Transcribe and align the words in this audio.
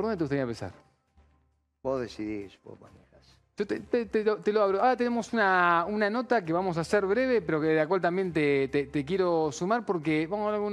¿Por 0.00 0.06
dónde 0.06 0.16
te 0.16 0.24
gustaría 0.24 0.42
empezar? 0.44 0.72
Vos 1.82 2.00
decidís, 2.00 2.58
vos 2.64 2.80
manejás. 2.80 3.36
Yo 3.54 3.66
te, 3.66 3.80
te- 3.80 4.06
te 4.06 4.24
lo, 4.24 4.38
te 4.38 4.50
lo 4.50 4.62
abro. 4.62 4.78
Ahora 4.78 4.96
tenemos 4.96 5.30
una, 5.34 5.84
una 5.86 6.08
nota 6.08 6.42
que 6.42 6.54
vamos 6.54 6.78
a 6.78 6.80
hacer 6.80 7.04
breve, 7.04 7.42
pero 7.42 7.60
que 7.60 7.66
de 7.66 7.74
la 7.76 7.86
cual 7.86 8.00
también 8.00 8.32
te, 8.32 8.70
quiero 9.04 9.52
sumar 9.52 9.84
porque 9.84 10.26
vamos 10.26 10.44
a 10.44 10.46
hablar 10.56 10.60
con 10.60 10.68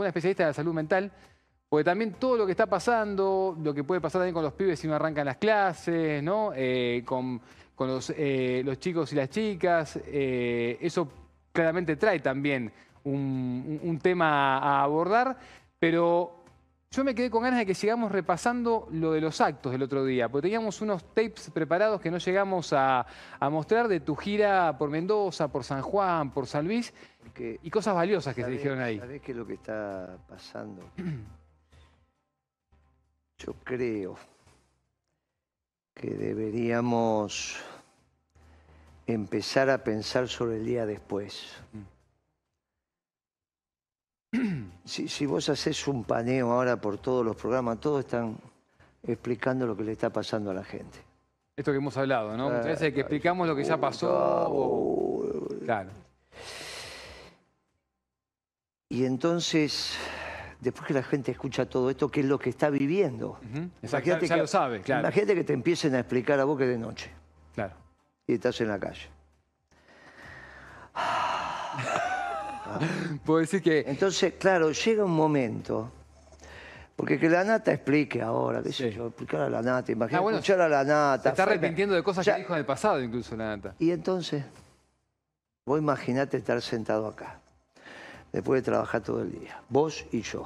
una, 0.00 0.08
especialista 0.08 0.42
de 0.42 0.50
la 0.50 0.52
salud 0.52 0.74
mental. 0.74 1.10
Porque 1.66 1.82
también 1.84 2.12
todo 2.20 2.36
lo 2.36 2.44
que 2.44 2.50
está 2.52 2.66
pasando, 2.66 3.56
lo 3.58 3.72
que 3.72 3.84
puede 3.84 4.02
pasar 4.02 4.18
también 4.20 4.34
con 4.34 4.42
los 4.44 4.52
pibes 4.52 4.78
si 4.78 4.86
no 4.86 4.94
arrancan 4.94 5.24
las 5.24 5.38
clases, 5.38 6.22
¿no? 6.22 6.52
Eh, 6.54 7.02
con 7.06 7.40
con 7.74 7.88
los, 7.88 8.12
eh, 8.14 8.60
los 8.66 8.78
chicos 8.78 9.10
y 9.14 9.16
las 9.16 9.30
chicas, 9.30 9.98
eh, 10.04 10.76
eso 10.82 11.08
claramente 11.52 11.96
trae 11.96 12.20
también 12.20 12.70
un, 13.04 13.14
un- 13.82 13.88
un 13.88 13.98
tema 13.98 14.58
a 14.58 14.82
abordar, 14.82 15.38
pero 15.78 16.41
yo 16.92 17.04
me 17.04 17.14
quedé 17.14 17.30
con 17.30 17.42
ganas 17.42 17.58
de 17.58 17.66
que 17.66 17.74
sigamos 17.74 18.12
repasando 18.12 18.86
lo 18.92 19.12
de 19.12 19.20
los 19.22 19.40
actos 19.40 19.72
del 19.72 19.82
otro 19.82 20.04
día, 20.04 20.28
porque 20.28 20.42
teníamos 20.48 20.80
unos 20.82 21.02
tapes 21.14 21.50
preparados 21.52 22.00
que 22.00 22.10
no 22.10 22.18
llegamos 22.18 22.72
a, 22.74 23.06
a 23.40 23.50
mostrar 23.50 23.88
de 23.88 24.00
tu 24.00 24.14
gira 24.14 24.76
por 24.78 24.90
Mendoza, 24.90 25.48
por 25.48 25.64
San 25.64 25.80
Juan, 25.82 26.30
por 26.32 26.46
San 26.46 26.66
Luis, 26.66 26.92
Que, 27.34 27.58
y 27.62 27.70
cosas 27.70 27.94
valiosas 27.94 28.34
que 28.34 28.42
se 28.42 28.46
¿sabés- 28.48 28.56
dijeron 28.58 28.80
ahí. 28.80 28.98
¿Sabés 28.98 29.22
qué 29.22 29.32
es 29.32 29.38
lo 29.38 29.46
que 29.46 29.54
está 29.54 30.18
pasando? 30.28 30.82
Yo 33.38 33.54
creo 33.64 34.16
que 35.94 36.10
deberíamos 36.10 37.56
empezar 39.06 39.70
a 39.70 39.82
pensar 39.82 40.28
sobre 40.28 40.56
el 40.56 40.66
día 40.66 40.84
después. 40.86 41.54
Si, 44.84 45.06
si 45.08 45.26
vos 45.26 45.48
haces 45.48 45.86
un 45.86 46.04
paneo 46.04 46.50
ahora 46.50 46.76
por 46.76 46.98
todos 46.98 47.24
los 47.24 47.36
programas, 47.36 47.78
todos 47.80 48.00
están 48.04 48.36
explicando 49.06 49.66
lo 49.66 49.76
que 49.76 49.84
le 49.84 49.92
está 49.92 50.10
pasando 50.10 50.50
a 50.50 50.54
la 50.54 50.64
gente. 50.64 50.98
Esto 51.56 51.70
que 51.70 51.78
hemos 51.78 51.96
hablado, 51.96 52.36
¿no? 52.36 52.48
Muchas 52.48 52.64
veces 52.66 52.92
que 52.94 53.00
explicamos 53.00 53.46
lo 53.46 53.54
que 53.54 53.62
ya 53.64 53.76
pasó. 53.78 54.10
o- 54.50 55.48
Claro. 55.64 55.90
Y 58.88 59.04
entonces, 59.04 59.94
después 60.60 60.86
que 60.88 60.94
la 60.94 61.02
gente 61.02 61.30
escucha 61.30 61.66
todo 61.66 61.88
esto, 61.90 62.10
¿qué 62.10 62.20
es 62.20 62.26
lo 62.26 62.38
que 62.38 62.50
está 62.50 62.68
viviendo? 62.70 63.38
Ujú. 63.50 63.68
Exacto, 63.82 64.08
Imagínate 64.08 64.26
ya 64.26 64.34
que- 64.34 64.40
lo 64.40 64.46
sabe, 64.46 64.80
claro. 64.80 65.02
Imagínate 65.02 65.34
que 65.36 65.44
te 65.44 65.52
empiecen 65.52 65.94
a 65.94 66.00
explicar 66.00 66.40
a 66.40 66.44
vos 66.44 66.58
que 66.58 66.64
es 66.64 66.70
de 66.70 66.78
noche 66.78 67.10
claro. 67.54 67.74
y 68.26 68.34
estás 68.34 68.60
en 68.60 68.68
la 68.68 68.78
calle. 68.80 69.08
Puedo 73.24 73.40
decir 73.40 73.62
que 73.62 73.84
Entonces, 73.86 74.34
claro, 74.38 74.70
llega 74.72 75.04
un 75.04 75.14
momento, 75.14 75.90
porque 76.96 77.18
que 77.18 77.28
la 77.28 77.44
nata 77.44 77.72
explique 77.72 78.20
ahora, 78.22 78.62
qué 78.62 78.72
sé 78.72 78.92
yo, 78.92 79.06
explicar 79.08 79.42
a 79.42 79.48
la 79.50 79.62
nata, 79.62 79.92
imagínate 79.92 80.16
Ah, 80.16 80.20
bueno, 80.20 80.38
escuchar 80.38 80.60
a 80.60 80.68
la 80.68 80.84
nata. 80.84 81.22
se 81.22 81.28
está 81.30 81.42
arrepintiendo 81.44 81.94
de 81.94 82.02
cosas 82.02 82.24
que 82.24 82.34
dijo 82.34 82.52
en 82.52 82.58
el 82.60 82.66
pasado, 82.66 83.00
incluso 83.02 83.36
la 83.36 83.56
nata. 83.56 83.74
Y 83.78 83.90
entonces, 83.90 84.44
vos 85.64 85.78
imaginate 85.78 86.36
estar 86.36 86.60
sentado 86.62 87.06
acá, 87.06 87.38
después 88.32 88.62
de 88.62 88.70
trabajar 88.70 89.00
todo 89.02 89.22
el 89.22 89.32
día, 89.32 89.60
vos 89.68 90.04
y 90.12 90.22
yo, 90.22 90.44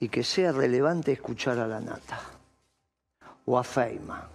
y 0.00 0.08
que 0.08 0.22
sea 0.22 0.52
relevante 0.52 1.12
escuchar 1.12 1.58
a 1.58 1.66
la 1.66 1.80
nata 1.80 2.20
o 3.46 3.58
a 3.58 3.64
Feima. 3.64 4.28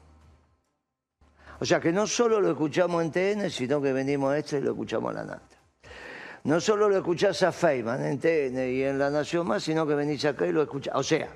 O 1.60 1.66
sea, 1.66 1.80
que 1.80 1.94
no 1.94 2.08
solo 2.08 2.42
lo 2.42 2.52
escuchamos 2.52 3.02
en 3.04 3.12
TN, 3.12 3.50
sino 3.50 3.82
que 3.82 3.94
venimos 3.94 4.34
a 4.34 4.38
este 4.38 4.58
y 4.58 4.62
lo 4.62 4.72
escuchamos 4.72 5.12
a 5.12 5.14
la 5.20 5.24
nata. 5.24 5.53
No 6.44 6.60
solo 6.60 6.90
lo 6.90 6.98
escuchás 6.98 7.42
a 7.44 7.52
Feynman 7.52 8.04
en 8.06 8.20
TN 8.20 8.70
y 8.70 8.84
en 8.84 9.00
La 9.00 9.10
Nación 9.10 9.48
Más, 9.48 9.64
sino 9.64 9.88
que 9.88 9.96
venís 9.96 10.26
acá 10.26 10.46
y 10.46 10.52
lo 10.52 10.62
escuchás. 10.62 10.94
O 10.96 11.04
sea, 11.04 11.30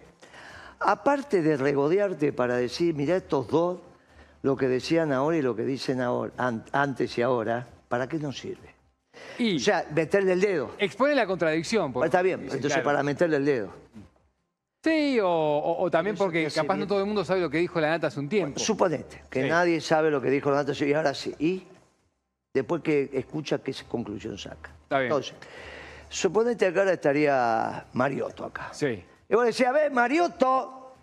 aparte 0.79 1.41
de 1.41 1.55
regodearte 1.55 2.33
para 2.33 2.57
decir, 2.57 2.93
mira 2.93 3.15
estos 3.15 3.47
dos, 3.47 3.79
lo 4.43 4.55
que 4.57 4.67
decían 4.67 5.13
ahora 5.13 5.37
y 5.37 5.41
lo 5.41 5.55
que 5.55 5.63
dicen 5.63 6.01
ahora, 6.01 6.33
an- 6.37 6.65
antes 6.73 7.17
y 7.17 7.21
ahora, 7.21 7.67
¿para 7.87 8.07
qué 8.07 8.17
nos 8.17 8.37
sirve? 8.37 8.75
Y 9.39 9.55
O 9.55 9.59
sea, 9.59 9.85
meterle 9.95 10.33
el 10.33 10.41
dedo. 10.41 10.71
expone 10.77 11.15
la 11.15 11.25
contradicción. 11.25 11.93
por- 11.93 12.05
Está 12.05 12.21
bien, 12.21 12.41
entonces 12.41 12.67
claro. 12.67 12.83
para 12.83 13.01
meterle 13.01 13.37
el 13.37 13.45
dedo. 13.45 13.71
Sí, 14.83 15.19
o, 15.21 15.27
o- 15.29 15.83
o 15.83 15.89
también 15.91 16.15
porque 16.15 16.47
capaz 16.53 16.75
no 16.77 16.85
todo 16.85 16.99
el 16.99 17.05
mundo 17.05 17.23
sabe 17.25 17.39
lo 17.41 17.49
que 17.49 17.57
dijo 17.57 17.79
la 17.79 17.89
nata 17.89 18.07
hace 18.07 18.19
un 18.19 18.29
tiempo. 18.29 18.59
Suponete 18.59 19.23
que 19.29 19.43
Sí. 19.43 19.49
nadie 19.49 19.81
sabe 19.81 20.11
lo 20.11 20.21
que 20.21 20.29
dijo 20.29 20.51
la 20.51 20.57
nata 20.63 20.73
y 20.85 20.93
ahora 20.93 21.13
sí. 21.13 21.33
Y 21.39 21.63
después 22.57 22.81
que 22.81 23.09
escucha, 23.13 23.59
¿qué 23.59 23.73
conclusión 23.87 24.37
saca? 24.37 24.71
Está 24.83 24.99
bien. 24.99 25.11
Entonces, 25.11 25.33
suponete 26.09 26.71
que 26.71 26.79
ahora 26.79 26.93
estaría 26.93 27.85
Mariotto 27.93 28.45
acá. 28.45 28.69
Sí. 28.71 29.03
Y 29.29 29.35
vos 29.35 29.45
decís, 29.45 29.65
a 29.65 29.71
ver, 29.71 29.91
Mariotto, 29.91 30.93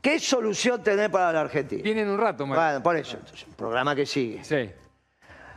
¿qué 0.00 0.18
solución 0.18 0.82
tenés 0.82 1.08
para 1.08 1.32
la 1.32 1.40
Argentina? 1.42 1.82
Viene 1.82 2.02
en 2.02 2.10
un 2.10 2.18
rato, 2.18 2.46
Mario. 2.46 2.62
Bueno, 2.62 2.82
por 2.82 2.96
eso, 2.96 3.16
entonces, 3.18 3.46
programa 3.56 3.94
que 3.94 4.06
sigue. 4.06 4.42
Sí. 4.44 4.70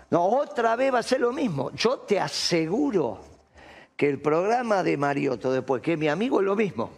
No, 0.09 0.25
otra 0.25 0.75
vez 0.75 0.94
va 0.94 1.00
a 1.00 1.03
ser 1.03 1.22
lo 1.22 1.31
mismo. 1.31 1.72
Yo 1.72 2.00
te 2.00 2.19
aseguro 2.19 3.22
que 3.95 4.09
el 4.09 4.19
programa 4.19 4.83
de 4.83 4.97
Mariotto, 4.97 5.51
después 5.53 5.81
que 5.81 5.94
es 5.94 6.00
mi 6.00 6.09
amigo, 6.09 6.39
es 6.41 6.45
lo 6.45 6.56
mismo. 6.56 6.91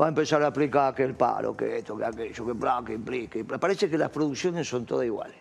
Va 0.00 0.06
a 0.06 0.08
empezar 0.08 0.42
a 0.42 0.48
explicar 0.48 0.94
que 0.94 1.04
el 1.04 1.14
paro, 1.14 1.56
que 1.56 1.78
esto, 1.78 1.96
que 1.96 2.04
aquello, 2.04 2.46
que 2.46 2.52
bla, 2.52 2.82
que 2.84 2.94
implica. 2.94 3.58
Parece 3.58 3.90
que 3.90 3.98
las 3.98 4.10
producciones 4.10 4.66
son 4.66 4.86
todas 4.86 5.04
iguales. 5.04 5.36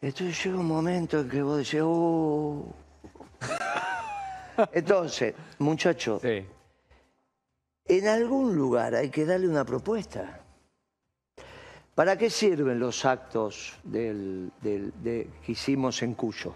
Entonces 0.00 0.44
llega 0.44 0.58
un 0.58 0.66
momento 0.66 1.20
en 1.20 1.28
que 1.28 1.42
vos 1.42 1.58
decís, 1.58 1.80
oh. 1.82 2.64
Entonces, 4.72 5.34
muchachos, 5.58 6.22
Sí. 6.22 6.46
en 7.86 8.08
algún 8.08 8.54
lugar 8.54 8.94
hay 8.94 9.10
que 9.10 9.24
darle 9.24 9.48
una 9.48 9.64
propuesta. 9.64 10.40
¿Para 11.94 12.16
qué 12.18 12.28
sirven 12.28 12.78
los 12.78 13.04
actos 13.04 13.74
del- 13.84 14.50
del- 14.60 14.92
de- 15.02 15.28
que 15.44 15.52
hicimos 15.52 16.02
en 16.02 16.14
Cuyo? 16.14 16.54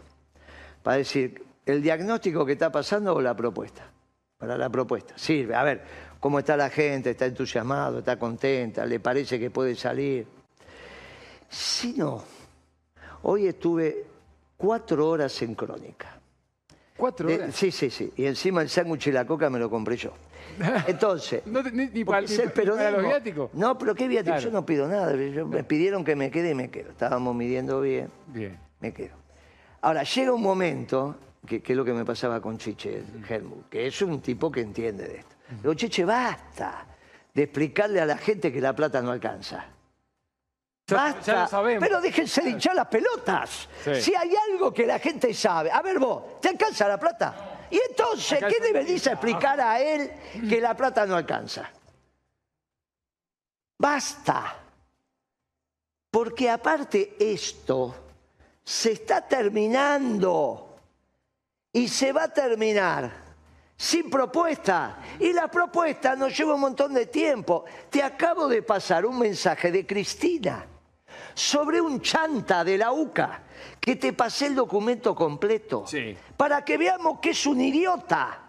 Para 0.82 0.98
decir, 0.98 1.44
el 1.64 1.82
diagnóstico 1.82 2.44
que 2.44 2.52
está 2.52 2.70
pasando 2.72 3.14
o 3.14 3.20
la 3.20 3.34
propuesta. 3.36 3.90
Para 4.36 4.56
la 4.56 4.68
propuesta. 4.68 5.14
Sirve. 5.16 5.54
A 5.54 5.62
ver, 5.64 5.82
cómo 6.20 6.38
está 6.40 6.56
la 6.56 6.70
gente, 6.70 7.10
está 7.10 7.26
entusiasmado, 7.26 7.98
está 8.00 8.18
contenta, 8.18 8.84
le 8.86 9.00
parece 9.00 9.38
que 9.38 9.50
puede 9.50 9.74
salir. 9.74 10.26
Si 11.48 11.94
no, 11.94 12.22
hoy 13.22 13.46
estuve 13.46 14.04
cuatro 14.56 15.08
horas 15.08 15.40
en 15.42 15.54
crónica. 15.54 16.18
Cuatro 16.96 17.32
horas. 17.32 17.54
sí, 17.54 17.70
sí, 17.70 17.90
sí. 17.90 18.12
Y 18.16 18.24
encima 18.26 18.60
el 18.62 18.68
sándwich 18.68 19.06
y 19.06 19.12
la 19.12 19.24
coca 19.26 19.48
me 19.50 19.58
lo 19.58 19.70
compré 19.70 19.96
yo. 19.96 20.12
Entonces, 20.88 21.46
No 21.46 21.62
ni, 21.62 21.86
ni 21.86 22.04
para, 22.04 22.22
ni 22.26 22.34
el 22.34 22.50
para 22.50 22.90
los 22.90 23.02
viáticos. 23.04 23.50
No, 23.54 23.78
pero 23.78 23.94
qué 23.94 24.08
viático, 24.08 24.34
Claro. 24.34 24.42
yo 24.42 24.50
no 24.50 24.66
pido 24.66 24.88
nada. 24.88 25.14
yo- 25.14 25.46
me 25.46 25.62
pidieron 25.62 26.04
que 26.04 26.16
me 26.16 26.30
quede 26.30 26.50
y 26.50 26.54
me 26.54 26.70
quedo. 26.70 26.90
Estábamos 26.90 27.34
midiendo 27.36 27.80
bien, 27.80 28.10
Bien. 28.26 28.58
me 28.80 28.92
quedo. 28.92 29.14
Ahora, 29.80 30.02
llega 30.02 30.32
un 30.32 30.42
momento, 30.42 31.14
que, 31.46 31.62
que 31.62 31.72
es 31.72 31.76
lo 31.76 31.84
que 31.84 31.92
me 31.92 32.04
pasaba 32.04 32.40
con 32.40 32.58
Chiche 32.58 33.02
Helmut, 33.28 33.68
que 33.68 33.86
es 33.86 34.02
un 34.02 34.20
tipo 34.20 34.50
que 34.50 34.60
entiende 34.60 35.06
de 35.06 35.16
esto. 35.18 35.36
Digo, 35.62 35.74
Chiche, 35.74 36.04
basta 36.04 36.84
de 37.32 37.42
explicarle 37.44 38.00
a 38.00 38.06
la 38.06 38.18
gente 38.18 38.52
que 38.52 38.60
la 38.60 38.74
plata 38.74 39.00
no 39.00 39.12
alcanza. 39.12 39.66
Basta. 40.96 41.20
ya 41.20 41.40
lo 41.42 41.48
sabemos. 41.48 41.86
Pero 41.86 42.00
déjense 42.00 42.42
de 42.42 42.50
hinchar 42.50 42.74
las 42.74 42.86
pelotas. 42.86 43.68
Sí. 43.84 44.00
Si 44.00 44.14
hay 44.14 44.34
algo 44.50 44.72
que 44.72 44.86
la 44.86 44.98
gente 44.98 45.34
sabe. 45.34 45.70
A 45.70 45.82
ver 45.82 45.98
vos, 45.98 46.40
¿te 46.40 46.48
alcanza 46.48 46.88
la 46.88 46.98
plata? 46.98 47.66
Y 47.70 47.78
entonces, 47.90 48.38
Acá 48.38 48.48
¿qué 48.48 48.60
le 48.60 48.72
venís 48.72 49.06
a 49.06 49.12
explicar 49.12 49.60
a 49.60 49.80
él 49.80 50.10
que 50.48 50.60
la 50.60 50.74
plata 50.74 51.04
no 51.04 51.16
alcanza? 51.16 51.70
Basta. 53.78 54.56
Porque 56.10 56.48
aparte 56.48 57.16
esto 57.18 57.94
se 58.64 58.92
está 58.92 59.20
terminando 59.20 60.76
y 61.72 61.86
se 61.88 62.12
va 62.12 62.24
a 62.24 62.32
terminar 62.32 63.28
sin 63.76 64.08
propuesta. 64.08 65.00
Y 65.20 65.34
la 65.34 65.48
propuesta 65.48 66.16
nos 66.16 66.36
lleva 66.36 66.54
un 66.54 66.62
montón 66.62 66.94
de 66.94 67.06
tiempo. 67.06 67.66
Te 67.90 68.02
acabo 68.02 68.48
de 68.48 68.62
pasar 68.62 69.04
un 69.04 69.18
mensaje 69.18 69.70
de 69.70 69.86
Cristina 69.86 70.66
sobre 71.38 71.80
un 71.80 72.00
chanta 72.00 72.64
de 72.64 72.76
la 72.76 72.90
UCA 72.90 73.42
que 73.78 73.94
te 73.94 74.12
pasé 74.12 74.46
el 74.46 74.56
documento 74.56 75.14
completo 75.14 75.84
Sí. 75.86 76.16
para 76.36 76.64
que 76.64 76.76
veamos 76.76 77.20
que 77.20 77.30
es 77.30 77.46
un 77.46 77.60
idiota. 77.60 78.42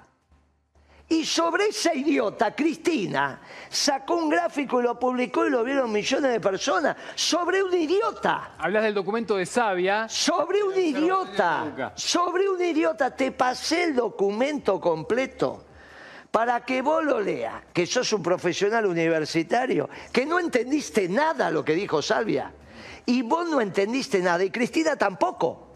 Y 1.07 1.23
sobre 1.25 1.67
esa 1.67 1.93
idiota, 1.93 2.55
Cristina, 2.55 3.41
sacó 3.69 4.15
un 4.15 4.29
gráfico 4.29 4.79
y 4.79 4.83
lo 4.83 4.97
publicó 4.99 5.45
y 5.45 5.49
lo 5.51 5.63
vieron 5.63 5.91
millones 5.91 6.31
de 6.31 6.39
personas. 6.39 6.95
Sobre 7.15 7.63
un 7.63 7.73
idiota. 7.73 8.53
Hablas 8.57 8.83
del 8.83 8.93
documento 8.93 9.35
de 9.35 9.45
Sabia. 9.45 10.07
Sobre 10.09 10.61
un 10.63 10.75
idiota. 10.77 11.93
Sobre 11.95 12.47
un 12.49 12.61
idiota. 12.61 13.15
Te 13.15 13.31
pasé 13.31 13.85
el 13.85 13.95
documento 13.95 14.79
completo 14.79 15.65
para 16.29 16.63
que 16.63 16.83
vos 16.83 17.03
lo 17.03 17.19
leas, 17.19 17.63
que 17.73 17.87
sos 17.87 18.13
un 18.13 18.21
profesional 18.21 18.85
universitario, 18.85 19.89
que 20.11 20.27
no 20.27 20.39
entendiste 20.39 21.09
nada 21.09 21.49
lo 21.49 21.65
que 21.65 21.73
dijo 21.73 22.03
Salvia. 22.03 22.51
Y 23.09 23.23
vos 23.23 23.49
no 23.49 23.59
entendiste 23.59 24.19
nada, 24.19 24.43
y 24.43 24.51
Cristina 24.51 24.95
tampoco. 24.95 25.69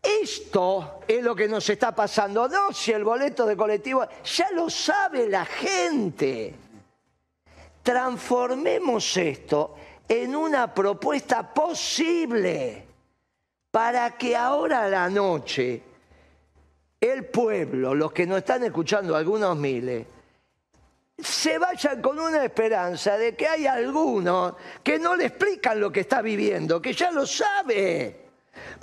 Esto 0.00 1.00
es 1.08 1.20
lo 1.20 1.34
que 1.34 1.48
nos 1.48 1.68
está 1.68 1.92
pasando. 1.92 2.46
No, 2.46 2.72
si 2.72 2.92
el 2.92 3.02
boleto 3.02 3.44
de 3.44 3.56
colectivo, 3.56 4.06
ya 4.22 4.52
lo 4.52 4.70
sabe 4.70 5.28
la 5.28 5.44
gente. 5.44 6.54
transformemos 7.82 9.16
esto 9.16 9.74
en 10.06 10.36
una 10.36 10.72
propuesta 10.72 11.52
posible 11.52 12.86
para 13.72 14.16
que 14.16 14.36
ahora 14.36 14.84
a 14.84 14.88
la 14.88 15.10
noche 15.10 15.82
el 17.00 17.24
pueblo, 17.24 17.96
los 17.96 18.12
que 18.12 18.28
nos 18.28 18.38
están 18.38 18.62
escuchando, 18.62 19.16
algunos 19.16 19.56
miles, 19.56 20.06
se 21.22 21.58
vayan 21.58 22.00
con 22.00 22.18
una 22.18 22.44
esperanza 22.44 23.16
de 23.16 23.34
que 23.34 23.46
hay 23.46 23.66
algunos 23.66 24.54
que 24.82 24.98
no 24.98 25.16
le 25.16 25.26
explican 25.26 25.80
lo 25.80 25.90
que 25.90 26.00
está 26.00 26.22
viviendo, 26.22 26.80
que 26.80 26.92
ya 26.92 27.10
lo 27.10 27.26
sabe. 27.26 28.28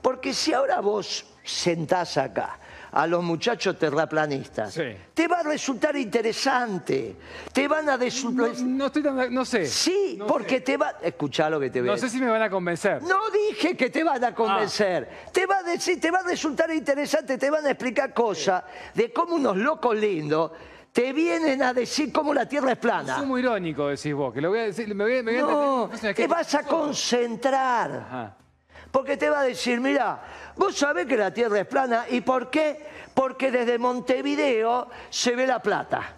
Porque 0.01 0.34
si 0.34 0.54
ahora 0.54 0.80
vos 0.80 1.25
sentás 1.44 2.18
acá 2.18 2.60
a 2.92 3.06
los 3.06 3.24
muchachos 3.24 3.78
terraplanistas, 3.78 4.74
te 5.13 5.28
va 5.28 5.39
a 5.39 5.44
resultar 5.44 5.95
interesante. 5.95 7.16
Te 7.51 7.68
van 7.68 7.89
a 7.89 7.98
resultar... 7.98 8.57
No, 8.62 8.88
estoy 8.88 9.04
tan, 9.04 9.33
no 9.33 9.45
sé. 9.45 9.66
Sí, 9.66 10.19
porque 10.28 10.62
te 10.62 10.78
va... 10.78 10.95
Escuchá 11.01 11.50
lo 11.50 11.60
que 11.60 11.69
te 11.69 11.81
veo. 11.81 11.92
No 11.92 11.98
sé 11.98 12.10
si 12.10 12.19
me 12.19 12.30
van 12.30 12.42
a 12.42 12.50
convencer. 12.50 13.04
No 13.04 13.30
dije 13.30 13.75
que 13.75 13.90
te 13.90 14.04
van 14.04 14.24
a 14.24 14.33
convencer. 14.33 15.10
Ah. 15.12 15.30
Te, 15.31 15.45
va 15.45 15.57
a 15.57 15.63
decir, 15.63 16.00
te 16.00 16.10
va 16.10 16.19
a 16.19 16.24
resultar 16.24 16.72
interesante, 16.72 17.38
te 17.38 17.50
van 17.50 17.66
a 17.66 17.72
explicar 17.72 18.13
cosas 18.13 18.63
de 18.94 19.12
cómo 19.12 19.36
unos 19.36 19.57
locos 19.57 19.95
lindos 19.95 20.51
te 20.92 21.13
vienen 21.13 21.62
a 21.62 21.74
decir 21.74 22.12
cómo 22.12 22.34
la 22.34 22.48
Tierra 22.48 22.72
es 22.72 22.78
plana. 22.78 23.18
Es 23.19 23.25
muy 23.25 23.42
irónico, 23.42 23.88
decís 23.88 24.13
vos, 24.13 24.34
que 24.34 24.42
lo 24.42 24.50
voy 24.50 24.60
a 24.60 24.63
decir... 24.63 24.94
Me 24.95 25.04
voy, 25.04 25.24
me 25.24 25.38
no, 25.39 25.89
te 26.16 26.28
vas 26.28 26.56
a 26.56 26.63
concentrar. 26.63 27.92
Ajá. 27.92 28.38
Porque 28.92 29.18
te 29.18 29.30
va 29.30 29.42
a 29.42 29.44
decir, 29.44 29.80
mira, 29.80 30.22
vos 30.56 30.75
sabés 30.75 31.06
que 31.06 31.18
la 31.18 31.34
Tierra 31.34 31.60
es 31.60 31.68
plana. 31.68 32.06
¿Y 32.10 32.22
por 32.22 32.50
qué? 32.50 32.84
Porque 33.13 33.51
desde 33.51 33.78
Montevideo 33.78 34.89
se 35.10 35.36
ve 35.36 35.45
la 35.45 35.62
plata. 35.62 36.16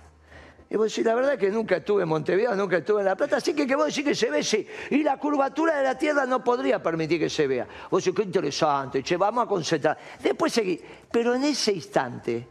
Y 0.69 0.75
vos 0.77 0.91
decís, 0.91 1.03
la 1.03 1.15
verdad 1.15 1.33
es 1.33 1.39
que 1.39 1.49
nunca 1.49 1.77
estuve 1.77 2.03
en 2.03 2.09
Montevideo, 2.09 2.55
nunca 2.55 2.77
estuve 2.77 2.99
en 2.99 3.05
La 3.05 3.15
Plata, 3.15 3.37
así 3.37 3.55
que 3.55 3.65
que 3.65 3.75
vos 3.75 3.87
decís 3.87 4.03
que 4.03 4.13
se 4.13 4.29
ve, 4.29 4.43
sí. 4.43 4.67
Y 4.91 5.01
la 5.01 5.17
curvatura 5.17 5.77
de 5.77 5.83
la 5.83 5.97
Tierra 5.97 6.27
no 6.27 6.43
podría 6.43 6.81
permitir 6.81 7.19
que 7.19 7.29
se 7.29 7.47
vea. 7.47 7.67
Vos 7.89 8.03
decís, 8.03 8.15
qué 8.15 8.23
interesante, 8.23 9.01
che, 9.01 9.17
vamos 9.17 9.45
a 9.45 9.47
concentrar. 9.47 9.97
Después 10.21 10.53
seguí. 10.53 10.79
Pero 11.11 11.33
en 11.33 11.43
ese 11.45 11.73
instante, 11.73 12.47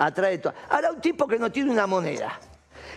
atrae 0.00 0.38
todo. 0.38 0.54
Ahora 0.70 0.92
un 0.92 1.00
tipo 1.00 1.26
que 1.26 1.38
no 1.38 1.52
tiene 1.52 1.70
una 1.70 1.86
moneda 1.86 2.40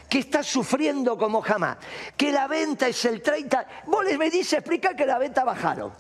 que 0.09 0.19
está 0.19 0.43
sufriendo 0.43 1.17
como 1.17 1.41
jamás, 1.41 1.77
que 2.15 2.31
la 2.31 2.47
venta 2.47 2.87
es 2.87 3.05
el 3.05 3.21
30, 3.21 3.67
vos 3.87 4.03
les 4.05 4.17
venís 4.17 4.53
a 4.53 4.57
explicar 4.57 4.95
que 4.95 5.05
la 5.05 5.17
venta 5.17 5.43
bajaron. 5.43 5.91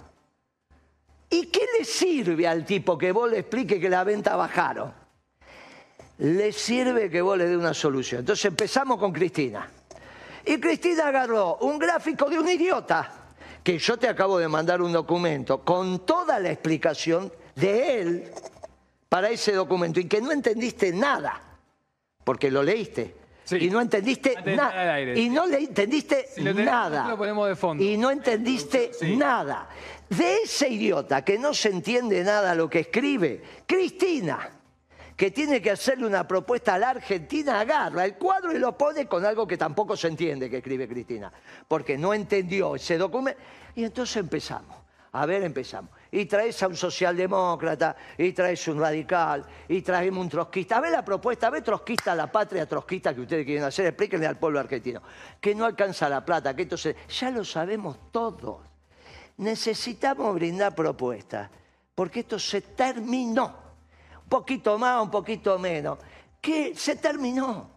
¿Y 1.29 1.47
qué 1.47 1.65
le 1.77 1.83
sirve 1.83 2.47
al 2.47 2.63
tipo 2.63 2.97
que 2.97 3.11
vos 3.11 3.29
le 3.29 3.39
explique 3.39 3.79
que 3.79 3.89
la 3.89 4.03
venta 4.03 4.35
bajaron? 4.35 4.93
Le 6.19 6.51
sirve 6.51 7.09
que 7.09 7.21
vos 7.21 7.37
le 7.37 7.47
dé 7.47 7.57
una 7.57 7.73
solución. 7.73 8.19
Entonces 8.19 8.45
empezamos 8.45 8.99
con 8.99 9.11
Cristina. 9.11 9.67
Y 10.45 10.59
Cristina 10.59 11.07
agarró 11.07 11.57
un 11.61 11.79
gráfico 11.79 12.29
de 12.29 12.37
un 12.37 12.47
idiota, 12.47 13.11
que 13.63 13.79
yo 13.79 13.97
te 13.97 14.07
acabo 14.07 14.37
de 14.37 14.47
mandar 14.47 14.81
un 14.81 14.91
documento 14.91 15.61
con 15.61 16.05
toda 16.05 16.39
la 16.39 16.51
explicación 16.51 17.31
de 17.55 18.01
él 18.01 18.31
para 19.13 19.29
ese 19.29 19.51
documento 19.51 19.99
y 19.99 20.05
que 20.05 20.19
no 20.19 20.31
entendiste 20.31 20.91
nada, 20.91 21.39
porque 22.23 22.49
lo 22.49 22.63
leíste. 22.63 23.13
Y 23.51 23.69
no 23.69 23.79
entendiste 23.79 24.35
nada. 24.43 24.99
Y 24.99 25.29
no 25.29 25.45
le 25.45 25.59
entendiste 25.59 26.29
nada. 26.39 27.15
Y 27.77 27.95
no 27.95 28.09
entendiste 28.09 28.89
nada 29.15 29.69
de 30.09 30.37
ese 30.37 30.67
idiota 30.67 31.23
que 31.23 31.37
no 31.37 31.53
se 31.53 31.69
entiende 31.69 32.23
nada 32.23 32.55
lo 32.55 32.67
que 32.67 32.79
escribe, 32.79 33.43
Cristina, 33.67 34.49
que 35.15 35.29
tiene 35.29 35.61
que 35.61 35.69
hacerle 35.69 36.07
una 36.07 36.27
propuesta 36.27 36.73
a 36.73 36.79
la 36.79 36.89
Argentina, 36.89 37.59
agarra 37.59 38.05
el 38.05 38.15
cuadro 38.15 38.51
y 38.51 38.57
lo 38.57 38.75
pone 38.75 39.05
con 39.05 39.23
algo 39.23 39.45
que 39.45 39.57
tampoco 39.57 39.95
se 39.95 40.07
entiende 40.07 40.49
que 40.49 40.57
escribe 40.57 40.87
Cristina, 40.87 41.31
porque 41.67 41.99
no 41.99 42.15
entendió 42.15 42.75
ese 42.75 42.97
documento. 42.97 43.39
Y 43.75 43.83
entonces 43.83 44.17
empezamos. 44.17 44.75
A 45.11 45.27
ver, 45.27 45.43
empezamos. 45.43 45.91
Y 46.13 46.25
traes 46.25 46.63
a 46.63 46.67
un 46.67 46.77
socialdemócrata, 46.77 47.95
y 48.17 48.31
traes 48.31 48.67
un 48.67 48.79
radical, 48.79 49.45
y 49.67 49.81
traemos 49.81 50.21
un 50.21 50.29
trotskista. 50.29 50.77
A 50.77 50.81
ver 50.81 50.91
la 50.91 51.03
propuesta, 51.03 51.47
a 51.47 51.49
ver 51.49 51.63
trotskista, 51.63 52.15
la 52.15 52.31
patria 52.31 52.65
trotskista 52.65 53.13
que 53.13 53.21
ustedes 53.21 53.45
quieren 53.45 53.65
hacer, 53.65 53.87
explíquenle 53.87 54.27
al 54.27 54.37
pueblo 54.37 54.59
argentino. 54.59 55.01
Que 55.41 55.53
no 55.53 55.65
alcanza 55.65 56.07
la 56.07 56.23
plata, 56.23 56.55
que 56.55 56.63
entonces 56.63 56.95
ya 57.09 57.31
lo 57.31 57.43
sabemos 57.43 58.11
todos 58.11 58.73
necesitamos 59.37 60.35
brindar 60.35 60.75
propuestas, 60.75 61.49
porque 61.95 62.21
esto 62.21 62.39
se 62.39 62.61
terminó. 62.61 63.63
Un 64.23 64.29
poquito 64.29 64.77
más, 64.77 65.01
un 65.01 65.11
poquito 65.11 65.59
menos. 65.59 65.99
¿Qué? 66.41 66.73
Se 66.75 66.95
terminó. 66.95 67.72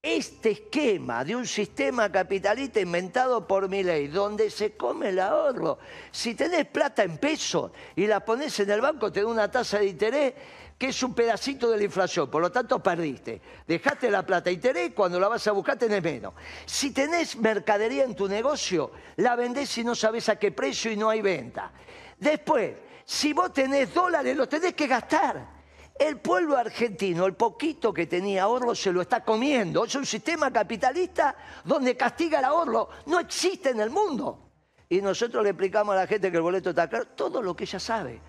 Este 0.00 0.52
esquema 0.52 1.24
de 1.24 1.34
un 1.34 1.44
sistema 1.44 2.10
capitalista 2.12 2.78
inventado 2.80 3.44
por 3.48 3.68
mi 3.68 3.82
ley, 3.82 4.06
donde 4.06 4.48
se 4.48 4.76
come 4.76 5.08
el 5.08 5.18
ahorro, 5.18 5.80
si 6.12 6.36
tenés 6.36 6.66
plata 6.66 7.02
en 7.02 7.18
pesos 7.18 7.72
y 7.96 8.06
la 8.06 8.20
pones 8.20 8.60
en 8.60 8.70
el 8.70 8.80
banco, 8.80 9.10
te 9.10 9.22
da 9.22 9.26
una 9.26 9.50
tasa 9.50 9.80
de 9.80 9.86
interés 9.86 10.34
que 10.78 10.90
es 10.90 11.02
un 11.02 11.12
pedacito 11.14 11.68
de 11.68 11.78
la 11.78 11.82
inflación, 11.82 12.30
por 12.30 12.40
lo 12.40 12.52
tanto 12.52 12.80
perdiste. 12.80 13.42
Dejaste 13.66 14.08
la 14.08 14.24
plata 14.24 14.52
interés, 14.52 14.92
cuando 14.94 15.18
la 15.18 15.26
vas 15.26 15.44
a 15.48 15.50
buscar 15.50 15.76
tenés 15.76 16.00
menos. 16.00 16.34
Si 16.64 16.92
tenés 16.92 17.34
mercadería 17.34 18.04
en 18.04 18.14
tu 18.14 18.28
negocio, 18.28 18.92
la 19.16 19.34
vendés 19.34 19.76
y 19.78 19.82
no 19.82 19.96
sabes 19.96 20.28
a 20.28 20.36
qué 20.36 20.52
precio 20.52 20.92
y 20.92 20.96
no 20.96 21.10
hay 21.10 21.22
venta. 21.22 21.72
Después, 22.16 22.76
si 23.04 23.32
vos 23.32 23.52
tenés 23.52 23.92
dólares, 23.92 24.36
los 24.36 24.48
tenés 24.48 24.74
que 24.74 24.86
gastar. 24.86 25.57
El 25.98 26.18
pueblo 26.18 26.56
argentino, 26.56 27.26
el 27.26 27.34
poquito 27.34 27.92
que 27.92 28.06
tenía 28.06 28.44
ahorro, 28.44 28.74
se 28.74 28.92
lo 28.92 29.02
está 29.02 29.24
comiendo. 29.24 29.84
Es 29.84 29.94
un 29.96 30.06
sistema 30.06 30.52
capitalista 30.52 31.34
donde 31.64 31.96
castiga 31.96 32.38
el 32.38 32.44
ahorro. 32.44 32.88
No 33.06 33.18
existe 33.18 33.70
en 33.70 33.80
el 33.80 33.90
mundo. 33.90 34.50
Y 34.88 35.02
nosotros 35.02 35.42
le 35.42 35.50
explicamos 35.50 35.94
a 35.94 35.98
la 35.98 36.06
gente 36.06 36.30
que 36.30 36.36
el 36.36 36.42
boleto 36.42 36.70
está 36.70 36.88
caro, 36.88 37.06
todo 37.08 37.42
lo 37.42 37.54
que 37.54 37.64
ella 37.64 37.80
sabe. 37.80 38.20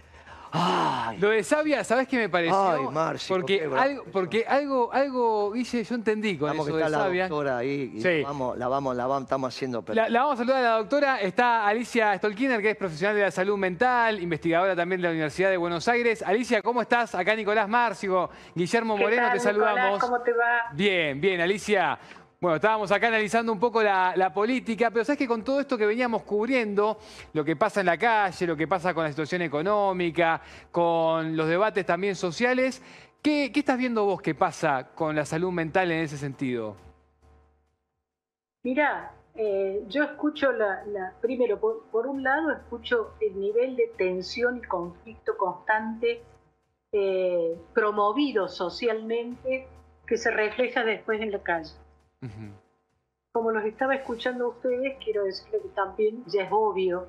Lo 1.19 1.29
de 1.29 1.43
Sabia, 1.43 1.83
¿sabes 1.83 2.07
qué 2.07 2.17
me 2.17 2.29
pareció? 2.29 2.71
Ay, 2.71 2.81
Marcio, 2.91 3.35
porque, 3.35 3.69
algo, 3.77 4.03
porque 4.11 4.45
algo, 4.47 4.91
algo 4.91 5.55
hice, 5.55 5.83
yo 5.83 5.95
entendí 5.95 6.37
con 6.37 6.51
eso 6.51 6.65
que 6.65 6.71
está 6.71 6.85
de 6.85 7.17
la 7.17 7.27
doctora 7.27 7.57
ahí 7.57 7.91
y 7.93 8.23
vamos, 8.23 8.57
la 8.57 8.67
vamos, 8.67 8.95
la 8.95 9.07
vamos, 9.07 9.23
estamos 9.23 9.55
haciendo. 9.55 9.83
La, 9.87 10.09
la, 10.09 10.21
vamos 10.21 10.35
a 10.35 10.37
saludar 10.37 10.59
a 10.59 10.69
la 10.69 10.77
doctora. 10.77 11.21
Está 11.21 11.67
Alicia 11.67 12.17
Stolkiner, 12.17 12.61
que 12.61 12.71
es 12.71 12.77
profesional 12.77 13.15
de 13.15 13.21
la 13.23 13.31
salud 13.31 13.57
mental, 13.57 14.19
investigadora 14.21 14.75
también 14.75 15.01
de 15.01 15.07
la 15.07 15.11
Universidad 15.11 15.49
de 15.49 15.57
Buenos 15.57 15.87
Aires. 15.87 16.23
Alicia, 16.23 16.61
¿cómo 16.61 16.81
estás? 16.81 17.15
Acá 17.15 17.35
Nicolás 17.35 17.67
Márcigo, 17.67 18.29
Guillermo 18.55 18.97
Moreno, 18.97 19.29
te 19.31 19.39
saludamos. 19.39 19.99
¿Cómo 19.99 20.19
te 20.21 20.31
va? 20.31 20.69
Bien, 20.73 21.19
bien, 21.19 21.41
Alicia. 21.41 21.99
Bueno, 22.41 22.55
estábamos 22.55 22.89
acá 22.93 23.09
analizando 23.09 23.51
un 23.51 23.59
poco 23.59 23.83
la, 23.83 24.31
política, 24.33 24.89
pero 24.91 25.03
sabes 25.03 25.17
que 25.17 25.27
con 25.27 25.43
todo 25.43 25.59
esto 25.59 25.77
que 25.77 25.85
veníamos 25.85 26.23
cubriendo, 26.23 26.97
lo 27.33 27.43
que 27.43 27.57
pasa 27.57 27.81
en 27.81 27.87
la 27.87 27.97
calle, 27.97 28.47
lo 28.47 28.55
que 28.55 28.65
pasa 28.65 28.93
con 28.93 29.03
la 29.03 29.09
situación 29.09 29.41
económica, 29.41 30.41
con 30.71 31.35
los 31.35 31.49
debates 31.49 31.85
también 31.85 32.15
sociales, 32.15 32.81
¿qué, 33.21 33.51
estás 33.53 33.77
viendo 33.77 34.05
vos 34.05 34.21
que 34.21 34.35
pasa 34.35 34.87
con 34.95 35.17
la 35.17 35.25
salud 35.25 35.51
mental 35.51 35.91
en 35.91 35.99
ese 35.99 36.15
sentido? 36.15 36.77
Mira, 38.63 39.11
eh, 39.35 39.83
yo 39.89 40.03
escucho 40.03 40.53
la, 40.53 41.13
primero, 41.19 41.59
por, 41.59 42.07
un 42.07 42.23
lado, 42.23 42.53
escucho 42.53 43.15
el 43.19 43.37
nivel 43.37 43.75
de 43.75 43.91
tensión 43.97 44.59
y 44.59 44.61
conflicto 44.61 45.35
constante 45.35 46.23
eh, 46.93 47.57
promovido 47.73 48.47
socialmente 48.47 49.67
que 50.07 50.15
se 50.15 50.31
refleja 50.31 50.85
después 50.85 51.19
en 51.19 51.33
la 51.33 51.43
calle. 51.43 51.71
Como 53.31 53.51
los 53.51 53.63
estaba 53.63 53.95
escuchando 53.95 54.45
a 54.45 54.47
ustedes, 54.49 54.97
quiero 55.03 55.23
decirle 55.23 55.61
que 55.61 55.69
también 55.69 56.23
ya 56.25 56.43
es 56.43 56.49
obvio 56.51 57.07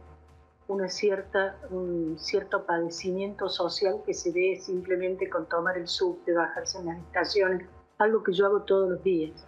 una 0.68 0.88
cierta, 0.88 1.58
un 1.70 2.16
cierto 2.18 2.64
padecimiento 2.64 3.48
social 3.48 4.02
que 4.06 4.14
se 4.14 4.30
ve 4.30 4.56
simplemente 4.60 5.28
con 5.28 5.48
tomar 5.48 5.76
el 5.76 5.88
subte, 5.88 6.32
bajarse 6.32 6.78
en 6.78 6.86
las 6.86 6.98
estaciones, 6.98 7.68
algo 7.98 8.22
que 8.22 8.32
yo 8.32 8.46
hago 8.46 8.62
todos 8.62 8.90
los 8.90 9.02
días. 9.02 9.46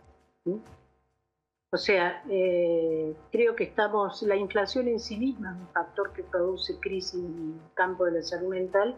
O 1.71 1.77
sea, 1.77 2.23
eh, 2.29 3.15
creo 3.31 3.55
que 3.55 3.65
estamos, 3.65 4.23
la 4.23 4.37
inflación 4.37 4.89
en 4.89 4.99
sí 4.99 5.17
misma 5.17 5.53
es 5.53 5.61
un 5.61 5.69
factor 5.69 6.13
que 6.13 6.25
produce 6.25 6.79
crisis 6.81 7.15
en 7.15 7.61
el 7.65 7.75
campo 7.75 8.05
de 8.05 8.13
la 8.13 8.23
salud 8.23 8.49
mental 8.49 8.97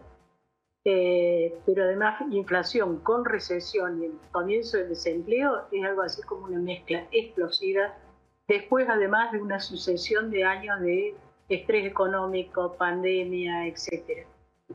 eh, 0.87 1.57
pero 1.65 1.83
además 1.83 2.21
inflación 2.29 2.99
con 2.99 3.25
recesión 3.25 4.03
y 4.03 4.05
el 4.05 4.11
comienzo 4.31 4.77
del 4.77 4.89
desempleo 4.89 5.63
es 5.71 5.83
algo 5.83 6.03
así 6.03 6.21
como 6.21 6.45
una 6.45 6.59
mezcla 6.59 7.07
explosiva, 7.11 7.95
después 8.47 8.87
además 8.87 9.31
de 9.31 9.41
una 9.41 9.59
sucesión 9.59 10.29
de 10.29 10.43
años 10.43 10.79
de 10.81 11.15
estrés 11.49 11.87
económico, 11.87 12.75
pandemia, 12.77 13.65
etc. 13.65 14.27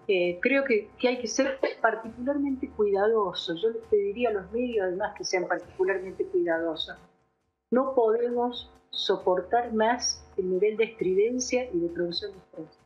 Eh, 0.08 0.40
creo 0.42 0.64
que, 0.64 0.90
que, 0.98 1.08
hay 1.08 1.18
que 1.20 1.28
ser 1.28 1.60
particularmente 1.80 2.68
cuidadosos. 2.70 3.62
Yo 3.62 3.70
les 3.70 3.82
pediría 3.84 4.30
a 4.30 4.32
los 4.32 4.50
medios 4.50 4.86
además 4.86 5.14
que 5.16 5.22
sean 5.22 5.46
particularmente 5.46 6.24
cuidadosos. 6.24 6.96
No 7.70 7.94
podemos 7.94 8.68
soportar 8.90 9.72
más 9.72 10.26
el 10.36 10.50
nivel 10.50 10.76
de 10.76 10.84
estridencia 10.84 11.70
y 11.72 11.78
de 11.78 11.88
producción 11.88 12.32
de 12.32 12.38
estrés. 12.38 12.79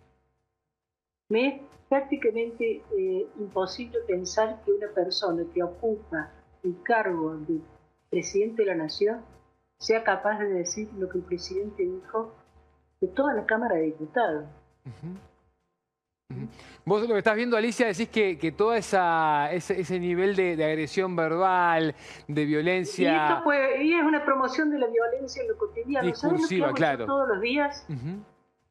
Me 1.29 1.63
prácticamente 1.89 2.83
eh, 2.97 3.27
imposible 3.39 3.99
pensar 4.07 4.61
que 4.65 4.73
una 4.73 4.89
persona 4.89 5.45
que 5.53 5.63
ocupa 5.63 6.31
el 6.63 6.77
cargo 6.83 7.37
de 7.37 7.61
presidente 8.11 8.63
de 8.63 8.69
la 8.69 8.75
nación 8.75 9.23
sea 9.79 10.03
capaz 10.03 10.39
de 10.39 10.47
decir 10.47 10.89
lo 10.99 11.09
que 11.09 11.19
el 11.19 11.25
presidente 11.25 11.83
dijo 11.83 12.35
de 13.01 13.09
toda 13.09 13.35
la 13.35 13.45
Cámara 13.45 13.77
de 13.77 13.83
Diputados. 13.83 14.47
Vos 16.85 17.03
lo 17.03 17.09
que 17.09 17.19
estás 17.19 17.37
viendo, 17.37 17.57
Alicia, 17.57 17.87
decís 17.87 18.09
que, 18.09 18.39
que 18.39 18.53
todo 18.53 18.75
esa, 18.75 19.53
ese, 19.53 20.01
nivel 20.01 20.37
de, 20.37 20.63
agresión 20.65 21.15
verbal, 21.17 21.95
de 22.29 22.45
violencia... 22.45 23.13
Y 23.13 23.15
esto 23.15 23.83
y 23.83 23.95
es 23.95 24.03
una 24.03 24.25
promoción 24.25 24.71
de 24.71 24.79
la 24.79 24.87
violencia 24.87 25.43
en 25.43 25.49
lo 25.49 25.59
cotidiano. 25.59 26.07
Discursiva, 26.07 26.73
claro. 26.73 27.07
todos 27.07 27.29
los 27.29 27.41
días 27.41 27.87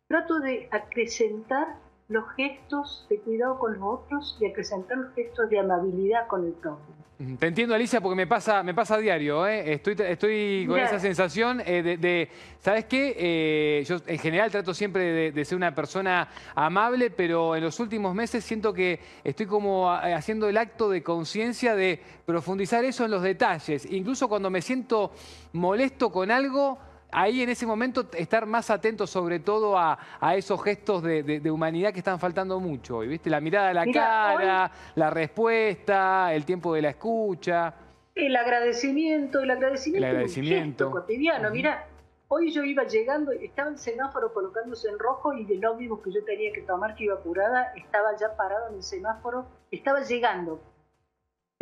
trato 0.07 0.39
de 0.39 0.67
acrecentar 0.71 1.79
los 2.09 2.29
gestos 2.35 3.05
de 3.09 3.19
cuidado 3.19 3.59
con 3.59 3.73
los 3.73 3.81
otros 3.83 4.37
y 4.39 4.45
acrecentar 4.45 4.97
los 4.97 5.13
gestos 5.13 5.49
de 5.49 5.59
amabilidad 5.59 6.27
con 6.27 6.45
el 6.45 6.53
prójimo. 6.53 7.03
Te 7.39 7.47
entiendo, 7.47 7.73
Alicia, 7.73 8.01
porque 8.01 8.15
me 8.15 8.27
pasa, 8.27 8.63
me 8.63 8.73
pasa 8.73 8.95
a 8.95 8.97
diario. 8.97 9.47
¿eh? 9.47 9.73
Estoy, 9.73 9.95
estoy 9.99 10.65
con 10.67 10.79
esa 10.79 10.99
sensación 10.99 11.61
eh, 11.65 11.97
de, 11.97 12.29
¿sabes 12.59 12.85
qué? 12.85 13.15
Eh, 13.17 13.83
yo 13.85 13.97
en 14.07 14.19
general 14.19 14.51
trato 14.51 14.73
siempre 14.73 15.31
de, 15.31 15.45
ser 15.45 15.55
una 15.55 15.73
persona 15.73 16.27
amable, 16.55 17.11
pero 17.11 17.55
en 17.55 17.63
los 17.63 17.79
últimos 17.79 18.13
meses 18.13 18.43
siento 18.43 18.73
que 18.73 18.99
estoy 19.23 19.45
como 19.45 19.91
haciendo 19.91 20.49
el 20.49 20.57
acto 20.57 20.89
de 20.89 21.01
conciencia 21.01 21.75
de 21.75 22.01
profundizar 22.25 22.83
eso 22.83 23.05
en 23.05 23.11
los 23.11 23.21
detalles. 23.21 23.85
Incluso 23.89 24.27
cuando 24.27 24.49
me 24.49 24.61
siento 24.61 25.11
molesto 25.53 26.11
con 26.11 26.29
algo 26.29 26.79
ahí 27.13 27.41
en 27.41 27.49
ese 27.49 27.65
momento 27.65 28.07
estar 28.17 28.45
más 28.45 28.69
atento 28.69 29.07
sobre 29.07 29.39
todo 29.39 29.77
a, 29.77 29.97
esos 30.35 30.61
gestos 30.63 31.03
de, 31.03 31.51
humanidad 31.51 31.93
que 31.93 31.99
están 31.99 32.19
faltando 32.19 32.59
mucho. 32.59 32.99
¿viste? 32.99 33.29
La 33.29 33.39
mirada 33.39 33.69
a 33.69 33.73
la 33.73 33.91
cara, 33.91 34.71
la 34.95 35.09
respuesta, 35.09 36.33
el 36.33 36.45
tiempo 36.45 36.73
de 36.73 36.81
la 36.81 36.89
escucha. 36.89 37.73
El 38.15 38.35
agradecimiento, 38.35 39.39
el 39.39 39.51
agradecimiento, 39.51 40.05
el 40.05 40.11
agradecimiento. 40.11 40.91
cotidiano. 40.91 41.49
Mira, 41.49 41.87
hoy 42.27 42.51
yo 42.51 42.63
iba 42.63 42.83
llegando, 42.83 43.31
estaba 43.31 43.69
el 43.69 43.77
semáforo 43.77 44.33
colocándose 44.33 44.87
en 44.89 44.99
rojo 44.99 45.33
y 45.33 45.45
del 45.45 45.65
ómnibus 45.65 46.01
que 46.03 46.11
yo 46.11 46.23
tenía 46.23 46.51
que 46.53 46.61
tomar, 46.61 46.95
que 46.95 47.05
iba 47.05 47.15
apurada, 47.15 47.73
estaba 47.75 48.15
ya 48.19 48.35
parado 48.35 48.69
en 48.69 48.75
el 48.75 48.83
semáforo, 48.83 49.47
estaba 49.71 50.01
llegando 50.01 50.61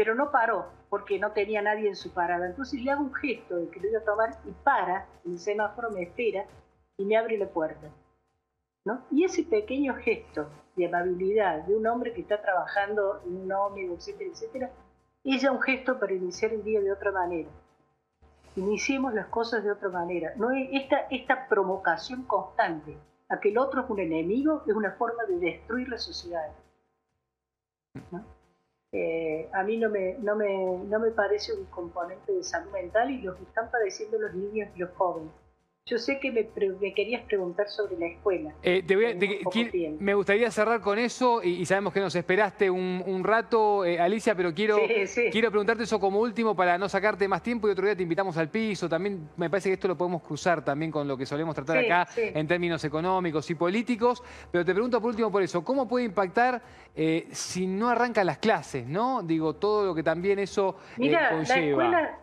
pero 0.01 0.15
no 0.15 0.31
paró 0.31 0.65
porque 0.89 1.20
no 1.20 1.31
tenía 1.31 1.62
nadie 1.62 1.88
en 1.88 1.96
su 1.96 2.12
parada. 2.12 2.48
Entonces 2.48 2.81
le 2.81 2.89
hago 2.89 3.03
un 3.03 3.13
gesto 3.13 3.58
de 3.58 3.70
que 3.70 3.79
lo 3.79 3.88
iba 3.88 4.00
a 4.00 4.03
tomar 4.03 4.36
y 4.46 4.51
para, 4.63 5.05
el 5.24 5.38
semáforo 5.38 5.91
me 5.91 6.01
espera 6.01 6.43
y 6.98 7.05
me 7.05 7.17
abre 7.17 7.38
la 7.38 7.46
puerta. 7.46 7.88
¿no? 8.84 9.05
Y 9.12 9.25
ese 9.25 9.43
pequeño 9.43 9.93
gesto 9.93 10.50
de 10.75 10.88
amabilidad 10.88 11.67
de 11.67 11.75
un 11.75 11.86
hombre 11.86 12.13
que 12.13 12.22
está 12.22 12.41
trabajando 12.41 13.22
en 13.27 13.41
un 13.43 13.51
ómnibus, 13.51 14.08
etcétera, 14.08 14.31
etcétera, 14.31 14.72
es 15.24 15.39
ya 15.39 15.51
un 15.51 15.62
gesto 15.62 16.00
para 16.00 16.13
iniciar 16.13 16.51
el 16.51 16.63
día 16.63 16.81
de 16.81 16.91
otra 16.91 17.12
manera. 17.12 17.51
Iniciemos 18.55 19.13
las 19.13 19.27
cosas 19.27 19.63
de 19.63 19.72
otra 19.72 19.89
manera. 19.89 20.34
No 20.36 20.50
esta, 20.50 21.01
esta 21.12 21.48
provocación 21.48 22.24
constante 22.24 22.98
a 23.29 23.39
que 23.39 23.50
el 23.50 23.60
otro 23.60 23.84
es 23.84 23.89
un 23.91 24.00
enemigo 24.00 24.63
es 24.65 24.74
una 24.74 24.93
forma 24.93 25.25
de 25.25 25.38
destruir 25.38 25.89
la 25.89 26.00
sociedad. 26.00 26.50
¿no? 28.10 28.40
Eh, 28.93 29.50
a 29.53 29.63
mí 29.63 29.77
no 29.77 29.89
me, 29.89 30.15
no, 30.19 30.36
me, 30.36 30.77
no 30.86 31.00
me 31.00 31.12
parece 31.12 31.53
un 31.53 31.65
componente 31.65 32.33
de 32.33 32.43
salud 32.43 32.71
mental 32.71 33.10
y 33.10 33.21
lo 33.21 33.38
que 33.38 33.43
están 33.43 33.71
padeciendo 33.71 34.19
los 34.19 34.33
niños 34.33 34.69
y 34.75 34.79
los 34.79 34.91
jóvenes. 34.91 35.31
Yo 35.88 35.97
sé 35.97 36.19
que 36.19 36.31
me, 36.31 36.47
querías 36.93 37.23
preguntar 37.23 37.67
sobre 37.67 37.97
la 37.97 38.05
escuela. 38.05 38.53
Eh, 38.61 38.83
me 40.00 40.13
gustaría 40.13 40.50
cerrar 40.51 40.79
con 40.79 41.00
eso 41.00 41.41
y, 41.43 41.65
sabemos 41.65 41.91
que 41.91 42.00
nos 42.00 42.15
esperaste 42.15 42.69
un, 42.69 43.23
rato, 43.23 43.83
eh, 43.83 44.00
Alicia, 44.00 44.35
pero 44.35 44.53
quiero, 44.53 44.77
quiero 45.31 45.50
preguntarte 45.50 45.83
eso 45.83 46.00
como 46.00 46.19
último 46.19 46.55
para 46.55 46.77
no 46.77 46.88
sacarte 46.88 47.27
más 47.27 47.41
tiempo 47.41 47.67
y 47.67 47.71
otro 47.71 47.85
día 47.85 47.95
te 47.95 48.03
invitamos 48.03 48.38
al 48.38 48.50
piso. 48.50 48.88
También 48.88 49.29
me 49.35 49.50
parece 49.50 49.69
que 49.69 49.73
esto 49.73 49.88
lo 49.88 49.97
podemos 49.97 50.21
cruzar 50.21 50.63
también 50.63 50.91
con 50.91 51.07
lo 51.07 51.17
que 51.17 51.25
solemos 51.25 51.55
tratar 51.55 51.79
acá 51.79 52.07
en 52.15 52.47
términos 52.47 52.83
económicos 52.85 53.50
y 53.50 53.55
políticos. 53.55 54.23
Pero 54.51 54.63
te 54.63 54.73
pregunto 54.73 55.01
por 55.01 55.09
último 55.09 55.31
por 55.31 55.41
eso, 55.41 55.63
¿cómo 55.63 55.88
puede 55.88 56.05
impactar 56.05 56.61
eh, 56.95 57.27
si 57.31 57.65
no 57.65 57.89
arrancan 57.89 58.27
las 58.27 58.38
clases? 58.38 58.85
¿no? 58.85 59.23
Digo, 59.23 59.55
todo 59.55 59.88
lo 59.88 59.95
que 59.95 60.03
también 60.03 60.39
eso 60.39 60.77
Mira, 60.97 61.33
La 61.33 61.41
escuela, 61.41 62.19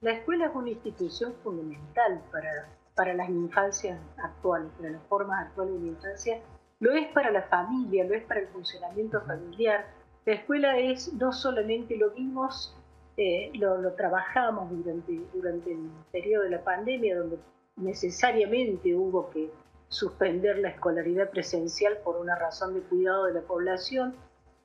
la 0.00 0.12
escuela 0.12 0.46
es 0.46 0.54
una 0.54 0.70
institución 0.70 1.34
fundamental 1.42 2.22
para 2.30 2.75
para 2.96 3.12
las 3.14 3.28
infancias 3.28 4.00
actuales, 4.16 4.72
para 4.78 4.90
las 4.90 5.02
formas 5.04 5.46
actuales 5.46 5.74
de 5.74 5.80
la 5.80 5.86
infancia, 5.86 6.40
lo 6.80 6.92
es 6.94 7.06
para 7.08 7.30
la 7.30 7.42
familia, 7.42 8.04
lo 8.04 8.14
es 8.14 8.24
para 8.24 8.40
el 8.40 8.48
funcionamiento 8.48 9.20
familiar. 9.20 9.86
La 10.24 10.32
escuela 10.34 10.78
es, 10.78 11.12
no 11.12 11.32
solamente 11.32 11.96
lo 11.96 12.10
vimos, 12.10 12.74
eh, 13.18 13.52
lo, 13.54 13.92
trabajamos 13.92 14.70
durante, 14.70 15.20
durante 15.32 15.72
el 15.72 15.90
periodo 16.10 16.44
de 16.44 16.50
la 16.50 16.64
pandemia, 16.64 17.18
donde 17.18 17.38
necesariamente 17.76 18.94
hubo 18.94 19.30
que 19.30 19.50
suspender 19.88 20.58
la 20.58 20.70
escolaridad 20.70 21.30
presencial 21.30 21.98
por 22.02 22.16
una 22.16 22.34
razón 22.36 22.74
de 22.74 22.80
cuidado 22.80 23.26
de 23.26 23.34
la 23.34 23.42
población. 23.42 24.16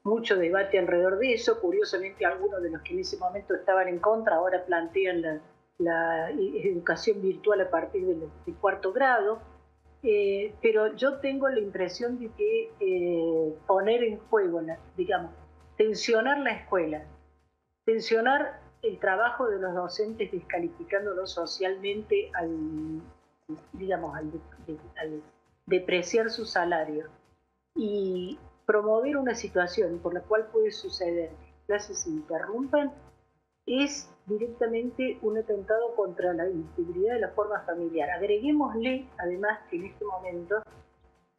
Mucho 0.03 0.37
debate 0.37 0.79
alrededor 0.79 1.19
de 1.19 1.33
eso. 1.33 1.59
Curiosamente, 1.59 2.25
algunos 2.25 2.61
de 2.63 2.71
los 2.71 2.81
que 2.81 2.93
en 2.93 2.99
ese 3.01 3.17
momento 3.17 3.53
estaban 3.53 3.87
en 3.87 3.99
contra 3.99 4.37
ahora 4.37 4.65
plantean 4.65 5.21
la, 5.21 5.41
la 5.81 6.29
educación 6.29 7.21
virtual 7.21 7.61
a 7.61 7.69
partir 7.69 8.05
del, 8.05 8.29
cuarto 8.59 8.93
grado, 8.93 9.39
eh, 10.03 10.53
pero 10.61 10.95
yo 10.95 11.19
tengo 11.19 11.49
la 11.49 11.59
impresión 11.59 12.19
de 12.19 12.29
que 12.31 12.71
eh, 12.79 13.55
poner 13.67 14.03
en 14.03 14.17
juego, 14.29 14.61
digamos, 14.97 15.31
tensionar 15.77 16.39
la 16.39 16.51
escuela, 16.51 17.03
tensionar 17.85 18.61
el 18.81 18.99
trabajo 18.99 19.47
de 19.47 19.59
los 19.59 19.73
docentes 19.73 20.31
descalificándolo 20.31 21.25
socialmente 21.27 22.31
al, 22.33 23.01
digamos, 23.73 24.15
al 24.15 24.31
depreciar 25.65 26.29
su 26.29 26.45
salario 26.45 27.07
y 27.75 28.39
promover 28.65 29.17
una 29.17 29.35
situación 29.35 29.99
por 29.99 30.13
la 30.13 30.21
cual 30.21 30.47
puede 30.51 30.71
suceder 30.71 31.29
que 31.29 31.65
clases 31.67 31.99
se 31.99 32.09
interrumpan 32.09 32.91
es 33.65 34.10
directamente 34.25 35.17
un 35.21 35.37
atentado 35.37 35.95
contra 35.95 36.33
la 36.33 36.49
integridad 36.49 37.15
de 37.15 37.21
la 37.21 37.29
forma 37.29 37.61
familiar. 37.61 38.09
Agreguémosle, 38.11 39.07
además, 39.17 39.59
que 39.69 39.77
en 39.77 39.85
este 39.85 40.05
momento 40.05 40.61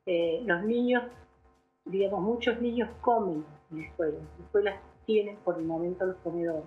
eh, 0.07 0.43
los 0.45 0.65
niños, 0.65 1.05
digamos, 1.85 2.21
muchos 2.21 2.61
niños 2.61 2.91
comen 3.01 3.45
en 3.71 3.79
la 3.79 3.87
escuela. 3.87 4.19
Las 4.19 4.41
escuelas 4.41 4.81
tienen 5.07 5.37
por 5.39 5.59
el 5.59 5.65
momento 5.65 6.07
los 6.07 6.17
comedores, 6.17 6.65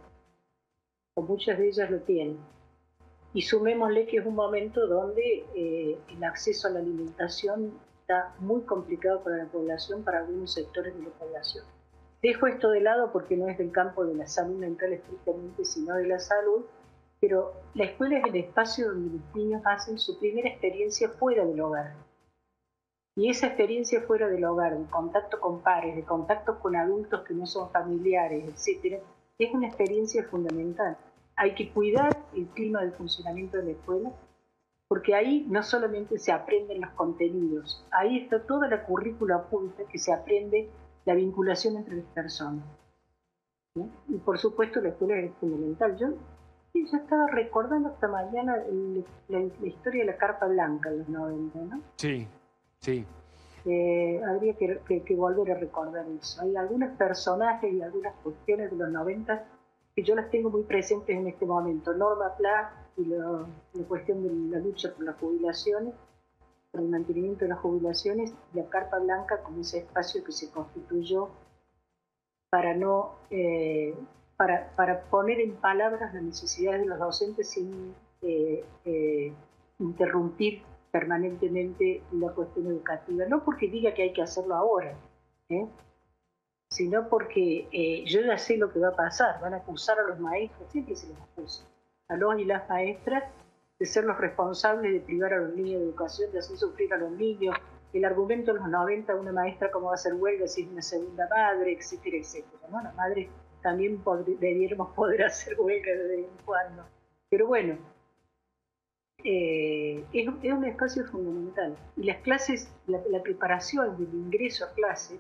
o 1.16 1.22
muchas 1.22 1.58
de 1.58 1.68
ellas 1.68 1.90
lo 1.92 2.00
tienen. 2.02 2.38
Y 3.34 3.42
sumémosle 3.42 4.06
que 4.08 4.18
es 4.18 4.26
un 4.26 4.36
momento 4.36 4.88
donde 4.88 5.46
eh, 5.56 6.00
el 6.08 6.24
acceso 6.24 6.68
a 6.68 6.72
la 6.72 6.80
alimentación 6.80 7.74
está 8.00 8.34
muy 8.40 8.62
complicado 8.62 9.22
para 9.24 9.38
la 9.38 9.46
población, 9.46 10.04
para 10.04 10.20
algunos 10.20 10.54
sectores 10.54 10.96
de 10.96 11.04
la 11.04 11.10
población. 11.10 11.66
Dejo 12.26 12.48
esto 12.48 12.72
de 12.72 12.82
lado 12.82 13.12
porque 13.12 13.38
no 13.38 13.48
es 13.50 13.56
del 13.60 13.72
campo 13.72 14.04
de 14.04 14.16
la 14.16 14.26
salud 14.26 14.56
mental 14.56 14.92
estrictamente, 14.94 15.64
sino 15.64 15.94
de 15.94 16.08
la 16.08 16.18
salud, 16.18 16.66
pero 17.22 17.54
la 17.76 17.86
escuela 17.86 18.18
es 18.18 18.26
el 18.26 18.36
espacio 18.38 18.88
donde 18.88 19.20
los 19.20 19.36
niños 19.36 19.62
hacen 19.64 20.00
su 20.00 20.18
primera 20.18 20.50
experiencia 20.50 21.08
fuera 21.08 21.46
del 21.46 21.62
hogar. 21.62 21.94
Y 23.16 23.30
esa 23.30 23.46
experiencia 23.46 24.02
fuera 24.02 24.28
del 24.28 24.44
hogar, 24.44 24.76
de 24.76 24.90
contacto 24.90 25.40
con 25.40 25.62
pares, 25.62 25.96
de 25.96 26.04
contacto 26.04 26.60
con 26.60 26.76
adultos 26.76 27.22
que 27.28 27.36
no 27.36 27.46
son 27.46 27.70
familiares, 27.70 28.44
etc., 28.44 29.04
es 29.38 29.54
una 29.54 29.68
experiencia 29.68 30.24
fundamental. 30.24 30.98
Hay 31.36 31.54
que 31.54 31.70
cuidar 31.70 32.26
el 32.36 32.48
clima 32.48 32.84
de 32.84 32.92
funcionamiento 32.94 33.58
de 33.58 33.66
la 33.66 33.72
escuela, 33.74 34.12
porque 34.88 35.14
ahí 35.14 35.46
no 35.48 35.62
solamente 35.62 36.18
se 36.18 36.32
aprenden 36.32 36.82
los 36.82 36.90
contenidos, 36.94 37.86
ahí 37.92 38.18
está 38.18 38.42
toda 38.48 38.68
la 38.68 38.84
currícula 38.84 39.38
oculta 39.38 39.84
que 39.84 40.00
se 40.00 40.12
aprende 40.12 40.72
la 41.06 41.14
vinculación 41.14 41.78
entre 41.78 41.98
las 41.98 42.06
personas. 42.06 42.66
Y 44.08 44.18
por 44.20 44.38
supuesto 44.38 44.82
la 44.82 44.90
escuela 44.90 45.18
es 45.18 45.34
fundamental. 45.40 45.98
Yo, 45.98 46.08
yo 46.74 46.98
estaba 46.98 47.28
recordando 47.28 47.90
esta 47.90 48.08
mañana 48.08 48.58
la, 49.28 49.40
historia 49.68 50.06
de 50.06 50.12
la 50.12 50.18
carpa 50.18 50.48
blanca 50.48 50.90
en 50.90 51.00
los 51.00 51.10
90, 51.10 51.60
¿no? 51.60 51.82
Sí, 51.98 52.28
sí. 52.80 53.06
Eh, 53.66 54.22
habría 54.24 54.54
que, 54.54 55.16
volver 55.16 55.52
a 55.52 55.60
recordar 55.60 56.06
eso. 56.08 56.42
Hay 56.42 56.56
algunos 56.56 56.96
personajes 56.98 57.74
y 57.74 57.82
algunas 57.82 58.14
cuestiones 58.24 58.72
de 58.72 58.78
los 58.78 58.90
90 58.92 59.46
que 59.96 60.04
yo 60.04 60.14
las 60.16 60.30
tengo 60.30 60.50
muy 60.50 60.64
presentes 60.64 61.16
en 61.16 61.28
este 61.28 61.46
momento. 61.46 61.94
Norma 61.94 62.36
Pla 62.38 62.74
y 62.98 63.06
la 63.06 63.46
cuestión 63.88 64.24
de 64.24 64.56
la 64.56 64.64
lucha 64.64 64.94
por 64.94 65.06
las 65.06 65.16
jubilaciones 65.18 65.94
el 66.82 66.90
mantenimiento 66.90 67.46
de 67.46 67.50
las 67.50 67.60
jubilaciones, 67.60 68.34
la 68.54 68.66
Carpa 68.66 69.00
Blanca 69.00 69.42
como 69.44 69.62
ese 69.62 69.80
espacio 69.80 70.24
que 70.24 70.32
se 70.32 70.50
constituyó 70.52 71.30
para 72.50 72.74
no 72.74 73.16
eh, 73.30 73.94
para, 74.38 74.70
para, 74.76 75.04
poner 75.04 75.40
en 75.40 75.56
palabras 75.56 76.14
las 76.14 76.24
necesidades 76.24 76.82
de 76.82 76.88
los 76.88 77.00
docentes 77.00 77.50
sin 77.50 77.94
eh, 78.22 78.66
eh, 78.86 79.34
interrumpir 79.80 80.62
permanentemente 80.92 82.02
la 82.14 82.32
cuestión 82.32 82.68
educativa, 82.68 83.26
no 83.26 83.44
porque 83.44 83.68
diga 83.68 83.94
que 83.94 84.04
hay 84.04 84.14
que 84.14 84.22
hacerlo 84.22 84.56
ahora, 84.56 84.98
sino 86.70 87.10
porque 87.10 88.04
yo 88.08 88.22
ya 88.22 88.38
sé 88.38 88.56
lo 88.56 88.72
que 88.72 88.80
va 88.80 88.90
a 88.90 88.96
pasar, 88.96 89.42
van 89.42 89.54
a 89.54 89.58
acusar 89.58 90.00
a 90.00 90.04
los 90.04 90.20
maestros, 90.20 90.72
siempre 90.72 90.96
se 90.96 91.08
les 91.08 91.18
acusa, 91.20 91.66
a 92.08 92.16
los 92.16 92.40
y 92.40 92.46
las 92.46 92.68
maestras 92.70 93.26
de 93.80 93.86
ser 93.86 94.06
los 94.06 94.18
responsables 94.18 94.94
de 94.94 95.00
privar 95.02 95.34
a 95.34 95.38
los 95.38 95.56
niños 95.56 95.82
de 95.82 95.88
educación, 95.88 96.32
de 96.32 96.40
hacer 96.40 96.58
sufrir 96.58 96.94
a 96.94 96.98
los 96.98 97.12
niños. 97.12 97.56
El 97.94 98.06
argumento 98.06 98.52
en 98.52 98.58
los 98.58 98.70
90, 98.70 99.16
una 99.16 99.32
maestra 99.32 99.72
cómo 99.72 99.88
va 99.88 99.94
a 99.94 99.96
hacer 99.96 100.14
huelga 100.14 100.48
si 100.48 100.64
es 100.64 100.68
una 100.70 100.82
segunda 100.82 101.28
madre, 101.30 101.74
etcétera, 101.74 102.18
etcétera. 102.18 102.68
¿no? 102.70 102.82
Las 102.82 102.96
madres 102.96 103.30
también 103.62 104.02
debiéramos 104.40 104.94
poder 104.94 105.24
hacer 105.26 105.60
huelga 105.60 105.92
de 105.92 106.08
vez 106.08 106.20
en 106.20 106.46
cuando. 106.46 106.86
Pero 107.30 107.48
bueno, 107.48 107.78
eh, 109.24 110.06
es, 110.14 110.28
un 110.28 110.66
espacio 110.66 111.06
fundamental. 111.06 111.76
Y 111.98 112.04
las 112.04 112.18
clases, 112.22 112.72
la, 112.88 113.22
preparación 113.24 113.98
del 113.98 114.14
ingreso 114.14 114.66
a 114.66 114.74
clase, 114.74 115.20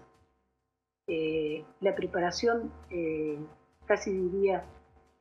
eh, 1.07 1.65
la 1.81 1.95
preparación 1.95 2.71
eh, 2.89 3.37
casi 3.85 4.11
diría 4.11 4.63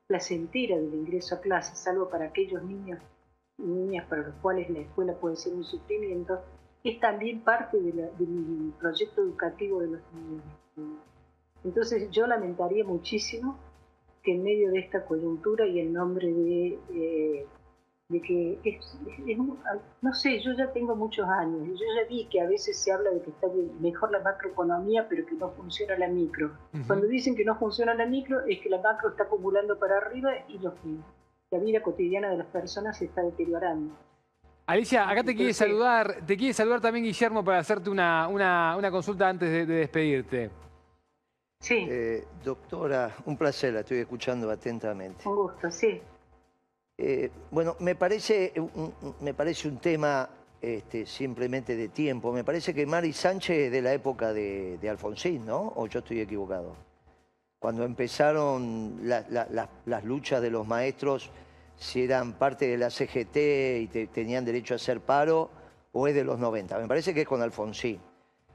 placentera 0.07 0.77
del 0.77 0.95
ingreso 0.95 1.35
a 1.35 1.41
clase, 1.41 1.75
salvo 1.77 2.11
para 2.11 2.27
aquellos 2.27 2.63
niños 2.63 3.01
y 3.59 3.63
niñas 3.63 4.07
para 4.09 4.23
los 4.23 4.35
cuales 4.37 4.69
la 4.71 4.81
escuela 4.81 5.15
puede 5.15 5.37
ser 5.37 5.55
un 5.55 5.65
sufrimiento, 5.65 6.41
es 6.83 7.01
también 7.01 7.41
parte 7.43 7.81
del 7.81 8.73
proyecto 8.79 9.23
educativo 9.23 9.81
de 9.81 9.87
los 9.89 10.01
niños. 10.13 10.99
Entonces 11.65 12.11
yo 12.11 12.27
lamentaría 12.27 12.85
muchísimo 12.85 13.59
que 14.23 14.35
en 14.35 14.43
medio 14.43 14.71
de 14.71 14.81
esta 14.81 15.05
coyuntura 15.07 15.67
y 15.67 15.81
en 15.81 15.93
nombre 15.93 16.33
de 16.33 17.47
de 18.09 18.21
que 18.21 18.59
es, 18.65 18.99
no 20.03 20.13
sé, 20.13 20.39
yo 20.41 20.53
ya 20.53 20.71
tengo 20.73 20.95
muchos 20.95 21.27
años, 21.27 21.67
yo 21.67 21.87
ya 21.97 22.07
vi 22.09 22.27
que 22.27 22.41
a 22.41 22.47
veces 22.47 22.79
se 22.79 22.93
habla 22.93 23.11
de 23.11 23.23
que 23.23 23.31
está 23.31 23.47
mejor 23.81 24.13
la 24.13 24.21
macroeconomía, 24.21 25.09
pero 25.09 25.25
que 25.25 25.35
no 25.35 25.51
funciona 25.53 25.97
la 25.97 26.09
micro. 26.09 26.53
Cuando 26.87 27.07
dicen 27.07 27.35
que 27.35 27.45
no 27.45 27.57
funciona 27.57 27.95
la 27.95 28.05
micro, 28.05 28.41
es 28.47 28.61
que 28.61 28.69
la 28.69 28.81
macro 28.83 29.11
está 29.11 29.25
acumulando 29.25 29.79
para 29.79 29.97
arriba 29.97 30.33
y 30.49 30.59
lo 30.59 30.75
que 30.75 30.97
la 31.55 31.61
vida 31.61 31.83
cotidiana 31.83 32.31
de 32.31 32.39
las 32.39 32.47
personas 32.49 32.99
se 32.99 33.05
está 33.05 33.23
deteriorando. 33.23 33.95
Alicia, 34.67 35.09
acá 35.09 35.23
te 35.23 35.37
quiere 35.37 35.53
saludar, 35.53 36.25
te 36.27 36.37
quiere 36.37 36.55
saludar 36.55 36.81
también 36.81 37.05
Guillermo 37.05 37.45
para 37.45 37.59
hacerte 37.59 37.91
una, 37.91 38.27
una, 38.29 38.91
consulta 38.91 39.29
antes 39.29 39.51
de, 39.51 39.67
despedirte. 39.67 40.51
Sí. 41.61 41.87
Eh, 41.89 42.25
doctora, 42.43 43.15
un 43.27 43.37
placer, 43.37 43.75
la 43.75 43.81
estoy 43.81 43.99
escuchando 43.99 44.51
atentamente. 44.51 45.29
Un 45.29 45.37
gusto, 45.37 45.71
sí. 45.71 46.01
Eh, 46.97 47.31
bueno, 47.51 47.77
me 47.81 47.95
parece 47.95 48.53
un, 48.57 48.93
me 49.21 49.35
parece 49.35 49.69
un 49.69 49.79
tema 49.79 50.29
este, 50.61 51.07
simplemente 51.07 51.77
de 51.77 51.89
tiempo. 51.89 52.33
Me 52.33 52.43
parece 52.43 52.73
que 52.73 52.87
Mari 52.87 53.13
Sánchez 53.13 53.67
es 53.67 53.73
de 53.73 53.83
la 53.83 53.93
época 53.93 54.33
de, 54.33 54.79
Alfonsín, 54.89 55.45
¿no? 55.45 55.73
¿O 55.77 55.87
yo 55.87 55.99
estoy 55.99 56.21
equivocado? 56.21 56.75
Cuando 57.65 57.85
empezaron 57.85 59.01
las 59.07 60.05
luchas 60.05 60.43
de 60.43 60.51
los 60.51 60.67
maestros, 60.67 61.31
si 61.75 62.05
eran 62.05 62.35
parte 62.35 62.67
de 62.67 62.77
la 62.77 62.91
CGT 62.91 63.37
y 63.81 64.07
tenían 64.13 64.45
derecho 64.45 64.75
a 64.75 64.77
hacer 64.77 65.01
paro, 65.01 65.51
o 65.93 66.07
es 66.07 66.15
de 66.15 66.25
los 66.25 66.39
90. 66.39 66.79
Me 66.79 66.87
parece 66.87 67.15
que 67.15 67.23
es 67.23 67.27
con 67.27 67.41
Alfonsín 67.41 67.99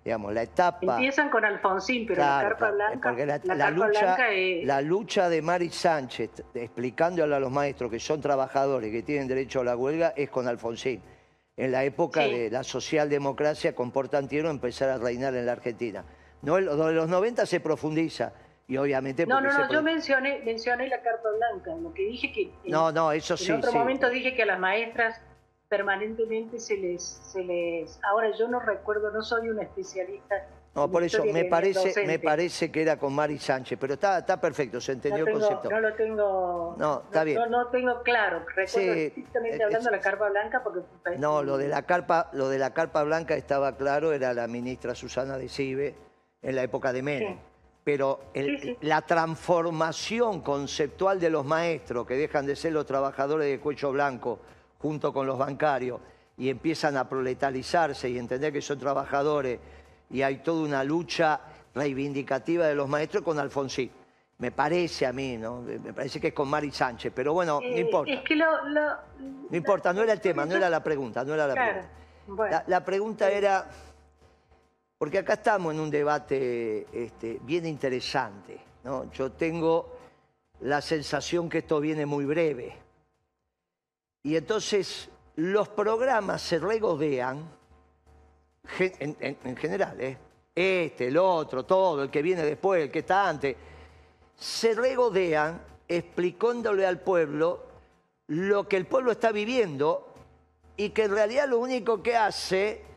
digamos, 0.05 0.31
la 0.31 0.43
etapa... 0.43 0.93
Empiezan 0.93 1.31
con 1.31 1.43
Alfonsín, 1.43 2.05
pero 2.05 2.21
la 2.21 2.39
carpa 2.49 2.69
blanca, 2.69 3.11
la, 3.55 3.71
lucha, 3.71 4.17
la 4.63 4.81
lucha 4.81 5.27
de 5.27 5.41
Mari 5.41 5.71
Sánchez, 5.71 6.43
explicándole 6.53 7.33
a 7.33 7.39
los 7.39 7.51
maestros 7.51 7.89
que 7.89 7.99
son 7.99 8.21
trabajadores, 8.21 8.91
que 8.91 9.01
tienen 9.01 9.27
derecho 9.27 9.61
a 9.61 9.63
la 9.63 9.75
huelga, 9.75 10.13
es 10.15 10.29
con 10.29 10.47
Alfonsín. 10.47 11.01
En 11.57 11.71
la 11.71 11.83
época 11.83 12.21
de 12.21 12.51
la 12.51 12.63
socialdemocracia 12.63 13.73
con 13.73 13.89
Portantiero 13.89 14.51
empezar 14.51 14.89
a 14.89 14.99
reinar 14.99 15.33
en 15.33 15.47
la 15.47 15.53
Argentina. 15.53 16.05
No, 16.43 16.57
de 16.57 16.93
los 16.93 17.09
90 17.09 17.47
se 17.47 17.59
profundiza. 17.59 18.34
Y 18.69 18.77
obviamente... 18.77 19.25
No, 19.25 19.41
no, 19.41 19.51
no, 19.51 19.67
yo 19.67 19.82
mencioné, 19.82 20.43
mencioné 20.45 20.88
la 20.88 21.01
carpa 21.01 21.29
blanca, 21.32 21.75
lo 21.75 21.91
que 21.91 22.03
dije 22.03 22.32
que... 22.32 22.53
No, 22.69 22.91
no, 22.91 23.12
eso 23.12 23.36
sí. 23.36 23.51
En 23.51 23.58
otro 23.58 23.73
momento 23.73 24.08
dije 24.12 24.36
que 24.36 24.43
a 24.43 24.45
las 24.45 24.60
maestras 24.60 25.19
permanentemente 25.67 26.60
se 26.60 26.77
les, 26.77 27.03
se 27.03 27.43
les... 27.43 27.99
Ahora 28.03 28.29
yo 28.38 28.47
no 28.47 28.60
recuerdo, 28.60 29.10
no 29.10 29.23
soy 29.23 29.49
una 29.49 29.63
especialista. 29.63 30.36
No, 30.75 30.89
por 30.89 31.01
eso 31.01 31.25
me 31.25 31.45
parece, 31.45 32.05
me 32.05 32.19
parece 32.19 32.71
que 32.71 32.84
era 32.84 32.99
con 32.99 33.12
Mari 33.12 33.39
Sánchez, 33.39 33.79
pero 33.82 33.95
está, 33.95 34.19
está 34.19 34.39
perfecto, 34.39 34.79
se 34.79 34.91
entendió 34.91 35.25
el 35.25 35.34
concepto. 35.34 35.67
No 35.67 35.79
lo 35.79 35.95
tengo, 35.95 36.75
no, 36.77 37.01
está 37.05 37.23
bien. 37.23 37.39
No, 37.49 37.67
tengo 37.69 38.03
claro, 38.03 38.45
recuerdo 38.55 38.67
sí, 38.67 39.25
hablando 39.63 39.89
de 39.89 39.97
la 39.97 39.99
carpa 39.99 40.29
blanca 40.29 40.62
porque... 40.63 40.82
No, 41.17 41.41
lo 41.41 41.58
de 41.58 41.69
la 41.69 41.82
carpa, 41.82 42.29
lo 42.34 42.49
de 42.49 42.60
la 42.60 42.71
carpa 42.71 43.01
blanca 43.01 43.34
estaba 43.34 43.75
claro, 43.77 44.13
era 44.13 44.32
la 44.36 44.47
ministra 44.47 44.93
Susana 44.93 45.39
de 45.39 45.49
Cibe 45.49 45.95
en 46.43 46.55
la 46.55 46.62
época 46.62 46.93
de 46.93 47.01
Menem. 47.01 47.48
Pero 47.89 48.19
la 48.82 49.02
transformación 49.02 50.41
conceptual 50.41 51.19
de 51.19 51.32
los 51.32 51.43
maestros, 51.43 52.06
que 52.06 52.13
dejan 52.13 52.45
de 52.45 52.56
ser 52.56 52.73
los 52.73 52.86
trabajadores 52.86 53.47
de 53.47 53.60
cuello 53.60 53.91
blanco, 53.91 54.39
junto 54.78 55.12
con 55.12 55.25
los 55.25 55.39
bancarios 55.39 55.99
y 56.38 56.49
empiezan 56.49 56.97
a 56.97 57.10
proletarizarse 57.10 58.08
y 58.08 58.19
entender 58.19 58.54
que 58.54 58.62
son 58.62 58.78
trabajadores 58.78 59.60
y 60.08 60.21
hay 60.21 60.38
toda 60.38 60.67
una 60.67 60.84
lucha 60.84 61.41
reivindicativa 61.73 62.67
de 62.67 62.75
los 62.75 62.88
maestros 62.88 63.23
con 63.23 63.39
Alfonsín. 63.39 63.89
Me 64.38 64.52
parece 64.52 65.08
a 65.08 65.12
mí, 65.12 65.38
¿no? 65.38 65.62
Me 65.63 65.91
parece 65.91 66.21
que 66.21 66.28
es 66.28 66.34
con 66.36 66.47
Mari 66.47 66.69
Sánchez, 66.69 67.12
pero 67.15 67.34
bueno, 67.34 67.60
no 67.60 67.65
eh, 67.65 67.80
importa. 67.80 68.13
Es 68.13 68.21
que 68.21 68.36
lo, 68.36 68.45
no 68.67 69.58
importa, 69.58 69.91
no 69.93 70.04
era 70.04 70.13
el 70.13 70.21
tema, 70.21 70.45
no 70.45 70.56
era 70.56 70.69
la 70.69 70.84
pregunta, 70.84 71.25
no 71.25 71.34
era 71.34 71.47
la 71.47 71.56
pregunta. 71.56 72.63
La, 72.67 72.86
pregunta 72.86 73.32
era, 73.32 73.67
porque 74.99 75.19
acá 75.19 75.33
estamos 75.35 75.73
en 75.73 75.79
un 75.79 75.89
debate 75.89 76.85
este, 76.91 77.39
bien 77.41 77.65
interesante, 77.65 78.59
¿no? 78.83 79.09
Yo 79.13 79.31
tengo 79.31 79.95
la 80.59 80.81
sensación 80.81 81.47
que 81.47 81.59
esto 81.59 81.79
viene 81.79 82.05
muy 82.05 82.25
breve. 82.25 82.75
Y 84.23 84.35
entonces 84.35 85.07
los 85.38 85.69
programas 85.69 86.41
se 86.41 86.59
regodean, 86.59 87.49
en, 88.77 89.55
general, 89.55 90.01
¿eh? 90.01 90.17
este, 90.53 91.07
el 91.07 91.17
otro, 91.17 91.63
todo, 91.63 92.03
el 92.03 92.09
que 92.12 92.21
viene 92.21 92.43
después, 92.43 92.83
el 92.83 92.91
que 92.91 92.99
está 92.99 93.29
antes, 93.29 93.55
se 94.35 94.73
regodean 94.73 95.62
explicándole 95.88 96.85
al 96.85 96.99
pueblo 96.99 97.63
lo 98.27 98.67
que 98.67 98.75
el 98.75 98.85
pueblo 98.85 99.13
está 99.13 99.31
viviendo 99.31 100.13
y 100.75 100.89
que 100.89 101.05
en 101.05 101.12
realidad 101.12 101.47
lo 101.47 101.59
único 101.59 102.03
que 102.03 102.17
hace 102.17 102.88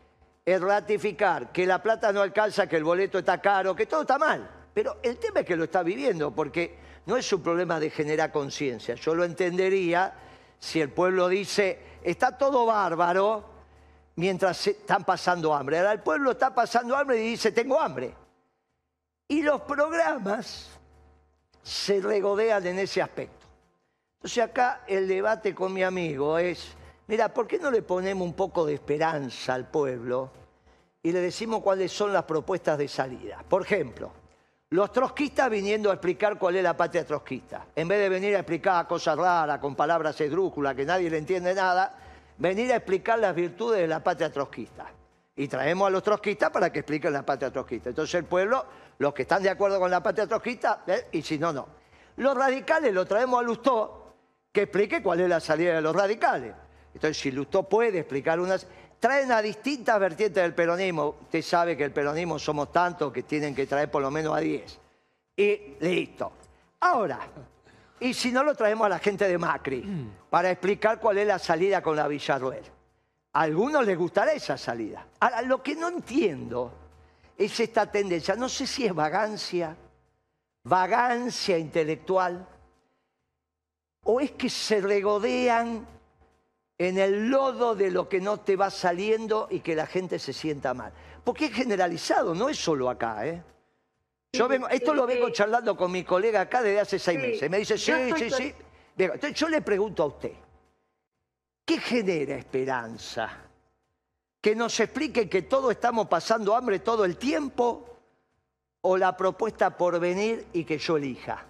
es 0.45 0.61
ratificar 0.61 1.51
que 1.51 1.65
la 1.65 1.81
plata 1.81 2.11
no 2.11 2.21
alcanza, 2.21 2.67
que 2.67 2.77
el 2.77 2.83
boleto 2.83 3.19
está 3.19 3.39
caro, 3.39 3.75
que 3.75 3.85
todo 3.85 4.01
está 4.01 4.17
mal. 4.17 4.49
Pero 4.73 4.97
el 5.01 5.17
tema 5.17 5.41
es 5.41 5.45
que 5.45 5.55
lo 5.55 5.65
está 5.65 5.83
viviendo, 5.83 6.31
porque 6.31 6.77
no 7.05 7.15
es 7.15 7.31
un 7.31 7.41
problema 7.41 7.79
de 7.79 7.89
generar 7.89 8.31
conciencia. 8.31 8.95
Yo 8.95 9.15
lo 9.15 9.23
entendería 9.23 10.13
si 10.59 10.81
el 10.81 10.89
pueblo 10.89 11.27
dice, 11.27 11.79
está 12.03 12.37
todo 12.37 12.65
bárbaro, 12.65 13.53
mientras 14.15 14.67
están 14.67 15.03
pasando 15.03 15.53
hambre. 15.53 15.79
Ahora 15.79 15.93
el 15.93 16.01
pueblo 16.01 16.31
está 16.31 16.53
pasando 16.53 16.95
hambre 16.95 17.23
y 17.23 17.31
dice, 17.31 17.51
tengo 17.51 17.79
hambre. 17.79 18.13
Y 19.27 19.41
los 19.41 19.61
programas 19.61 20.69
se 21.61 22.01
regodean 22.01 22.65
en 22.67 22.79
ese 22.79 23.01
aspecto. 23.01 23.45
Entonces 24.17 24.43
acá 24.43 24.83
el 24.87 25.07
debate 25.07 25.55
con 25.55 25.73
mi 25.73 25.83
amigo 25.83 26.37
es, 26.37 26.75
mira, 27.07 27.33
¿por 27.33 27.47
qué 27.47 27.59
no 27.59 27.71
le 27.71 27.81
ponemos 27.81 28.25
un 28.25 28.33
poco 28.33 28.65
de 28.65 28.75
esperanza 28.75 29.53
al 29.53 29.69
pueblo 29.69 30.31
y 31.01 31.11
le 31.11 31.19
decimos 31.19 31.61
cuáles 31.61 31.91
son 31.91 32.13
las 32.13 32.23
propuestas 32.23 32.77
de 32.77 32.87
salida? 32.87 33.43
Por 33.47 33.63
ejemplo, 33.63 34.11
los 34.73 34.91
trotskistas 34.91 35.51
viniendo 35.51 35.91
a 35.91 35.93
explicar 35.93 36.39
cuál 36.39 36.55
es 36.55 36.63
la 36.63 36.75
patria 36.75 37.05
trotskista. 37.05 37.67
En 37.75 37.87
vez 37.87 37.99
de 37.99 38.09
venir 38.09 38.35
a 38.35 38.39
explicar 38.39 38.87
cosas 38.87 39.15
raras, 39.15 39.59
con 39.59 39.75
palabras 39.75 40.19
esdrújulas, 40.19 40.73
que 40.73 40.83
nadie 40.83 41.11
le 41.11 41.19
entiende 41.19 41.53
nada, 41.53 41.95
venir 42.39 42.71
a 42.73 42.77
explicar 42.77 43.19
las 43.19 43.35
virtudes 43.35 43.81
de 43.81 43.87
la 43.87 44.03
patria 44.03 44.31
trotskista. 44.31 44.87
Y 45.35 45.47
traemos 45.47 45.87
a 45.87 45.91
los 45.91 46.01
trotskistas 46.01 46.49
para 46.49 46.71
que 46.71 46.79
expliquen 46.79 47.13
la 47.13 47.23
patria 47.23 47.51
trotskista. 47.51 47.89
Entonces 47.89 48.15
el 48.15 48.25
pueblo, 48.25 48.65
los 48.97 49.13
que 49.13 49.21
están 49.21 49.43
de 49.43 49.51
acuerdo 49.51 49.79
con 49.79 49.91
la 49.91 50.01
patria 50.01 50.25
trotskista, 50.25 50.83
¿eh? 50.87 51.07
y 51.11 51.21
si 51.21 51.37
no, 51.37 51.53
no. 51.53 51.67
Los 52.17 52.35
radicales 52.35 52.91
lo 52.93 53.05
traemos 53.05 53.39
a 53.39 53.43
Lustó, 53.43 54.15
que 54.51 54.63
explique 54.63 55.03
cuál 55.03 55.19
es 55.19 55.29
la 55.29 55.39
salida 55.39 55.75
de 55.75 55.81
los 55.81 55.95
radicales. 55.95 56.53
Entonces, 56.93 57.17
si 57.17 57.31
Lustó 57.31 57.63
puede 57.63 57.99
explicar 57.99 58.39
unas 58.39 58.67
traen 59.03 59.33
a 59.33 59.41
distintas 59.41 59.99
vertientes 59.99 60.41
del 60.41 60.53
peronismo. 60.53 61.17
Usted 61.23 61.41
sabe 61.41 61.75
que 61.75 61.83
el 61.83 61.91
peronismo 61.91 62.39
somos 62.39 62.71
tantos 62.71 63.11
que 63.11 63.23
tienen 63.23 63.53
que 63.53 63.67
traer 63.67 63.91
por 63.91 64.01
lo 64.01 64.09
menos 64.09 64.33
a 64.33 64.39
10. 64.39 64.79
Y 65.35 65.75
listo. 65.81 66.31
Ahora, 66.79 67.19
y 67.99 68.13
si 68.13 68.31
no 68.31 68.45
lo 68.45 68.55
traemos 68.55 68.85
a 68.85 68.89
la 68.89 68.99
gente 68.99 69.27
de 69.27 69.37
Macri 69.37 70.09
para 70.29 70.51
explicar 70.51 71.01
cuál 71.01 71.17
es 71.17 71.27
la 71.27 71.37
salida 71.37 71.81
con 71.81 71.97
la 71.97 72.07
Villarruel. 72.07 72.63
A 73.33 73.41
algunos 73.41 73.85
les 73.85 73.97
gustará 73.97 74.31
esa 74.31 74.57
salida. 74.57 75.05
Ahora, 75.19 75.41
lo 75.41 75.61
que 75.61 75.75
no 75.75 75.89
entiendo 75.89 76.71
es 77.37 77.59
esta 77.59 77.91
tendencia. 77.91 78.37
No 78.37 78.47
sé 78.47 78.65
si 78.65 78.85
es 78.85 78.95
vagancia, 78.95 79.75
vagancia 80.63 81.57
intelectual, 81.57 82.47
o 84.05 84.21
es 84.21 84.31
que 84.31 84.49
se 84.49 84.79
regodean 84.79 85.85
en 86.83 86.97
el 86.97 87.29
lodo 87.29 87.75
de 87.75 87.91
lo 87.91 88.09
que 88.09 88.19
no 88.19 88.39
te 88.39 88.55
va 88.55 88.69
saliendo 88.69 89.47
y 89.49 89.59
que 89.59 89.75
la 89.75 89.85
gente 89.85 90.19
se 90.19 90.33
sienta 90.33 90.73
mal. 90.73 90.93
Porque 91.23 91.45
es 91.45 91.53
generalizado, 91.53 92.35
no 92.35 92.49
es 92.49 92.57
solo 92.57 92.89
acá, 92.89 93.25
¿eh? 93.25 93.41
Yo 94.33 94.47
vengo, 94.47 94.67
esto 94.67 94.93
lo 94.93 95.05
vengo 95.05 95.29
charlando 95.29 95.77
con 95.77 95.91
mi 95.91 96.03
colega 96.03 96.41
acá 96.41 96.61
desde 96.63 96.79
hace 96.79 96.99
seis 96.99 97.19
meses. 97.19 97.49
Me 97.49 97.59
dice, 97.59 97.77
sí, 97.77 97.93
sí, 98.17 98.29
sí. 98.31 98.53
Entonces 98.97 99.33
yo 99.33 99.47
le 99.47 99.61
pregunto 99.61 100.03
a 100.03 100.05
usted, 100.07 100.33
¿Qué 101.65 101.79
genera 101.79 102.35
esperanza? 102.35 103.29
¿Que 104.41 104.55
nos 104.55 104.77
expliquen 104.79 105.29
que 105.29 105.43
todos 105.43 105.71
estamos 105.71 106.07
pasando 106.07 106.55
hambre 106.55 106.79
todo 106.79 107.05
el 107.05 107.17
tiempo? 107.17 107.89
¿O 108.81 108.97
la 108.97 109.15
propuesta 109.15 109.77
por 109.77 109.97
venir 109.99 110.47
y 110.51 110.65
que 110.65 110.77
yo 110.77 110.97
elija? 110.97 111.45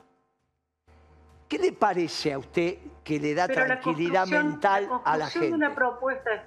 ¿Qué 1.49 1.57
le 1.57 1.71
parece 1.71 2.33
a 2.33 2.37
usted 2.37 2.77
que 3.03 3.19
le 3.19 3.33
da 3.35 3.47
Pero 3.47 3.61
la 3.61 3.67
tranquilidad 3.81 4.21
construcción- 4.21 4.47
mental 4.51 4.87
la 4.89 4.95
a 5.05 5.17
la 5.17 5.27
gente? 5.27 5.47
de 5.49 5.53
una 5.53 5.75
propuesta, 5.75 6.45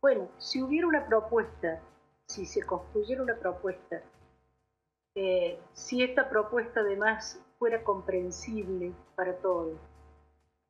bueno, 0.00 0.28
si 0.38 0.62
hubiera 0.62 0.86
una 0.86 1.06
propuesta, 1.06 1.80
si 2.26 2.46
se 2.46 2.62
construyera 2.64 3.22
una 3.22 3.36
propuesta, 3.36 4.02
eh, 5.14 5.58
si 5.72 6.02
esta 6.02 6.28
propuesta 6.28 6.80
además 6.80 7.40
fuera 7.58 7.82
comprensible 7.84 8.92
para 9.14 9.36
todos, 9.36 9.78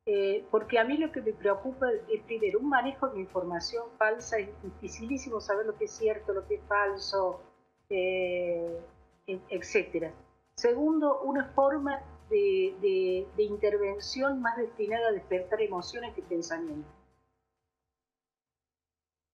eh, 0.05 0.45
porque 0.51 0.77
a 0.79 0.83
mí 0.83 0.97
lo 0.97 1.11
que 1.11 1.21
me 1.21 1.31
preocupa 1.33 1.87
es 2.11 2.21
primero 2.23 2.59
un 2.59 2.67
manejo 2.69 3.07
de 3.09 3.21
información 3.21 3.85
falsa, 3.97 4.37
es 4.37 4.49
dificilísimo 4.61 5.39
saber 5.39 5.65
lo 5.65 5.77
que 5.77 5.85
es 5.85 5.91
cierto, 5.91 6.33
lo 6.33 6.45
que 6.45 6.55
es 6.55 6.61
falso, 6.67 7.41
eh, 7.89 8.79
etcétera. 9.25 10.11
Segundo, 10.55 11.21
una 11.21 11.45
forma 11.55 12.01
de, 12.29 12.75
de- 12.81 13.27
de 13.35 13.43
intervención 13.43 14.41
más 14.41 14.57
destinada 14.57 15.09
a 15.09 15.11
despertar 15.11 15.61
emociones 15.61 16.13
que 16.15 16.21
pensamientos. 16.21 16.91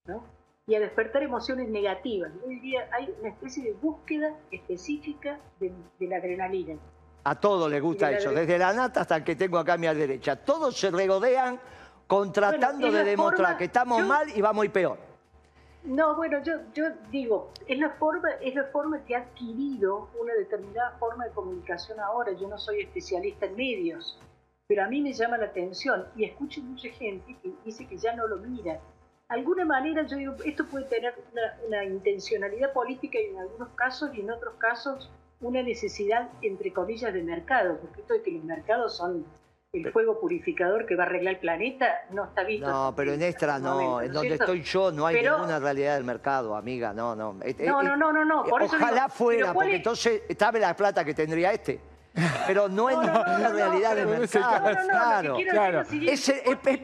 ¿no? 0.06 0.24
Y 0.68 0.76
a 0.76 0.80
despertar 0.80 1.24
emociones 1.24 1.68
negativas. 1.70 2.32
Yo 2.42 2.48
diría, 2.48 2.88
hay 2.92 3.14
una 3.20 3.30
especie 3.30 3.64
de 3.64 3.74
búsqueda 3.74 4.36
específica 4.52 5.40
de, 5.60 5.74
de 6.00 6.08
la 6.08 6.18
adrenalina. 6.18 6.78
A 7.24 7.40
todos 7.40 7.70
les 7.70 7.82
gusta 7.82 8.12
Y 8.12 8.16
eso, 8.16 8.32
desde 8.32 8.58
la 8.58 8.74
nata 8.74 9.02
hasta 9.02 9.18
el 9.18 9.24
que 9.24 9.36
tengo 9.36 9.58
acá 9.58 9.74
a 9.74 9.78
mi 9.78 9.88
derecha. 9.88 10.36
Todos 10.38 10.78
se 10.78 10.90
regodean 10.92 11.60
con 12.08 12.32
tratando 12.32 12.82
Bueno, 12.88 12.98
es 13.00 13.06
de 13.06 13.10
demostrar 13.12 13.38
forma- 13.48 13.58
que 13.58 13.64
estamos 13.66 14.00
yo- 14.00 14.08
mal 14.08 14.30
y 14.36 14.42
vamos 14.42 14.62
a 14.62 14.66
ir 14.66 14.72
peor. 14.72 15.09
No, 15.90 16.16
bueno, 16.16 16.44
yo, 16.44 16.54
yo 16.72 16.92
digo, 17.10 17.52
es 17.66 17.80
la 17.80 17.90
forma, 17.90 18.30
es 18.42 18.54
la 18.54 18.66
forma 18.66 19.04
que 19.06 19.16
ha 19.16 19.22
adquirido 19.22 20.08
una 20.22 20.36
determinada 20.36 20.92
forma 21.00 21.26
de 21.26 21.32
comunicación 21.32 22.00
ahora. 22.00 22.32
Yo 22.34 22.48
no 22.48 22.60
soy 22.60 22.82
especialista 22.82 23.48
en 23.48 23.56
medios, 23.56 24.20
pero 24.68 24.84
a 24.84 24.88
mí 24.88 25.02
me 25.02 25.14
llama 25.14 25.40
la 25.40 25.48
atención 25.48 26.06
y 26.16 26.26
escucho 26.26 26.62
mucha 26.62 26.90
gente 26.90 27.36
que 27.42 27.54
dice 27.66 27.88
que 27.88 27.98
ya 27.98 28.16
no 28.16 28.28
lo 28.28 28.38
mira. 28.38 28.74
De 28.74 28.80
alguna 29.30 29.66
manera 29.66 30.06
yo 30.06 30.18
digo, 30.18 30.36
esto 30.46 30.68
puede 30.68 30.86
tener 30.86 31.16
una, 31.32 31.58
una 31.66 31.84
intencionalidad 31.84 32.72
política 32.72 33.18
en 33.18 33.40
algunos 33.40 33.70
casos 33.70 34.12
y 34.14 34.22
en 34.22 34.30
otros 34.30 34.54
casos 34.60 35.10
una 35.42 35.64
necesidad, 35.64 36.30
entre 36.44 36.72
comillas, 36.72 37.12
de 37.12 37.24
mercado, 37.24 37.80
porque 37.80 38.02
esto 38.02 38.14
de 38.14 38.22
que 38.22 38.32
los 38.32 38.44
mercados 38.44 38.96
son 38.96 39.26
el 39.72 39.92
fuego 39.92 40.20
purificador 40.20 40.88
que 40.88 40.96
va 40.96 41.04
a 41.04 41.06
arreglar 41.08 41.36
el 41.36 41.40
planeta, 41.40 41.86
no 42.12 42.26
está 42.26 42.44
visto. 42.44 42.68
No, 42.68 42.94
pero 42.96 43.14
en 43.14 43.22
extra 43.22 43.60
no, 43.60 44.02
en 44.02 44.12
donde 44.12 44.34
estoy 44.34 44.64
yo 44.64 44.92
no 44.92 45.06
hay 45.06 45.18
Pero- 45.18 45.36
ninguna 45.38 45.60
realidad 45.60 45.96
del 45.96 46.04
mercado, 46.06 46.56
amiga, 46.56 46.92
no, 46.92 47.16
no. 47.16 47.38
Eh, 47.44 47.56
No, 47.68 47.82
eh, 47.82 47.86
no, 47.86 47.96
no, 47.96 48.12
no, 48.12 48.26
no, 48.26 48.44
por 48.46 48.64
eso 48.64 48.76
Ojalá 48.76 49.04
digo, 49.04 49.10
fuera, 49.10 49.40
pero 49.42 49.54
¿cuál 49.54 49.66
porque 49.68 49.72
es- 49.74 49.78
entonces 49.78 50.22
sabe 50.38 50.60
la 50.60 50.76
plata 50.76 51.06
que 51.06 51.14
tendría 51.14 51.54
este. 51.54 51.80
Pero 52.48 52.68
no 52.68 52.90
es 52.90 52.98
No, 52.98 53.04
no, 53.04 53.38
no, 53.38 53.50
realidad 53.54 53.96
del 53.96 54.08
mercado, 54.08 54.72
claro. 54.88 55.38
claro. 55.50 55.82
es 55.82 56.32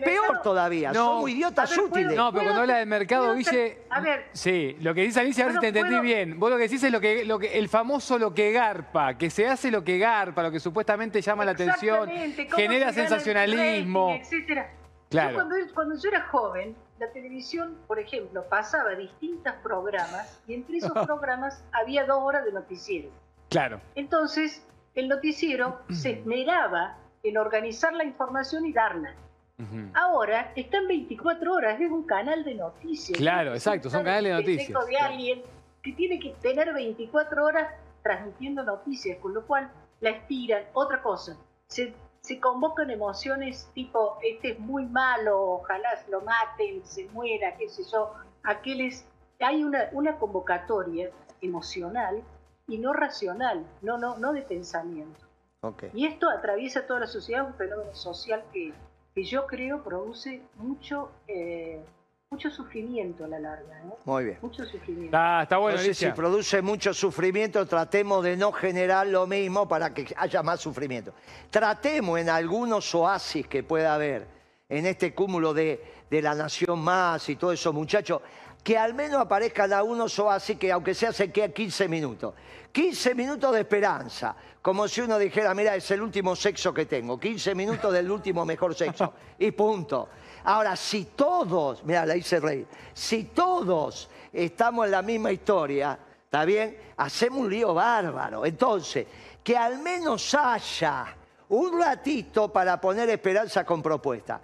peor 0.04 0.42
todavía, 0.44 0.90
No. 0.92 1.06
somos 1.16 1.30
idiotas 1.32 1.68
A 1.68 1.70
ver, 1.72 1.80
¿puedo- 1.90 1.92
útiles. 1.92 2.16
No, 2.16 2.32
pero 2.32 2.32
¿Puedo 2.32 2.44
cuando 2.46 2.62
habla 2.62 2.78
del 2.78 2.88
mercado, 2.88 3.34
Guille. 3.36 3.80
a 3.90 4.00
ver. 4.02 4.26
Sí, 4.34 4.78
lo 4.80 4.94
que 4.94 5.02
dice 5.02 5.20
Alicia, 5.20 5.44
a 5.44 5.48
ver 5.48 5.56
si 5.56 5.62
te 5.62 5.68
entendí 5.70 5.90
puedo- 5.90 6.02
bien. 6.04 6.40
Vos 6.40 6.50
lo 6.52 6.58
que 6.58 6.64
decís 6.64 6.84
es 6.84 6.92
lo 6.92 7.02
que, 7.02 7.26
lo 7.26 7.40
que, 7.40 7.58
el 7.58 7.68
famoso 7.70 8.20
lo 8.20 8.34
que 8.34 8.52
garpa, 8.52 9.18
que 9.18 9.30
se 9.30 9.48
hace 9.48 9.72
lo 9.72 9.84
que 9.84 9.98
garpa, 9.98 10.44
lo 10.44 10.52
que 10.52 10.60
supuestamente 10.60 11.22
llama 11.22 11.44
la 11.44 11.52
atención, 11.52 12.10
genera 12.56 12.94
sensacionalismo. 12.94 14.10
rating, 14.10 14.22
etcétera. 14.22 14.72
Claro. 15.10 15.30
Yo 15.32 15.36
cuando, 15.36 15.56
cuando 15.74 15.96
yo 15.96 16.10
era 16.10 16.22
joven, 16.28 16.76
la 17.00 17.10
televisión, 17.12 17.78
por 17.88 18.00
ejemplo, 18.00 18.44
pasaba 18.48 18.92
distintos 18.96 19.54
programas 19.64 20.40
y 20.48 20.54
entre 20.54 20.78
esos 20.78 20.92
programas 21.06 21.64
había 21.74 22.06
dos 22.06 22.20
horas 22.24 22.46
de 22.46 22.52
noticiero. 22.54 23.10
Claro. 23.50 23.82
Entonces, 23.96 24.66
el 24.96 25.10
noticiero 25.10 25.82
se 25.92 26.12
esmeraba 26.12 26.98
en 27.22 27.38
organizar 27.38 27.94
la 27.94 28.06
información 28.06 28.66
y 28.66 28.74
darla. 28.74 29.14
Ujú. 29.60 29.90
Ahora 29.94 30.52
están 30.56 30.88
24 30.88 31.54
horas, 31.54 31.80
es 31.80 31.92
un 31.92 32.04
canal 32.04 32.44
de 32.44 32.56
noticias. 32.56 33.18
Claro, 33.18 33.52
No 33.52 33.56
exacto, 33.56 33.90
son 33.90 34.04
canales 34.04 34.32
de 34.34 34.42
noticias, 34.42 34.68
de 34.68 34.90
claro. 34.90 35.06
alguien 35.14 35.42
que 35.84 35.92
tiene 35.94 36.20
que 36.20 36.32
tener 36.42 36.74
24 36.74 37.46
horas 37.46 37.74
transmitiendo 38.04 38.64
noticias, 38.64 39.18
con 39.20 39.34
lo 39.34 39.46
cual 39.46 39.70
la 40.00 40.12
estiran. 40.12 40.64
Otra 40.74 41.02
cosa, 41.02 41.38
se, 41.68 41.94
se 42.22 42.40
convocan 42.40 42.90
emociones 42.90 43.70
tipo, 43.74 44.18
este 44.24 44.52
es 44.52 44.60
muy 44.60 44.86
malo, 44.86 45.42
ojalá 45.42 45.90
lo 46.10 46.22
maten, 46.22 46.86
se 46.86 47.06
muera, 47.10 47.56
qué 47.58 47.70
sé 47.70 47.84
yo. 47.92 48.14
Aquel 48.44 48.82
es, 48.82 49.08
hay 49.40 49.64
una, 49.64 49.90
una 49.92 50.18
convocatoria 50.18 51.10
emocional 51.42 52.22
y 52.68 52.78
no 52.78 52.94
racional, 52.94 53.66
no, 53.82 53.98
no, 53.98 54.18
no 54.18 54.34
de 54.34 54.42
pensamiento. 54.42 55.26
Ok. 55.62 55.86
Y 55.94 56.06
esto 56.06 56.30
atraviesa 56.30 56.86
toda 56.86 57.02
la 57.02 57.08
sociedad, 57.08 57.46
un 57.46 57.54
fenómeno 57.56 57.94
social 57.94 58.44
que, 58.52 58.74
que 59.14 59.24
yo 59.24 59.46
creo 59.46 59.84
produce 59.84 60.42
mucho, 60.56 61.12
eh, 61.28 61.84
mucho 62.30 62.50
sufrimiento 62.50 63.26
a 63.26 63.28
la 63.28 63.40
larga, 63.40 63.82
¿no? 63.84 63.98
Muy 64.06 64.26
bien. 64.26 64.38
Mucho 64.42 64.66
sufrimiento. 64.66 65.06
Está, 65.06 65.44
está 65.44 65.58
bueno, 65.58 65.80
Entonces, 65.80 65.98
si 65.98 66.12
produce 66.12 66.62
mucho 66.62 66.94
sufrimiento, 66.94 67.66
tratemos 67.66 68.24
de 68.24 68.38
no 68.38 68.52
generar 68.52 69.08
lo 69.08 69.26
mismo 69.28 69.68
para 69.68 69.94
que 69.94 70.14
haya 70.18 70.44
más 70.44 70.60
sufrimiento. 70.60 71.14
Tratemos 71.50 72.20
en 72.20 72.30
algunos 72.30 72.94
oasis 72.94 73.48
que 73.48 73.64
pueda 73.64 73.96
haber 73.96 74.28
en 74.68 74.86
este 74.88 75.14
cúmulo 75.14 75.54
de, 75.54 75.84
de 76.10 76.22
la 76.22 76.34
nación 76.34 76.80
más 76.80 77.28
y 77.30 77.36
todos 77.36 77.54
esos 77.54 77.74
muchachos, 77.74 78.22
que 78.66 78.80
al 78.80 78.96
menos 78.96 79.22
aparezcan 79.22 79.72
algunos 79.74 80.18
oasis 80.18 80.58
que 80.58 80.72
aunque 80.72 80.96
sea 80.96 81.14
se 81.14 81.32
quede 81.32 81.54
15 81.54 81.88
minutos. 81.88 82.34
15 82.72 83.14
minutos 83.14 83.54
de 83.54 83.62
esperanza, 83.62 84.36
como 84.60 84.88
si 84.88 85.02
uno 85.02 85.20
dijera, 85.20 85.54
mira, 85.54 85.76
es 85.76 85.92
el 85.92 86.02
último 86.02 86.36
sexo 86.36 86.74
que 86.74 86.88
tengo, 86.88 87.20
15 87.20 87.54
minutos 87.54 87.94
del 87.94 88.10
último 88.10 88.44
mejor 88.44 88.74
sexo, 88.74 89.14
y 89.38 89.52
punto. 89.52 90.10
Ahora, 90.46 90.76
si 90.76 91.06
todos, 91.16 91.84
mira, 91.84 92.08
la 92.08 92.16
hice 92.16 92.40
reír, 92.40 92.66
si 92.92 93.26
todos 93.26 94.10
estamos 94.34 94.86
en 94.86 94.92
la 94.92 95.04
misma 95.04 95.32
historia, 95.32 96.00
¿está 96.24 96.44
bien? 96.44 96.76
Hacemos 96.98 97.42
un 97.42 97.52
lío 97.52 97.76
bárbaro. 97.76 98.48
Entonces, 98.48 99.06
que 99.44 99.56
al 99.56 99.78
menos 99.78 100.34
haya 100.34 101.16
un 101.50 101.80
ratito 101.80 102.52
para 102.52 102.82
poner 102.82 103.12
esperanza 103.12 103.64
con 103.64 103.84
propuesta. 103.84 104.42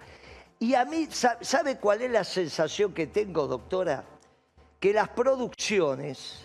Y 0.62 0.76
a 0.76 0.84
mí, 0.84 1.08
sa- 1.10 1.38
¿sabe 1.40 1.76
cuál 1.78 2.02
es 2.02 2.10
la 2.12 2.22
sensación 2.22 2.94
que 2.94 3.08
tengo, 3.08 3.48
doctora? 3.48 4.04
Que 4.78 4.92
las 4.92 5.08
producciones, 5.08 6.38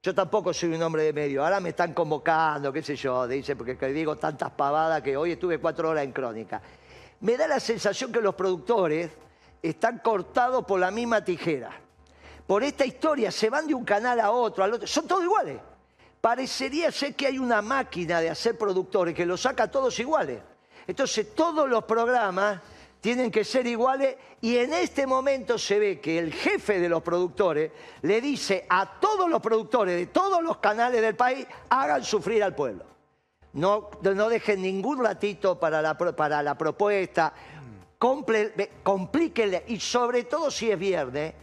yo 0.00 0.14
tampoco 0.14 0.54
soy 0.54 0.72
un 0.72 0.82
hombre 0.84 1.02
de 1.02 1.12
medio, 1.12 1.42
ahora 1.42 1.58
me 1.58 1.70
están 1.70 1.92
convocando, 1.92 2.72
qué 2.72 2.80
sé 2.80 2.94
yo, 2.94 3.26
dice, 3.26 3.56
porque 3.56 3.76
que 3.76 3.88
digo 3.88 4.14
tantas 4.14 4.52
pavadas 4.52 5.02
que 5.02 5.16
hoy 5.16 5.32
estuve 5.32 5.58
cuatro 5.58 5.90
horas 5.90 6.04
en 6.04 6.12
crónica. 6.12 6.62
Me 7.22 7.36
da 7.36 7.48
la 7.48 7.58
sensación 7.58 8.12
que 8.12 8.20
los 8.20 8.36
productores 8.36 9.10
están 9.60 9.98
cortados 9.98 10.64
por 10.64 10.78
la 10.78 10.92
misma 10.92 11.24
tijera. 11.24 11.72
Por 12.46 12.62
esta 12.62 12.86
historia, 12.86 13.32
se 13.32 13.50
van 13.50 13.66
de 13.66 13.74
un 13.74 13.84
canal 13.84 14.20
a 14.20 14.30
otro, 14.30 14.62
al 14.62 14.74
otro, 14.74 14.86
son 14.86 15.08
todos 15.08 15.24
iguales. 15.24 15.58
Parecería 16.20 16.92
ser 16.92 17.16
que 17.16 17.26
hay 17.26 17.40
una 17.40 17.60
máquina 17.62 18.20
de 18.20 18.30
hacer 18.30 18.56
productores 18.56 19.12
que 19.12 19.26
los 19.26 19.40
saca 19.40 19.68
todos 19.68 19.98
iguales. 19.98 20.40
Entonces, 20.86 21.34
todos 21.34 21.68
los 21.68 21.82
programas 21.82 22.60
tienen 23.00 23.30
que 23.30 23.44
ser 23.44 23.66
iguales 23.66 24.16
y 24.40 24.56
en 24.56 24.72
este 24.74 25.06
momento 25.06 25.58
se 25.58 25.78
ve 25.78 26.00
que 26.00 26.18
el 26.18 26.32
jefe 26.32 26.80
de 26.80 26.88
los 26.88 27.02
productores 27.02 27.70
le 28.02 28.20
dice 28.20 28.66
a 28.68 28.98
todos 28.98 29.28
los 29.30 29.40
productores 29.40 29.94
de 29.96 30.06
todos 30.06 30.42
los 30.42 30.58
canales 30.58 31.00
del 31.00 31.14
país, 31.14 31.46
hagan 31.68 32.02
sufrir 32.02 32.42
al 32.42 32.54
pueblo. 32.54 32.84
No, 33.52 33.90
no 34.02 34.28
dejen 34.28 34.60
ningún 34.60 35.02
ratito 35.02 35.58
para 35.58 35.80
la, 35.80 35.96
para 35.96 36.42
la 36.42 36.58
propuesta, 36.58 37.32
complíquenle 38.82 39.64
y 39.68 39.80
sobre 39.80 40.24
todo 40.24 40.50
si 40.50 40.70
es 40.70 40.78
viernes, 40.78 41.34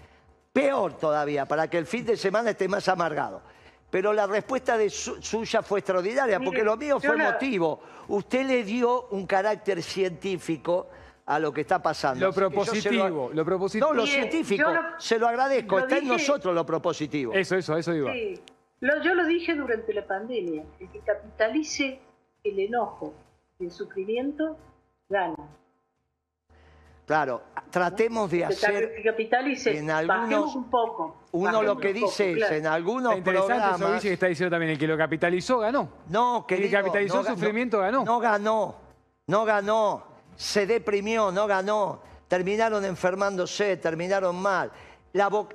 peor 0.51 0.93
todavía, 0.97 1.45
para 1.47 1.69
que 1.69 1.77
el 1.77 1.85
fin 1.87 2.05
de 2.05 2.17
semana 2.17 2.51
esté 2.51 2.67
más 2.67 2.87
amargado. 2.87 3.41
Pero 3.89 4.11
la 4.13 4.25
respuesta 4.27 4.77
de 4.77 4.89
su- 4.89 5.21
suya 5.21 5.61
fue 5.61 5.79
extraordinaria, 5.79 6.39
Mire, 6.39 6.49
porque 6.49 6.63
lo 6.63 6.77
mío 6.77 6.99
fue 6.99 7.15
la- 7.17 7.29
emotivo. 7.29 7.79
Usted 8.07 8.45
le 8.45 8.63
dio 8.63 9.07
un 9.11 9.25
carácter 9.25 9.81
científico 9.83 10.87
a 11.25 11.39
lo 11.39 11.53
que 11.53 11.61
está 11.61 11.81
pasando. 11.81 12.25
Lo 12.25 12.31
que 12.33 12.39
propositivo, 12.39 13.29
lo 13.33 13.45
propositivo. 13.45 13.87
No, 13.89 13.93
lo 13.93 14.05
científico, 14.05 14.69
lo- 14.71 14.81
se 14.99 15.17
lo 15.17 15.27
agradezco, 15.27 15.77
lo 15.77 15.83
está 15.83 15.97
en 15.97 16.07
nosotros 16.07 16.53
lo 16.53 16.65
propositivo. 16.65 17.33
Eso, 17.33 17.55
eso, 17.55 17.77
eso 17.77 17.93
iba. 17.93 18.11
Sí. 18.11 18.41
Lo- 18.81 19.01
yo 19.01 19.13
lo 19.13 19.25
dije 19.25 19.55
durante 19.55 19.93
la 19.93 20.05
pandemia, 20.05 20.63
el 20.79 20.89
que 20.91 20.99
capitalice 20.99 21.99
el 22.43 22.59
enojo 22.59 23.13
y 23.59 23.65
el 23.65 23.71
sufrimiento, 23.71 24.57
gana. 25.07 25.35
Claro, 27.05 27.41
tratemos 27.69 28.31
de 28.31 28.37
Que 28.39 28.45
hacer... 28.45 28.95
que 28.95 29.03
capitalice, 29.03 29.77
en 29.77 29.91
algunos- 29.91 30.55
un 30.55 30.69
poco. 30.69 31.17
Uno 31.33 31.61
lo 31.63 31.77
que 31.77 31.89
un 31.89 31.93
poco, 31.95 32.05
dice 32.07 32.31
es, 32.31 32.37
claro. 32.37 32.55
en 32.55 32.67
algunos 32.67 33.11
Está 33.15 33.17
interesante 33.31 33.69
programas... 33.77 34.01
Que 34.01 34.13
está 34.13 34.27
diciendo 34.27 34.53
también. 34.53 34.71
El 34.71 34.77
que 34.77 34.87
lo 34.87 34.97
capitalizó 34.97 35.59
ganó. 35.59 35.89
No, 36.09 36.45
El 36.47 36.57
que 36.61 36.69
capitalizó 36.71 37.15
no 37.15 37.21
el 37.21 37.27
ga- 37.27 37.29
sufrimiento 37.33 37.77
no- 37.77 37.83
ganó. 37.83 38.05
No 38.05 38.19
ganó, 38.19 38.75
no 39.27 39.45
ganó, 39.45 40.03
se 40.35 40.65
deprimió, 40.65 41.31
no 41.31 41.47
ganó. 41.47 42.01
terminaron 42.27 42.83
enfermándose, 42.85 43.77
terminaron 43.77 44.35
mal. 44.35 44.71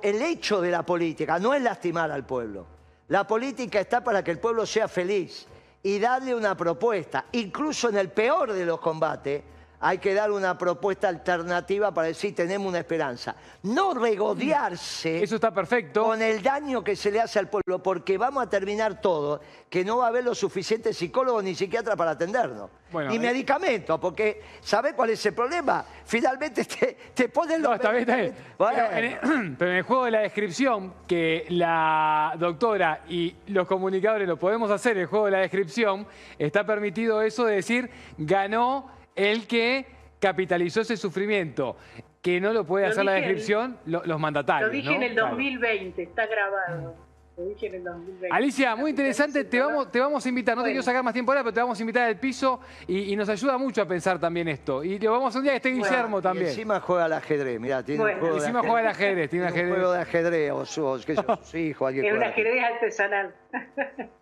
El 0.01 0.21
hecho 0.21 0.61
de 0.61 0.71
la 0.71 0.83
política 0.83 1.37
no 1.39 1.53
es 1.53 1.61
lastimar 1.61 2.11
al 2.11 2.25
pueblo. 2.25 2.65
La 3.09 3.25
política 3.27 3.79
está 3.79 4.03
para 4.03 4.23
que 4.23 4.31
el 4.31 4.39
pueblo 4.39 4.65
sea 4.65 4.87
feliz 4.87 5.45
y 5.83 5.99
darle 5.99 6.33
una 6.33 6.55
propuesta. 6.55 7.25
Incluso 7.33 7.89
en 7.89 7.97
el 7.97 8.09
peor 8.09 8.53
de 8.53 8.65
los 8.65 8.79
combates 8.79 9.43
hay 9.81 9.97
que 9.97 10.13
dar 10.13 10.31
una 10.31 10.57
propuesta 10.57 11.07
alternativa 11.07 11.93
para 11.93 12.07
decir 12.07 12.35
tenemos 12.35 12.67
una 12.67 12.79
esperanza. 12.79 13.35
No 13.63 13.93
regodearse 13.93 15.23
Eso 15.23 15.35
está 15.35 15.51
perfecto. 15.51 16.03
con 16.03 16.21
el 16.21 16.41
daño 16.41 16.83
que 16.83 16.95
se 16.95 17.11
le 17.11 17.21
hace 17.21 17.39
al 17.39 17.49
pueblo, 17.49 17.81
porque 17.81 18.17
vamos 18.17 18.43
a 18.43 18.49
terminar 18.49 18.99
todo, 18.99 19.41
que 19.69 19.85
no 19.85 19.99
va 19.99 20.05
a 20.05 20.07
haber 20.09 20.23
los 20.23 20.37
suficientes 20.37 20.97
psicólogos 20.97 21.43
ni 21.43 21.55
psiquiatras 21.55 21.95
para 21.95 22.11
atendernos. 22.11 22.69
Bueno, 22.91 23.11
ni 23.11 23.17
eh. 23.17 23.19
medicamentos, 23.19 23.99
porque 23.99 24.41
¿sabés 24.61 24.93
cuál 24.93 25.11
es 25.11 25.25
el 25.25 25.33
problema? 25.33 25.85
Finalmente 26.05 26.65
te, 26.65 26.97
te 27.13 27.29
ponen 27.29 27.61
los 27.61 27.69
No, 27.69 27.75
está 27.75 27.91
bien, 27.91 28.01
está 28.01 28.15
bien. 28.15 28.35
Bueno. 28.57 28.83
Pero, 28.89 28.97
en 28.97 29.05
el, 29.05 29.55
pero 29.57 29.71
en 29.71 29.77
el 29.77 29.83
juego 29.83 30.05
de 30.05 30.11
la 30.11 30.19
descripción, 30.19 30.93
que 31.07 31.45
la 31.49 32.33
doctora 32.37 33.03
y 33.07 33.35
los 33.47 33.67
comunicadores 33.67 34.27
lo 34.27 34.37
podemos 34.37 34.71
hacer, 34.71 34.97
el 34.97 35.05
juego 35.05 35.25
de 35.25 35.31
la 35.31 35.39
descripción, 35.39 36.07
está 36.37 36.65
permitido 36.65 37.21
eso 37.21 37.45
de 37.45 37.55
decir, 37.55 37.89
ganó 38.17 38.98
el 39.19 39.47
que 39.47 39.85
capitalizó 40.19 40.81
ese 40.81 40.97
sufrimiento. 40.97 41.77
Que 42.21 42.41
no 42.41 42.51
lo 42.51 42.65
puede 42.65 42.85
Lo 42.85 42.91
hacer 42.91 43.05
la 43.05 43.13
descripción 43.13 43.77
lo- 43.85 44.03
los 44.05 44.19
mandatarios. 44.19 44.67
Lo 44.69 44.73
dije 44.75 44.89
¿no? 44.89 44.95
en 44.97 45.03
el 45.03 45.13
Claro. 45.13 45.29
2020, 45.29 46.03
está 46.03 46.25
grabado. 46.27 46.95
Lo 47.37 47.45
dije 47.45 47.67
en 47.67 47.75
el 47.75 47.83
2020. 47.85 48.27
Alicia, 48.35 48.75
muy 48.75 48.89
interesante, 48.89 49.45
te 49.45 49.61
vamos, 49.61 49.89
te 49.89 50.01
vamos 50.01 50.25
a 50.25 50.27
invitar, 50.27 50.57
no 50.57 50.63
te 50.63 50.69
quiero 50.71 50.83
sacar 50.83 51.01
más 51.01 51.13
tiempo 51.13 51.31
ahora, 51.31 51.41
pero 51.43 51.53
te 51.53 51.61
vamos 51.61 51.79
a 51.79 51.81
invitar 51.81 52.03
al 52.09 52.19
piso 52.19 52.59
y, 52.85 53.13
y 53.13 53.15
nos 53.15 53.29
ayuda 53.29 53.57
mucho 53.57 53.81
a 53.81 53.87
pensar 53.87 54.19
también 54.19 54.49
esto. 54.49 54.83
Y 54.83 54.99
lo 54.99 55.13
vamos 55.13 55.33
a 55.33 55.37
un 55.37 55.43
día 55.45 55.53
que 55.53 55.57
esté 55.57 55.69
Bueno, 55.71 55.85
Guillermo 55.85 56.19
Y 56.19 56.21
también. 56.21 56.47
encima 56.47 56.81
juega 56.81 57.05
al 57.05 57.13
ajedrez, 57.13 57.57
mirá, 57.61 57.81
tiene 57.81 58.01
Bueno. 58.01 58.15
un 58.17 58.19
juego 58.21 58.35
Encima 58.39 58.61
de 58.61 58.67
juega 58.67 58.89
al 58.89 58.93
ajedrez, 58.95 59.29
tiene 59.29 59.45
un 59.45 59.51
un 59.51 59.53
ajedrez. 59.57 59.73
juego 59.75 59.91
de 59.93 60.01
ajedrez, 60.01 60.51
o 60.51 60.65
su, 60.65 60.85
o 60.85 60.95
qué 60.97 61.15
sé 61.15 61.23
yo, 61.25 61.35
sus 61.37 61.55
hijos, 61.55 61.87
alguien 61.87 62.05
Es 62.07 62.13
un 62.13 62.23
ajedrez 62.23 62.63
artesanal. 62.65 63.35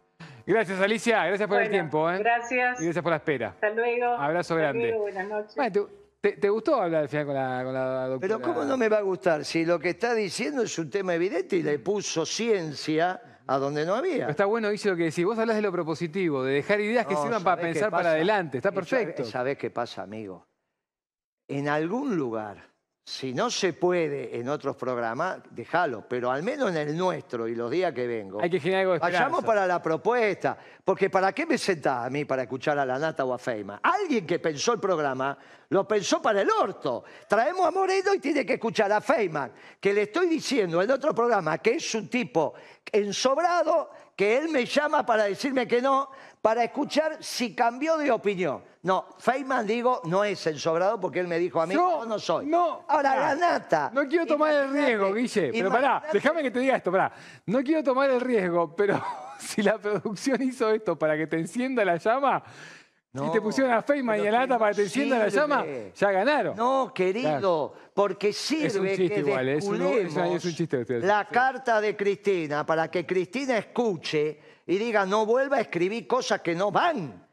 Gracias, 0.47 0.79
Alicia, 0.79 1.25
gracias 1.25 1.47
por 1.49 1.61
el 1.61 1.69
tiempo. 1.69 2.09
¿eh? 2.09 2.19
Gracias. 2.19 2.79
Y 2.81 2.85
gracias 2.85 3.03
por 3.03 3.11
la 3.11 3.17
espera. 3.17 3.49
Hasta 3.49 3.69
luego. 3.71 4.05
Abrazo 4.05 4.53
Hasta 4.53 4.63
grande. 4.63 4.87
luego, 4.87 4.99
buenas 5.01 5.27
noches. 5.27 5.55
Bueno, 5.55 5.89
¿te, 6.21 6.49
gustó 6.49 6.81
hablar 6.81 7.01
al 7.03 7.09
final 7.09 7.25
con 7.25 7.35
la, 7.35 7.61
con 7.65 7.73
la 7.73 8.07
doctora? 8.07 8.19
Pero 8.21 8.41
¿cómo 8.41 8.63
no 8.63 8.77
me 8.77 8.87
va 8.87 8.97
a 8.99 9.01
gustar 9.01 9.43
si 9.43 9.65
lo 9.65 9.77
que 9.77 9.89
está 9.89 10.13
diciendo 10.13 10.63
es 10.63 10.79
un 10.79 10.89
tema 10.89 11.13
evidente 11.15 11.57
y 11.57 11.63
le 11.63 11.79
puso 11.79 12.25
ciencia 12.25 13.21
a 13.45 13.57
donde 13.57 13.85
no 13.85 13.95
había? 13.95 14.19
Pero 14.19 14.31
está 14.31 14.45
bueno, 14.45 14.69
dice 14.69 14.89
lo 14.89 14.95
que 14.95 15.03
decís. 15.03 15.25
Vos 15.25 15.37
hablas 15.37 15.57
de 15.57 15.61
lo 15.61 15.71
propositivo, 15.71 16.41
de 16.43 16.53
dejar 16.53 16.79
ideas 16.79 17.05
que 17.05 17.15
sirvan 17.15 17.43
para 17.43 17.57
¿sabés 17.61 17.73
pensar 17.73 17.91
para 17.91 18.11
adelante. 18.11 18.57
Está 18.57 18.71
perfecto. 18.71 19.23
sabe- 19.23 19.31
¿Sabés 19.31 19.57
qué 19.57 19.69
pasa, 19.69 20.03
amigo? 20.03 20.47
En 21.49 21.67
algún 21.67 22.15
lugar, 22.15 22.69
si 23.07 23.33
no 23.33 23.49
se 23.49 23.71
puede 23.71 24.37
en 24.37 24.49
otros 24.49 24.75
programas, 24.75 25.37
déjalo, 25.51 26.03
pero 26.09 26.29
al 26.29 26.43
menos 26.43 26.71
en 26.71 26.75
el 26.75 26.97
nuestro 26.97 27.47
y 27.47 27.55
los 27.55 27.71
días 27.71 27.93
que 27.93 28.05
vengo. 28.05 28.41
Hay 28.41 28.49
que 28.49 28.59
generar 28.59 28.81
algo 28.81 28.93
de. 28.95 28.99
Vayamos 28.99 29.45
para 29.45 29.65
la 29.65 29.81
propuesta, 29.81 30.57
porque 30.83 31.09
¿para 31.09 31.31
qué 31.31 31.45
me 31.45 31.57
sentás 31.57 32.05
a 32.05 32.09
mí 32.09 32.25
para 32.25 32.41
escuchar 32.41 32.77
a 32.77 32.85
la 32.85 32.99
Nata 32.99 33.23
o 33.23 33.33
a 33.33 33.37
Feima? 33.37 33.79
Alguien 33.81 34.27
que 34.27 34.39
pensó 34.39 34.73
el 34.73 34.81
programa 34.81 35.37
lo 35.69 35.87
pensó 35.87 36.21
para 36.21 36.41
el 36.41 36.49
orto. 36.51 37.05
Traemos 37.29 37.65
a 37.65 37.71
Moreno 37.71 38.13
y 38.13 38.19
tiene 38.19 38.45
que 38.45 38.55
escuchar 38.55 38.91
a 38.91 38.99
Feynman, 38.99 39.53
que 39.79 39.93
le 39.93 40.01
estoy 40.01 40.27
diciendo 40.27 40.81
en 40.81 40.91
otro 40.91 41.15
programa 41.15 41.59
que 41.59 41.75
es 41.75 41.95
un 41.95 42.09
tipo 42.09 42.55
ensobrado, 42.91 43.89
que 44.17 44.35
él 44.35 44.49
me 44.49 44.65
llama 44.65 45.05
para 45.05 45.25
decirme 45.25 45.67
que 45.67 45.79
no, 45.79 46.09
para 46.41 46.63
escuchar 46.63 47.17
si 47.21 47.53
cambió 47.55 47.97
de 47.97 48.11
opinión. 48.11 48.63
No, 48.81 49.05
Feynman, 49.19 49.67
digo, 49.67 50.01
no 50.05 50.23
es 50.23 50.45
ensobrado 50.47 50.99
porque 50.99 51.19
él 51.19 51.27
me 51.27 51.37
dijo 51.37 51.61
a 51.61 51.67
mí, 51.67 51.75
No, 51.75 52.01
yo 52.01 52.05
no 52.07 52.17
soy. 52.19 52.47
no. 52.47 52.83
Ahora, 52.87 53.11
Pará. 53.11 53.35
la 53.35 53.35
Nata. 53.35 53.91
No 53.93 54.07
quiero 54.07 54.25
tomar 54.25 54.51
el 54.53 54.71
riesgo, 54.71 55.13
Guille. 55.13 55.51
Pero 55.51 55.71
pará, 55.71 56.03
déjame 56.11 56.41
que 56.41 56.49
te 56.49 56.59
diga 56.59 56.77
esto, 56.77 56.91
pará. 56.91 57.11
No 57.45 57.61
quiero 57.61 57.83
tomar 57.83 58.09
el 58.09 58.19
riesgo, 58.19 58.75
pero 58.75 58.99
si 59.37 59.61
la 59.61 59.77
producción 59.77 60.41
hizo 60.41 60.71
esto 60.71 60.97
para 60.97 61.15
que 61.15 61.27
te 61.27 61.37
encienda 61.37 61.85
la 61.85 61.97
llama, 61.97 62.41
y 63.13 63.17
No, 63.17 63.31
te 63.31 63.41
pusieron 63.41 63.73
a 63.73 63.81
Feynman 63.81 64.23
y 64.23 64.27
a 64.27 64.31
Lata 64.31 64.59
para 64.59 64.71
que 64.71 64.75
te 64.77 64.83
encienda 64.83 65.17
la 65.17 65.29
llama, 65.29 65.65
ya 65.95 66.11
ganaron. 66.11 66.55
No, 66.55 66.91
querido, 66.93 67.73
porque 67.93 68.31
sirve 68.33 68.95
chiste 68.95 69.15
que 69.15 69.19
igual, 69.21 69.49
es 69.49 69.65
un- 69.65 69.75
es 69.81 70.13
un- 70.15 70.23
es 70.25 70.45
un 70.45 70.53
chiste, 70.53 70.77
ustedes. 70.79 71.03
la 71.03 71.21
Sí. 71.21 71.33
carta 71.33 71.81
de 71.81 71.95
Cristina 71.95 72.65
para 72.65 72.91
que 72.91 73.05
Cristina 73.05 73.57
escuche 73.57 74.39
y 74.67 74.77
diga 74.77 75.05
no 75.05 75.25
vuelva 75.25 75.57
a 75.57 75.61
escribir 75.61 76.05
cosas 76.05 76.41
que 76.41 76.53
no 76.53 76.69
van. 76.71 77.25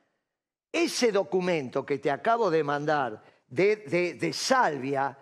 Ese 0.72 1.12
documento 1.12 1.84
que 1.84 1.98
te 1.98 2.10
acabo 2.10 2.50
de 2.50 2.64
mandar 2.64 3.22
de, 3.48 3.76
de- 3.76 4.14
de 4.14 4.32
Salvia, 4.32 5.16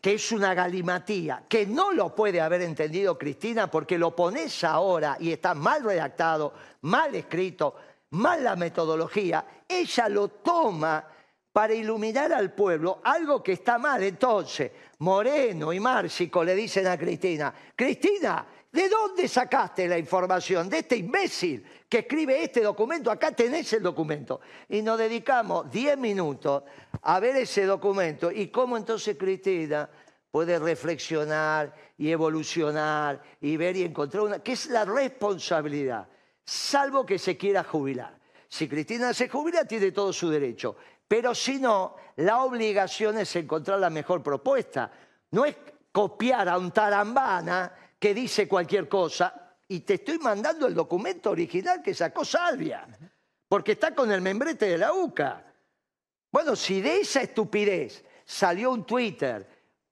que 0.00 0.14
es 0.14 0.32
una 0.32 0.54
galimatía, 0.54 1.44
que 1.48 1.66
no 1.66 1.92
lo 1.92 2.14
puede 2.14 2.40
haber 2.40 2.62
entendido 2.62 3.18
Cristina 3.18 3.70
porque 3.70 3.98
lo 3.98 4.14
pones 4.16 4.64
ahora 4.64 5.16
y 5.18 5.32
está 5.32 5.54
mal 5.54 5.82
redactado, 5.84 6.54
mal 6.82 7.14
escrito, 7.14 7.74
mal 8.12 8.42
la 8.42 8.56
metodología, 8.56 9.44
ella 9.68 10.08
lo 10.08 10.28
toma 10.28 11.04
para 11.52 11.74
iluminar 11.74 12.32
al 12.32 12.52
pueblo 12.52 13.00
algo 13.04 13.42
que 13.42 13.52
está 13.52 13.78
mal. 13.78 14.02
Entonces, 14.02 14.72
Moreno 14.98 15.72
y 15.72 15.80
Márcico 15.80 16.42
le 16.42 16.54
dicen 16.54 16.86
a 16.86 16.96
Cristina, 16.96 17.52
Cristina, 17.76 18.46
¿de 18.70 18.88
dónde 18.88 19.28
sacaste 19.28 19.86
la 19.86 19.98
información? 19.98 20.68
De 20.68 20.78
este 20.78 20.96
imbécil 20.96 21.64
que 21.88 21.98
escribe 21.98 22.42
este 22.42 22.62
documento, 22.62 23.10
acá 23.10 23.32
tenés 23.32 23.72
el 23.74 23.82
documento. 23.82 24.40
Y 24.68 24.80
nos 24.80 24.98
dedicamos 24.98 25.70
10 25.70 25.98
minutos 25.98 26.62
a 27.02 27.20
ver 27.20 27.36
ese 27.36 27.66
documento 27.66 28.30
y 28.30 28.48
cómo 28.48 28.76
entonces 28.76 29.16
Cristina 29.18 29.88
puede 30.30 30.58
reflexionar 30.58 31.74
y 31.98 32.10
evolucionar 32.10 33.22
y 33.42 33.56
ver 33.58 33.76
y 33.76 33.82
encontrar 33.82 34.22
una, 34.22 34.38
que 34.38 34.52
es 34.52 34.66
la 34.66 34.86
responsabilidad, 34.86 36.08
salvo 36.44 37.04
que 37.06 37.18
se 37.18 37.36
quiera 37.36 37.64
jubilar. 37.64 38.18
Si 38.48 38.68
Cristina 38.68 39.14
se 39.14 39.28
jubila, 39.28 39.64
tiene 39.64 39.92
todo 39.92 40.12
su 40.12 40.28
derecho. 40.28 40.76
Pero 41.08 41.34
si 41.34 41.58
no, 41.58 41.96
la 42.16 42.42
obligación 42.42 43.18
es 43.18 43.34
encontrar 43.36 43.78
la 43.78 43.90
mejor 43.90 44.22
propuesta. 44.22 44.90
No 45.30 45.44
es 45.44 45.56
copiar 45.90 46.48
a 46.48 46.58
un 46.58 46.70
tarambana 46.70 47.72
que 47.98 48.14
dice 48.14 48.48
cualquier 48.48 48.88
cosa 48.88 49.56
y 49.68 49.80
te 49.80 49.94
estoy 49.94 50.18
mandando 50.18 50.66
el 50.66 50.74
documento 50.74 51.30
original 51.30 51.82
que 51.82 51.94
sacó 51.94 52.24
Salvia, 52.24 52.86
porque 53.48 53.72
está 53.72 53.94
con 53.94 54.10
el 54.12 54.20
membrete 54.20 54.66
de 54.66 54.78
la 54.78 54.92
UCA. 54.92 55.44
Bueno, 56.30 56.56
si 56.56 56.80
de 56.80 57.00
esa 57.00 57.22
estupidez 57.22 58.04
salió 58.24 58.70
un 58.70 58.84
Twitter 58.84 59.48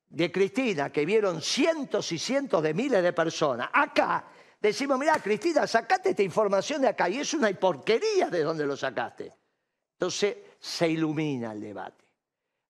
de 0.09 0.33
Cristina 0.33 0.91
que 0.91 1.07
vieron 1.07 1.41
cientos 1.41 2.13
y 2.13 2.19
cientos 2.19 2.63
de 2.63 2.75
miles 2.75 3.03
de 3.03 3.13
personas, 3.13 3.71
acá 3.73 4.25
decimos, 4.61 4.99
mira, 4.99 5.15
Cristina, 5.23 5.67
sacate 5.67 6.11
esta 6.11 6.23
información 6.23 6.83
de 6.83 6.89
acá 6.89 7.09
y 7.09 7.19
es 7.19 7.33
una 7.35 7.51
porquería 7.53 8.29
de 8.31 8.43
donde 8.43 8.67
lo 8.67 8.77
sacaste. 8.77 9.33
Entonces 9.93 10.37
se 10.59 10.89
ilumina 10.89 11.53
el 11.53 11.61
debate. 11.61 12.05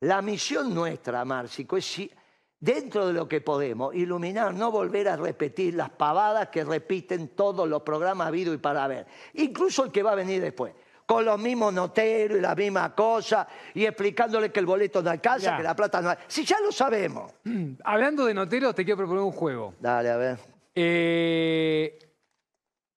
La 0.01 0.23
misión 0.23 0.75
nuestra, 0.75 1.25
Márcico, 1.25 1.77
es 1.77 1.85
si- 1.85 2.11
dentro 2.59 3.07
de 3.07 3.13
lo 3.13 3.29
que 3.29 3.41
podemos 3.41 3.95
iluminar, 3.95 4.53
no 4.55 4.71
volver 4.71 5.09
a 5.09 5.17
repetir 5.17 5.75
las 5.75 5.91
pavadas 5.91 6.49
que 6.49 6.65
repiten 6.65 7.29
todos 7.29 7.69
los 7.69 7.83
programas 7.83 8.29
habido 8.29 8.53
y 8.55 8.59
para 8.59 8.87
ver, 8.87 9.07
incluso 9.35 9.85
el 9.85 9.93
que 9.93 10.03
va 10.03 10.13
a 10.13 10.15
venir 10.15 10.41
después, 10.43 10.75
con 11.07 11.25
los 11.25 11.39
mismos 11.39 11.73
noteros 11.73 12.39
y 12.39 12.41
la 12.41 12.55
misma 12.55 12.95
cosa, 12.95 13.47
y 13.75 13.85
explicándole 13.85 14.51
que 14.53 14.61
el 14.61 14.67
boleto 14.67 15.03
no 15.03 15.11
alcanza, 15.11 15.51
Ya. 15.53 15.57
que 15.57 15.63
la 15.63 15.75
plata 15.77 16.01
no 16.01 16.11
hay. 16.11 16.17
Si 16.29 16.45
ya 16.45 16.61
lo 16.61 16.71
sabemos. 16.71 17.33
Hablando 17.85 18.25
de 18.27 18.35
noteros, 18.35 18.75
te 18.75 18.85
quiero 18.85 18.99
proponer 18.99 19.23
un 19.23 19.33
juego. 19.33 19.75
Dale, 19.81 20.11
a 20.11 20.17
ver. 20.17 20.39
Eh, 20.75 21.99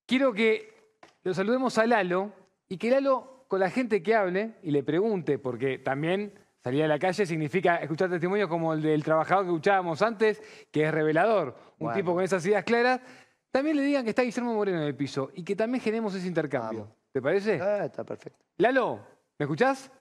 quiero 0.05 0.33
que 0.33 0.73
lo 1.23 1.33
saludemos 1.33 1.77
a 1.77 1.85
Lalo 1.85 2.31
y 2.69 2.77
que 2.77 2.89
Lalo, 2.89 3.45
con 3.47 3.59
la 3.59 3.69
gente 3.69 4.01
que 4.01 4.15
hable 4.15 4.55
y 4.63 4.71
le 4.71 4.83
pregunte, 4.83 5.37
porque 5.39 5.77
también 5.79 6.33
salir 6.63 6.83
a 6.83 6.87
la 6.87 6.99
calle 6.99 7.25
significa 7.25 7.77
escuchar 7.77 8.09
testimonios 8.09 8.47
como 8.49 8.73
el 8.73 8.81
del 8.81 9.03
trabajador 9.03 9.45
que 9.45 9.51
escuchábamos 9.51 10.01
antes, 10.01 10.41
que 10.71 10.83
es 10.83 10.91
revelador, 10.93 11.55
un 11.79 11.87
Bueno. 11.87 11.95
tipo 11.95 12.13
con 12.13 12.23
esas 12.23 12.45
ideas 12.45 12.63
claras. 12.63 13.01
También 13.51 13.77
le 13.77 13.83
digan 13.83 14.03
que 14.03 14.09
está 14.09 14.23
Guillermo 14.23 14.53
Moreno 14.55 14.79
en 14.79 14.87
el 14.87 14.95
piso 14.95 15.29
y 15.35 15.43
que 15.43 15.55
también 15.55 15.81
generemos 15.83 16.15
ese 16.15 16.27
intercambio. 16.27 16.79
Vamos. 16.81 16.97
¿Te 17.11 17.21
parece? 17.21 17.61
Ah, 17.61 17.85
está 17.85 18.03
perfecto. 18.03 18.43
Lalo, 18.57 18.99
¿me 19.37 19.43
escuchás? 19.43 19.91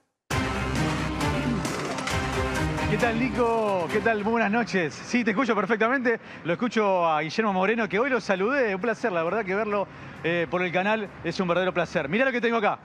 ¿Qué 2.93 2.99
tal, 2.99 3.19
Nico? 3.19 3.87
¿Qué 3.91 4.01
tal? 4.01 4.23
Muy 4.23 4.33
buenas 4.33 4.51
noches. 4.51 4.93
Sí, 4.93 5.23
te 5.23 5.31
escucho 5.31 5.55
perfectamente. 5.55 6.19
Lo 6.43 6.53
escucho 6.53 7.07
a 7.09 7.21
Guillermo 7.21 7.51
Moreno, 7.51 7.89
que 7.89 7.97
hoy 7.97 8.07
lo 8.11 8.21
saludé. 8.21 8.75
Un 8.75 8.81
placer, 8.81 9.11
la 9.11 9.23
verdad 9.23 9.43
que 9.43 9.55
verlo 9.55 9.87
eh, 10.23 10.45
por 10.47 10.61
el 10.61 10.71
canal 10.71 11.07
es 11.23 11.39
un 11.39 11.47
verdadero 11.47 11.73
placer. 11.73 12.07
Mirá 12.07 12.25
lo 12.25 12.31
que 12.31 12.39
tengo 12.39 12.57
acá. 12.57 12.77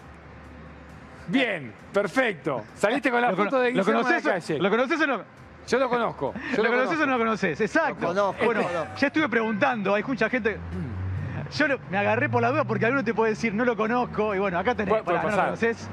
Bien, 1.27 1.75
perfecto. 1.93 2.65
Saliste 2.75 3.11
con 3.11 3.21
la 3.21 3.33
¿Lo, 3.33 3.37
foto 3.37 3.61
de 3.61 3.71
¿lo 3.73 3.83
Guillermo 3.85 4.01
la 4.01 4.07
conoces, 4.07 4.25
calle. 4.33 4.55
o- 4.59 4.63
¿Lo 4.63 4.71
conoces 4.71 5.01
o 5.03 5.07
no? 5.07 5.21
Yo 5.69 5.79
lo 5.79 5.89
conozco. 5.91 6.35
yo 6.57 6.57
¿Lo, 6.63 6.63
lo 6.63 6.71
conoces 6.71 6.99
o 7.01 7.07
no 7.07 7.13
lo 7.13 7.19
conoces? 7.19 7.61
Exacto. 7.61 8.01
Lo 8.01 8.09
conozco, 8.09 8.45
bueno, 8.47 8.63
lo 8.63 8.67
conozco. 8.69 8.95
ya 8.97 9.07
estuve 9.09 9.29
preguntando, 9.29 9.95
hay 9.95 10.03
mucha 10.05 10.31
gente... 10.31 10.57
Yo 11.55 11.69
lo- 11.69 11.79
me 11.91 11.99
agarré 11.99 12.31
por 12.31 12.41
la 12.41 12.51
duda 12.51 12.65
porque 12.65 12.87
alguno 12.87 13.05
te 13.05 13.13
puede 13.13 13.33
decir, 13.33 13.53
no 13.53 13.67
lo 13.67 13.77
conozco, 13.77 14.35
y 14.35 14.39
bueno, 14.39 14.59
acá 14.59 14.75
tenés, 14.75 14.89
puede 14.89 15.05
pará, 15.05 15.23
¿no 15.23 15.37
lo 15.37 15.37
conoces? 15.45 15.87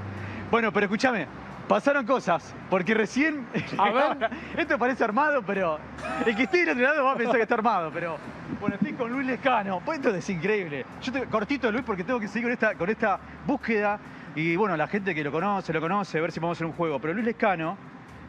Bueno, 0.52 0.72
pero 0.72 0.86
escúchame, 0.86 1.28
pasaron 1.68 2.06
cosas, 2.06 2.54
porque 2.70 2.94
recién... 2.94 3.46
A 3.78 3.92
ver. 3.92 4.30
Esto 4.58 4.78
parece 4.78 5.04
armado, 5.04 5.42
pero 5.46 5.80
el 6.26 6.36
que 6.36 6.44
esté 6.44 6.60
del 6.60 6.70
otro 6.70 6.84
lado 6.84 7.04
va 7.06 7.12
a 7.14 7.16
pensar 7.16 7.36
que 7.36 7.44
está 7.44 7.56
armado, 7.56 7.92
pero... 7.94 8.18
Bueno, 8.60 8.76
estoy 8.76 8.94
con 8.94 9.12
Luis 9.12 9.28
Lescano. 9.28 9.82
Pues 9.84 10.00
esto 10.00 10.16
es 10.16 10.30
increíble. 10.30 10.86
Yo 11.02 11.12
te 11.12 11.26
cortito, 11.26 11.72
Luis, 11.72 11.84
porque 11.84 12.04
tengo 12.04 12.20
que 12.20 12.28
seguir 12.28 12.46
con 12.46 12.54
esta, 12.54 12.76
con 12.76 12.90
esta 12.90 13.20
búsqueda. 13.46 14.00
Y 14.36 14.56
bueno, 14.56 14.78
la 14.78 14.88
gente 14.88 15.16
que 15.16 15.24
lo 15.24 15.32
conoce, 15.32 15.74
lo 15.74 15.82
conoce, 15.82 16.18
a 16.18 16.22
ver 16.22 16.32
si 16.32 16.40
podemos 16.40 16.58
hacer 16.58 16.68
un 16.68 16.74
juego. 16.74 17.00
Pero 17.00 17.14
Luis 17.14 17.26
Lescano, 17.26 17.78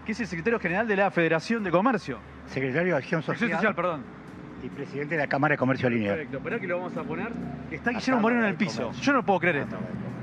que 0.05 0.12
es 0.12 0.20
el 0.20 0.27
secretario 0.27 0.59
general 0.59 0.88
de 0.88 0.96
la 0.96 1.11
Federación 1.11 1.62
de 1.64 1.70
Comercio. 1.70 2.18
Secretario 2.46 2.94
de 2.94 2.99
Acción 2.99 3.18
Acción 3.20 3.37
Social, 3.37 3.51
Social, 3.53 3.75
perdón. 3.75 4.05
y 4.62 4.68
presidente 4.68 5.16
de 5.16 5.22
la 5.22 5.27
Cámara 5.29 5.53
de 5.53 5.59
Comercio 5.59 5.90
Lineal. 5.90 6.14
Perfecto, 6.14 6.38
esperá 6.38 6.59
que 6.59 6.66
lo 6.66 6.79
vamos 6.79 6.96
a 6.96 7.03
poner. 7.03 7.33
Está 7.70 7.90
Guillermo 7.90 8.20
Moreno 8.20 8.42
en 8.42 8.49
el 8.49 8.55
piso. 8.57 8.83
Comercio. 8.83 9.03
Yo 9.03 9.12
no 9.12 9.22
puedo 9.25 9.40
creer 9.40 9.57
esto. 9.57 9.77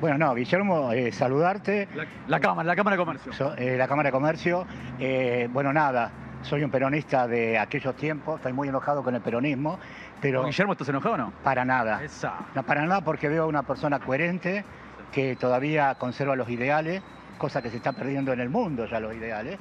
Bueno, 0.03 0.17
no, 0.17 0.35
Guillermo, 0.35 0.91
eh, 0.91 1.13
saludarte. 1.13 1.87
La, 1.95 2.05
la 2.27 2.39
Cámara, 2.41 2.67
la 2.67 2.75
Cámara 2.75 2.97
de 2.97 3.01
Comercio. 3.05 3.31
So- 3.31 3.55
eh, 3.55 3.77
la 3.77 3.87
Cámara 3.87 4.07
de 4.09 4.11
Comercio. 4.11 4.65
eh, 4.99 5.47
bueno, 5.49 5.71
nada, 5.71 6.11
soy 6.41 6.61
un 6.61 6.69
peronista 6.69 7.25
de 7.25 7.57
aquellos 7.57 7.95
tiempos, 7.95 8.35
estoy 8.35 8.51
muy 8.51 8.67
enojado 8.67 9.01
con 9.01 9.15
el 9.15 9.21
peronismo, 9.21 9.79
pero 10.19 10.41
¿Con 10.41 10.49
Guillermo 10.49 10.73
estás 10.73 10.89
enojado 10.89 11.15
o 11.15 11.17
no? 11.17 11.31
para 11.41 11.63
nada. 11.63 12.03
Esa. 12.03 12.33
No, 12.53 12.63
para 12.63 12.81
nada 12.85 12.99
porque 12.99 13.29
veo 13.29 13.43
a 13.43 13.47
una 13.47 13.63
persona 13.63 13.99
coherente 13.99 14.65
que 15.13 15.37
todavía 15.37 15.95
conserva 15.95 16.35
los 16.35 16.49
ideales, 16.49 17.01
cosa 17.37 17.61
que 17.61 17.69
se 17.69 17.77
está 17.77 17.93
perdiendo 17.93 18.33
en 18.33 18.41
el 18.41 18.49
mundo 18.49 18.85
ya 18.87 18.99
los 18.99 19.15
ideales. 19.15 19.57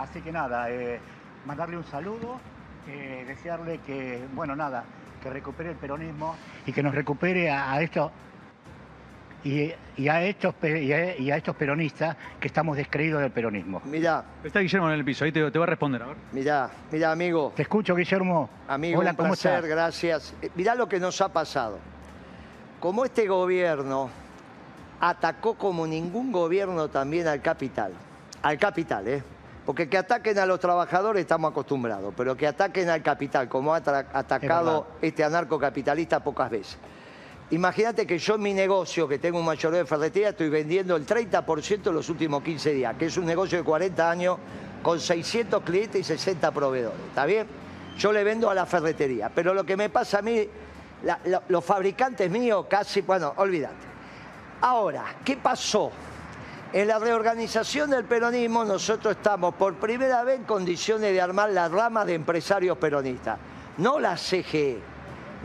Así 0.00 0.20
que 0.20 0.32
nada, 0.32 0.66
mandarle 1.46 1.76
un 1.76 1.84
saludo, 1.84 2.40
desearle 3.24 3.78
que, 3.86 4.20
bueno, 4.34 4.56
nada, 4.56 4.82
que 5.22 5.30
recupere 5.30 5.70
el 5.70 5.76
peronismo 5.76 6.34
y 6.66 6.72
que 6.72 6.82
nos 6.82 6.92
recupere 6.92 7.48
a, 7.52 7.70
a 7.72 7.80
estos 7.82 8.10
y, 9.44 9.72
y 9.96 10.08
a 10.08 10.22
estos 10.22 10.54
pe- 10.54 10.82
y 10.82 10.92
a, 10.92 11.16
y 11.16 11.30
a 11.30 11.36
estos 11.36 11.56
peronistas 11.56 12.16
que 12.38 12.48
estamos 12.48 12.76
descreídos 12.76 13.20
del 13.22 13.30
peronismo. 13.30 13.80
Mirá, 13.84 14.22
Está 14.44 14.60
Guillermo 14.60 14.88
en 14.88 14.94
el 14.98 15.04
piso, 15.04 15.24
ahí 15.24 15.32
te, 15.32 15.50
te 15.50 15.58
va 15.58 15.64
a 15.64 15.68
responder, 15.68 16.02
a 16.02 16.06
ver. 16.06 16.16
mirá, 16.32 16.70
mirá, 16.90 17.12
amigo. 17.12 17.52
Te 17.56 17.62
escucho, 17.62 17.94
Guillermo. 17.94 18.50
Amigo, 18.68 19.00
Hola, 19.00 19.10
un 19.10 19.16
¿cómo 19.16 19.28
placer, 19.30 19.54
estás? 19.54 19.70
gracias. 19.70 20.34
Eh, 20.42 20.50
Mirá 20.54 20.74
lo 20.74 20.88
que 20.88 21.00
nos 21.00 21.20
ha 21.20 21.28
pasado. 21.30 21.78
Como 22.80 23.04
este 23.04 23.26
gobierno 23.26 24.10
atacó 25.00 25.54
como 25.54 25.86
ningún 25.86 26.30
gobierno 26.32 26.88
también 26.88 27.26
al 27.26 27.40
capital, 27.40 27.92
al 28.42 28.58
capital, 28.58 29.08
¿eh? 29.08 29.22
Porque 29.64 29.88
que 29.88 29.98
ataquen 29.98 30.38
a 30.38 30.46
los 30.46 30.58
trabajadores 30.58 31.20
estamos 31.20 31.50
acostumbrados, 31.52 32.12
pero 32.16 32.36
que 32.36 32.46
ataquen 32.46 32.88
al 32.88 33.02
capital, 33.02 33.48
como 33.48 33.74
ha 33.74 33.78
atacado 33.78 34.86
este 35.00 35.22
anarcocapitalista 35.22 36.20
pocas 36.20 36.50
veces. 36.50 36.78
Imagínate 37.52 38.06
que 38.06 38.16
yo 38.18 38.36
en 38.36 38.42
mi 38.42 38.54
negocio, 38.54 39.08
que 39.08 39.18
tengo 39.18 39.40
un 39.40 39.44
mayoreo 39.44 39.80
de 39.80 39.86
ferretería, 39.86 40.28
estoy 40.28 40.48
vendiendo 40.48 40.94
el 40.94 41.04
30% 41.04 41.88
en 41.88 41.94
los 41.94 42.08
últimos 42.08 42.44
15 42.44 42.74
días, 42.74 42.94
que 42.96 43.06
es 43.06 43.16
un 43.16 43.26
negocio 43.26 43.58
de 43.58 43.64
40 43.64 44.08
años 44.10 44.38
con 44.82 45.00
600 45.00 45.62
clientes 45.64 46.00
y 46.00 46.04
60 46.04 46.52
proveedores. 46.52 47.00
¿Está 47.08 47.26
bien? 47.26 47.48
Yo 47.98 48.12
le 48.12 48.22
vendo 48.22 48.48
a 48.50 48.54
la 48.54 48.66
ferretería. 48.66 49.32
Pero 49.34 49.52
lo 49.52 49.64
que 49.64 49.76
me 49.76 49.90
pasa 49.90 50.20
a 50.20 50.22
mí, 50.22 50.48
los 51.48 51.64
fabricantes 51.64 52.30
míos 52.30 52.66
casi, 52.68 53.00
bueno, 53.00 53.34
olvídate. 53.36 53.90
Ahora, 54.60 55.16
¿qué 55.24 55.36
pasó? 55.36 55.90
En 56.72 56.86
la 56.86 57.00
reorganización 57.00 57.90
del 57.90 58.04
peronismo 58.04 58.64
nosotros 58.64 59.16
estamos 59.16 59.56
por 59.56 59.74
primera 59.74 60.22
vez 60.22 60.38
en 60.38 60.44
condiciones 60.44 61.12
de 61.12 61.20
armar 61.20 61.50
la 61.50 61.68
rama 61.68 62.04
de 62.04 62.14
empresarios 62.14 62.78
peronistas, 62.78 63.38
no 63.78 63.98
la 63.98 64.14
CGE, 64.14 64.78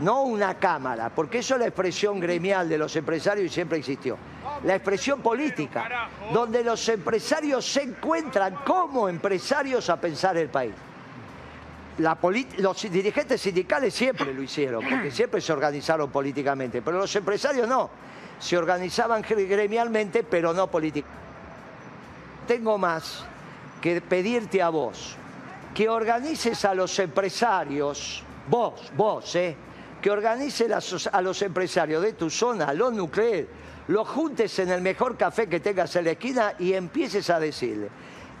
no 0.00 0.22
una 0.22 0.54
cámara, 0.58 1.10
porque 1.14 1.38
eso 1.38 1.54
es 1.54 1.60
la 1.60 1.66
expresión 1.66 2.20
gremial 2.20 2.68
de 2.68 2.78
los 2.78 2.94
empresarios 2.96 3.46
y 3.46 3.48
siempre 3.54 3.78
existió. 3.78 4.16
La 4.64 4.74
expresión 4.74 5.20
política, 5.22 6.08
donde 6.32 6.62
los 6.64 6.88
empresarios 6.88 7.64
se 7.66 7.82
encuentran 7.82 8.56
como 8.64 9.08
empresarios 9.08 9.88
a 9.90 10.00
pensar 10.00 10.36
el 10.36 10.48
país. 10.48 10.74
Los 12.58 12.82
dirigentes 12.90 13.40
sindicales 13.40 13.94
siempre 13.94 14.34
lo 14.34 14.42
hicieron, 14.42 14.84
porque 14.86 15.10
siempre 15.10 15.40
se 15.40 15.52
organizaron 15.52 16.10
políticamente, 16.10 16.82
pero 16.82 16.98
los 16.98 17.14
empresarios 17.16 17.66
no. 17.66 17.88
Se 18.38 18.58
organizaban 18.58 19.22
gre- 19.22 19.48
gremialmente, 19.48 20.22
pero 20.22 20.52
no 20.52 20.66
políticamente. 20.70 21.24
Tengo 22.46 22.76
más 22.76 23.24
que 23.80 24.00
pedirte 24.02 24.60
a 24.62 24.68
vos 24.68 25.16
que 25.74 25.88
organices 25.88 26.64
a 26.64 26.74
los 26.74 26.98
empresarios, 26.98 28.22
vos, 28.48 28.90
vos, 28.96 29.34
¿eh? 29.36 29.56
Que 30.00 30.10
organices 30.10 30.68
las- 30.68 31.08
a 31.12 31.20
los 31.22 31.40
empresarios 31.42 32.02
de 32.02 32.12
tu 32.12 32.30
zona, 32.30 32.72
los 32.72 32.92
nucleares, 32.92 33.46
los 33.88 34.08
juntes 34.08 34.58
en 34.58 34.70
el 34.70 34.80
mejor 34.80 35.16
café 35.16 35.48
que 35.48 35.60
tengas 35.60 35.94
en 35.96 36.04
la 36.04 36.10
esquina 36.12 36.54
y 36.58 36.72
empieces 36.72 37.30
a 37.30 37.38
decirle. 37.40 37.88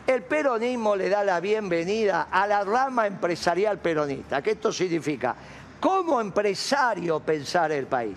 El 0.06 0.22
peronismo 0.22 0.94
le 0.94 1.08
da 1.08 1.24
la 1.24 1.40
bienvenida 1.40 2.28
a 2.30 2.46
la 2.46 2.62
rama 2.62 3.06
empresarial 3.06 3.78
peronista. 3.78 4.40
¿Qué 4.42 4.52
esto 4.52 4.72
significa? 4.72 5.34
Como 5.80 6.20
empresario 6.20 7.20
pensar 7.20 7.72
el 7.72 7.86
país. 7.86 8.16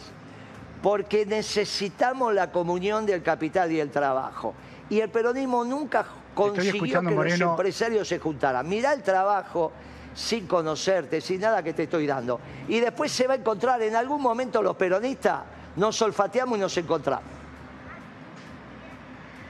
Porque 0.84 1.26
necesitamos 1.26 2.34
la 2.34 2.52
comunión 2.52 3.06
del 3.06 3.22
capital 3.24 3.72
y 3.72 3.80
el 3.80 3.90
trabajo. 3.90 4.54
Y 4.90 5.00
el 5.02 5.10
peronismo 5.10 5.66
nunca 5.66 6.06
consiguió 6.34 7.02
que 7.02 7.12
los 7.16 7.40
empresarios 7.42 8.08
se 8.08 8.20
juntaran. 8.20 8.68
Mirá 8.70 8.94
el 8.94 9.04
trabajo 9.04 9.72
sin 10.20 10.48
conocerte, 10.48 11.22
sin 11.22 11.40
nada 11.40 11.64
que 11.64 11.74
te 11.74 11.84
estoy 11.84 12.06
dando. 12.06 12.42
Y 12.68 12.80
después 12.82 13.12
se 13.12 13.26
va 13.26 13.36
a 13.36 13.38
encontrar 13.38 13.82
en 13.82 13.96
algún 13.96 14.22
momento 14.22 14.62
los 14.62 14.76
peronistas, 14.76 15.42
nos 15.78 16.02
olfateamos 16.02 16.58
y 16.58 16.62
nos 16.62 16.78
encontramos. 16.78 17.24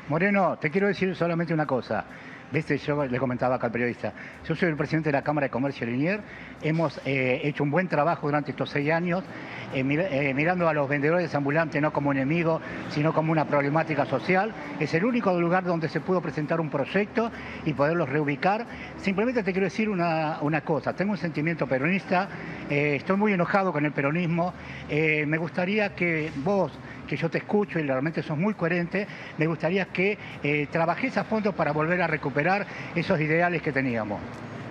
Moreno, 0.09 0.57
te 0.59 0.69
quiero 0.69 0.87
decir 0.87 1.15
solamente 1.15 1.53
una 1.53 1.65
cosa. 1.65 2.05
Viste, 2.51 2.79
yo 2.79 3.05
le 3.05 3.19
comentaba 3.19 3.55
acá 3.55 3.67
al 3.67 3.71
periodista, 3.71 4.11
yo 4.43 4.55
soy 4.55 4.69
el 4.69 4.75
presidente 4.75 5.09
de 5.09 5.13
la 5.13 5.21
Cámara 5.21 5.45
de 5.45 5.51
Comercio 5.51 5.85
Linier, 5.85 6.21
hemos 6.63 6.99
eh, 7.05 7.41
hecho 7.43 7.63
un 7.63 7.69
buen 7.69 7.87
trabajo 7.87 8.25
durante 8.25 8.49
estos 8.49 8.71
seis 8.71 8.89
años, 8.91 9.23
eh, 9.71 9.83
eh, 9.85 10.33
mirando 10.33 10.67
a 10.67 10.73
los 10.73 10.89
vendedores 10.89 11.35
ambulantes 11.35 11.79
no 11.79 11.93
como 11.93 12.11
enemigos, 12.11 12.59
sino 12.89 13.13
como 13.13 13.31
una 13.31 13.45
problemática 13.45 14.07
social. 14.07 14.51
Es 14.79 14.91
el 14.95 15.05
único 15.05 15.39
lugar 15.39 15.63
donde 15.63 15.89
se 15.89 16.01
pudo 16.01 16.21
presentar 16.21 16.59
un 16.59 16.71
proyecto 16.71 17.31
y 17.65 17.73
poderlos 17.73 18.09
reubicar. 18.09 18.65
Simplemente 18.97 19.43
te 19.43 19.51
quiero 19.51 19.65
decir 19.65 19.87
una, 19.87 20.39
una 20.41 20.61
cosa, 20.61 20.93
tengo 20.93 21.11
un 21.11 21.19
sentimiento 21.19 21.67
peronista, 21.67 22.29
estoy 22.67 23.15
muy 23.15 23.33
enojado 23.33 23.71
con 23.71 23.85
el 23.85 23.91
peronismo, 23.91 24.55
me 24.89 25.37
gustaría 25.37 25.93
que 25.93 26.31
vos 26.37 26.71
que 27.09 27.17
yo 27.17 27.29
te 27.29 27.39
escucho 27.39 27.79
y 27.79 27.83
realmente 27.83 28.21
sos 28.21 28.37
muy 28.37 28.53
coherente, 28.53 29.07
me 29.37 29.47
gustaría 29.47 29.85
que 29.87 30.17
eh, 30.43 30.67
trabajes 30.71 31.17
a 31.17 31.23
fondo 31.23 31.51
para 31.53 31.71
volver 31.73 32.01
a 32.03 32.07
recuperar 32.07 32.65
esos 32.95 33.19
ideales 33.19 33.61
que 33.63 33.71
teníamos. 33.71 34.21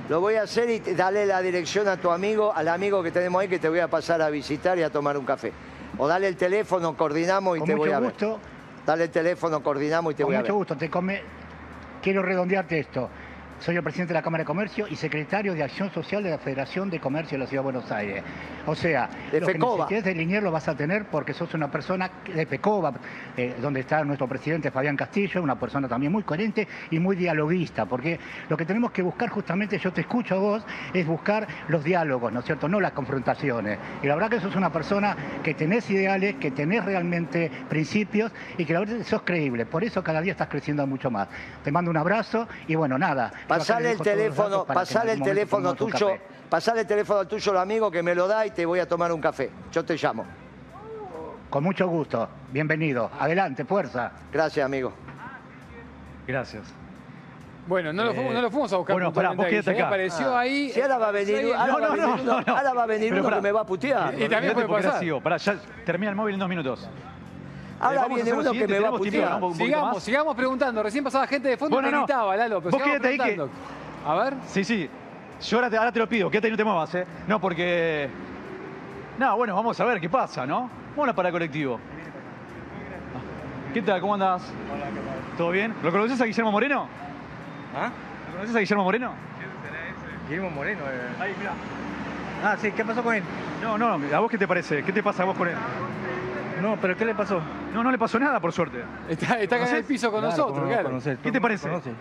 Lo 0.09 0.21
voy 0.21 0.37
a 0.37 0.43
hacer 0.43 0.71
y 0.71 0.79
dale 0.95 1.27
la 1.27 1.43
dirección 1.43 1.89
a 1.89 1.97
tu 1.99 2.11
amigo, 2.11 2.55
al 2.55 2.69
amigo 2.69 3.03
que 3.03 3.11
tenemos 3.11 3.43
ahí 3.43 3.49
que 3.49 3.59
te 3.59 3.69
voy 3.69 3.81
a 3.81 3.89
pasar 3.89 4.23
a 4.23 4.31
visitar 4.31 4.79
y 4.79 4.83
a 4.83 4.89
tomar 4.91 5.19
un 5.19 5.27
café. 5.27 5.53
O 5.99 6.07
dale 6.07 6.29
el 6.29 6.37
teléfono, 6.37 6.97
coordinamos 6.97 7.57
y 7.57 7.61
Con 7.61 7.69
te 7.69 7.75
voy 7.75 7.89
mucho 7.89 7.97
a 7.97 8.01
ver. 8.01 8.11
gusto, 8.11 8.41
Dale 8.87 9.05
el 9.05 9.11
teléfono, 9.11 9.63
coordinamos 9.63 10.13
y 10.13 10.17
te 10.17 10.23
con 10.23 10.29
voy 10.31 10.37
a 10.37 10.41
mucho 10.41 10.53
ver. 10.53 10.59
gusto, 10.59 10.77
te 10.77 10.89
come... 10.89 11.21
quiero 12.01 12.23
redondearte 12.23 12.79
esto. 12.79 13.11
Soy 13.61 13.75
el 13.75 13.83
presidente 13.83 14.13
de 14.13 14.19
la 14.19 14.23
Cámara 14.23 14.43
de 14.43 14.47
Comercio 14.47 14.87
y 14.89 14.95
secretario 14.95 15.53
de 15.53 15.65
Acción 15.65 15.91
Social 15.93 16.23
de 16.23 16.31
la 16.31 16.39
Federación 16.39 16.89
de 16.91 17.01
Comercio 17.01 17.37
de 17.37 17.45
la 17.45 17.49
Ciudad 17.49 17.63
de 17.63 17.65
Buenos 17.65 17.91
Aires. 17.91 18.23
O 18.67 18.75
sea, 18.75 19.11
De 19.33 19.41
lo 19.41 19.49
que 19.49 19.59
necesites 19.59 20.05
de 20.05 20.15
Linier 20.15 20.45
lo 20.45 20.53
vas 20.53 20.69
a 20.69 20.77
tener 20.77 21.07
porque 21.07 21.35
sos 21.35 21.53
una 21.55 21.69
persona 21.69 22.09
de 22.33 22.47
FECOBA, 22.47 22.93
eh, 23.37 23.57
donde 23.61 23.81
está 23.81 24.05
nuestro 24.05 24.29
presidente 24.29 24.71
Fabián 24.71 24.97
Castillo, 24.97 25.43
una 25.43 25.59
persona 25.59 25.89
también 25.89 26.13
muy 26.13 26.23
coherente 26.23 26.69
y 26.93 27.01
muy 27.01 27.17
dialoguista, 27.17 27.85
porque 27.85 28.21
lo 28.49 28.57
que 28.57 28.65
tenemos 28.65 28.93
que 28.93 29.03
buscar 29.03 29.29
justamente, 29.29 29.77
yo 29.79 29.93
te 29.93 30.03
escucho 30.03 30.37
a 30.37 30.39
vos, 30.39 30.67
es 30.95 31.05
buscar 31.05 31.49
los 31.67 31.83
diálogos, 31.83 32.33
¿no 32.33 32.41
es 32.41 32.47
cierto? 32.47 32.69
No 32.69 32.81
las 32.81 32.93
confrontaciones. 32.93 33.79
Y 34.05 34.07
la 34.07 34.15
verdad 34.15 34.31
que 34.31 34.41
sos 34.41 34.55
una 34.55 34.71
persona 34.71 35.17
que 35.43 35.55
tenés 35.55 35.91
ideales, 35.91 36.37
que 36.37 36.53
tenés 36.53 36.85
realmente 36.85 37.51
principios 37.69 38.31
y 38.57 38.65
que 38.65 38.73
la 38.73 38.81
verdad 38.81 39.03
sos 39.03 39.23
creíble. 39.23 39.67
Por 39.67 39.83
eso 39.83 40.05
cada 40.05 40.21
día 40.21 40.33
estás 40.33 40.49
creciendo 40.49 40.87
mucho 40.87 41.11
más. 41.11 41.27
Te 41.65 41.73
mando 41.73 41.91
un 41.91 41.97
abrazo 41.97 42.47
y 42.69 42.77
bueno, 42.77 42.97
nada. 42.97 43.33
Pasale 43.49 43.93
el 43.93 43.99
teléfono, 43.99 44.65
pasale 44.65 45.13
el 45.13 45.23
teléfono 45.23 45.75
tuyo, 45.75 46.11
pasale 46.51 46.83
el 46.83 46.87
teléfono 46.87 47.21
al 47.21 47.29
tuyo, 47.29 47.53
al 47.53 47.59
amigo 47.59 47.91
que 47.91 48.03
me 48.03 48.15
lo 48.15 48.29
da 48.29 48.45
y 48.47 48.51
te 48.51 48.67
voy 48.67 48.79
a 48.81 48.87
tomar 48.87 49.11
un 49.13 49.21
café. 49.21 49.51
Yo 49.73 49.85
te 49.85 49.97
llamo. 49.97 50.25
Con 51.49 51.65
mucho 51.65 51.89
gusto. 51.89 52.29
Bienvenido. 52.53 53.11
Adelante, 53.19 53.65
fuerza. 53.65 54.13
Gracias, 54.31 54.65
amigo. 54.65 54.93
Gracias. 56.27 56.65
Bueno, 57.67 57.93
no 57.93 58.05
lo, 58.05 58.11
Eh, 58.13 58.15
fuimos, 58.15 58.35
no 58.35 58.43
lo 58.43 58.51
fuimos 58.51 58.73
a 58.73 58.77
buscar. 58.79 58.95
bueno, 58.95 59.13
pará, 59.13 59.31
vos 59.33 59.47
quédate 59.47 59.71
Guille, 59.73 59.83
acá. 59.83 59.87
Apareció 59.89 60.35
Ah. 60.37 60.41
ahí. 60.41 60.71
Si 60.71 60.81
ahora 60.81 60.99
va 60.99 61.09
a 61.09 61.11
venir, 61.11 61.35
apareció 61.37 61.61
ahí. 61.61 61.71
ahora 61.71 61.73
No, 61.73 61.81
va 61.81 61.87
a 61.87 61.89
no, 61.89 61.93
venir 62.13 62.25
no, 62.25 62.33
uno, 62.37 62.43
no. 62.47 62.57
ahora 62.57 62.73
va 62.75 62.83
a 62.83 62.87
venir 62.87 63.09
Pero 63.11 63.21
uno 63.21 63.29
pará. 63.29 63.37
que 63.37 63.43
me 63.43 63.53
va 63.53 63.61
a 63.61 63.67
putear. 63.67 64.09
Y 64.15 64.17
también 64.29 64.37
Olvídate 64.57 64.67
puede 64.67 64.83
pasar. 64.85 65.23
Pará, 65.23 65.37
ya 65.39 65.57
termina 65.85 66.11
el 66.11 66.17
móvil 66.17 66.35
en 66.35 66.41
dos 66.41 66.49
minutos. 66.49 66.89
Ahora 67.81 68.01
vamos 68.03 68.17
viene 68.17 68.33
uno 68.33 68.51
que 68.53 68.67
me 68.69 68.81
va 68.81 68.89
a 68.89 68.93
putear. 68.93 69.41
Sigamos, 69.55 70.03
sigamos 70.03 70.35
preguntando. 70.37 70.83
Recién 70.83 71.05
pasaba 71.05 71.27
gente 71.27 71.49
de 71.49 71.57
fondo 71.57 71.77
Bueno, 71.77 71.89
y 71.89 71.91
te 71.91 71.97
no. 71.97 72.03
gritaba, 72.05 72.37
Lalo. 72.37 72.61
Pero 72.61 72.77
Vos 72.77 72.83
quédate 72.83 73.09
ahí 73.09 73.19
que-. 73.19 73.47
A 74.07 74.15
ver. 74.15 74.35
Sí, 74.47 74.65
sí. 74.65 74.89
Yo 75.41 75.57
ahora 75.59 75.71
te, 75.71 75.77
ahora 75.77 75.93
te 75.93 75.99
lo 76.01 76.09
pido, 76.09 76.29
quédate 76.31 76.49
y 76.49 76.51
no 76.51 76.57
te 76.57 76.65
muevas, 76.65 76.93
¿eh? 76.97 77.07
No, 77.29 77.41
porque... 77.41 78.09
No, 79.19 79.37
bueno, 79.37 79.55
vamos 79.55 79.79
a 79.79 79.85
ver 79.85 80.01
qué 80.01 80.09
pasa, 80.09 80.45
¿no? 80.45 80.69
Vamos 80.91 81.05
a 81.05 81.07
la 81.07 81.15
para 81.15 81.31
colectivo. 81.31 81.79
¿Qué 83.73 83.83
tal? 83.83 84.01
¿Cómo 84.01 84.15
andás? 84.15 84.43
Hola, 84.73 84.87
¿qué 84.87 84.93
tal? 85.01 85.37
¿Todo 85.37 85.51
bien? 85.51 85.75
¿Lo 85.83 85.93
conoces 85.93 86.21
a 86.21 86.25
Guillermo 86.25 86.51
Moreno? 86.51 86.89
¿Ah? 87.77 87.91
¿Lo 88.29 88.33
conoces 88.35 88.57
a 88.57 88.59
Guillermo 88.61 88.83
Moreno? 88.85 89.13
Guillermo 90.29 90.51
Moreno. 90.51 90.81
eh. 90.87 91.09
Ahí, 91.21 91.35
mira. 91.39 91.53
Ah, 92.45 92.57
sí, 92.61 92.73
¿qué 92.73 92.85
pasó 92.85 93.03
con 93.03 93.15
él? 93.15 93.23
No, 93.63 93.79
no, 93.79 93.87
¿a 94.15 94.19
vos 94.19 94.31
qué 94.31 94.39
te 94.39 94.49
parece? 94.49 94.83
¿Qué 94.83 94.93
te 94.93 95.03
pasa 95.03 95.23
a 95.23 95.27
vos 95.27 95.37
con 95.37 95.49
él? 95.49 95.55
No, 96.63 96.77
pero 96.81 96.97
¿qué 96.97 97.05
le 97.05 97.15
pasó? 97.15 97.41
No, 97.73 97.83
no 97.85 97.91
le 97.91 97.99
pasó 97.99 98.19
nada, 98.19 98.41
por 98.41 98.53
suerte. 98.53 98.83
Está, 99.09 99.41
está 99.41 99.57
acá 99.57 99.69
en 99.71 99.77
el 99.77 99.85
piso 99.85 100.11
con 100.11 100.21
Claro, 100.21 100.31
nosotros, 100.37 100.55
¿cómo 100.59 100.67
no 100.67 100.73
claro. 100.73 100.89
conocer? 100.89 101.17
¿Qué 101.19 101.33
te 101.33 101.41
parece? 101.41 101.69
conoce. 101.69 101.93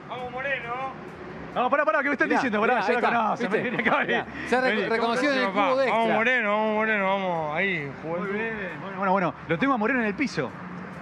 No, 1.56 1.70
pará, 1.72 1.86
pará, 1.86 2.00
¿qué 2.04 2.10
me 2.10 2.14
estás 2.14 2.28
Mirá, 2.28 2.38
diciendo? 2.40 2.60
Pará, 2.62 2.76
mirá, 2.76 2.86
ya 2.86 2.88
ahí 2.90 3.02
lo 3.02 3.08
está, 3.08 3.18
conoce. 3.18 3.44
¿viste? 3.48 3.62
vení 3.64 3.78
acá, 3.82 3.98
vení. 3.98 4.08
Mirá, 4.08 4.26
se 4.48 4.56
ha 4.56 4.62
rec- 4.62 4.76
Vení. 4.76 4.90
reconocido 4.90 5.34
en 5.34 5.40
el 5.40 5.48
cubo 5.50 5.62
de 5.62 5.66
Vamos 5.66 5.88
extra. 5.88 6.16
Moreno, 6.16 6.50
vamos 6.52 6.74
Moreno, 6.76 7.06
vamos 7.08 7.56
ahí. 7.58 7.74
Bien. 7.78 7.92
Bueno, 8.04 8.98
bueno, 8.98 9.12
bueno. 9.12 9.34
Lo 9.48 9.58
tengo 9.58 9.74
a 9.74 9.78
Moreno 9.78 10.00
en 10.02 10.06
el 10.06 10.14
piso. 10.14 10.52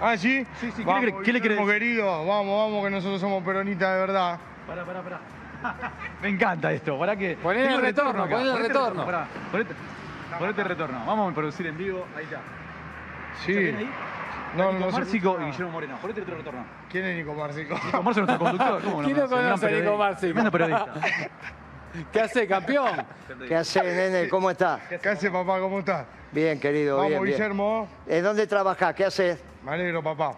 Ah, 0.00 0.16
¿sí? 0.16 0.46
Sí, 0.60 0.70
sí, 0.70 0.82
¿qué 0.82 0.84
Vamos, 0.84 1.04
le 1.04 1.12
qué 1.22 1.32
le 1.32 1.40
querés 1.42 1.58
Guillermo 1.58 1.66
decir? 1.66 1.80
querido, 1.82 2.26
vamos, 2.26 2.64
vamos, 2.70 2.84
que 2.84 2.90
nosotros 2.90 3.20
somos 3.20 3.42
peronistas 3.44 3.92
de 3.94 4.00
verdad. 4.00 4.38
Pará, 4.66 4.84
pará, 4.84 5.02
pará. 5.02 5.20
Me 6.22 6.28
encanta 6.30 6.72
esto, 6.72 6.98
¿para 6.98 7.16
qué? 7.16 7.36
Ponele 7.42 7.64
Tengo 7.66 7.78
el 7.80 7.84
retorno, 7.86 8.26
ponele 8.28 8.50
el 8.52 8.58
retorno. 8.58 9.04
pará. 9.04 9.26
Ponete 10.38 10.60
el 10.62 10.68
retorno. 10.68 11.02
Vamos 11.06 11.32
a 11.32 11.34
producir 11.34 11.66
en 11.66 11.76
vivo. 11.76 12.06
Ahí 12.16 12.24
está. 12.24 12.40
Sí. 13.44 13.72
No, 14.56 14.72
Nico 14.72 14.86
no 14.86 14.90
Márcico 14.92 15.38
y. 15.40 15.44
Guillermo 15.44 15.70
Moreno. 15.72 15.98
Ponete 16.00 16.22
otro 16.22 16.36
retorno. 16.36 16.64
¿Quién 16.88 17.04
es 17.04 17.16
Nico 17.16 17.34
Marcico? 17.34 17.74
Nico 17.84 18.02
Márcico 18.02 18.10
es 18.10 18.16
nuestro 18.16 18.38
conductor. 18.38 18.82
¿Cómo 18.82 19.02
¿Quién 19.02 19.16
lo 19.16 19.28
conoce? 19.28 19.66
A 19.66 19.70
Nico. 19.70 19.96
Márcico? 19.96 20.50
Periodista. 20.50 20.94
¿Qué 22.12 22.20
hace, 22.20 22.46
campeón? 22.46 23.06
¿Qué 23.48 23.56
haces, 23.56 23.84
nene? 23.84 24.28
¿Cómo 24.28 24.50
estás? 24.50 24.80
¿Qué 25.00 25.08
hace, 25.08 25.30
papá? 25.30 25.58
¿Cómo 25.58 25.78
estás? 25.78 26.06
Bien, 26.30 26.60
querido, 26.60 26.96
Vamos, 26.96 27.10
bien, 27.10 27.22
bien. 27.22 27.34
Guillermo. 27.36 27.88
¿En 28.06 28.22
dónde 28.22 28.46
trabajás? 28.46 28.94
¿Qué 28.94 29.04
haces? 29.04 29.42
Me 29.64 29.72
alegro, 29.72 30.02
papá. 30.02 30.32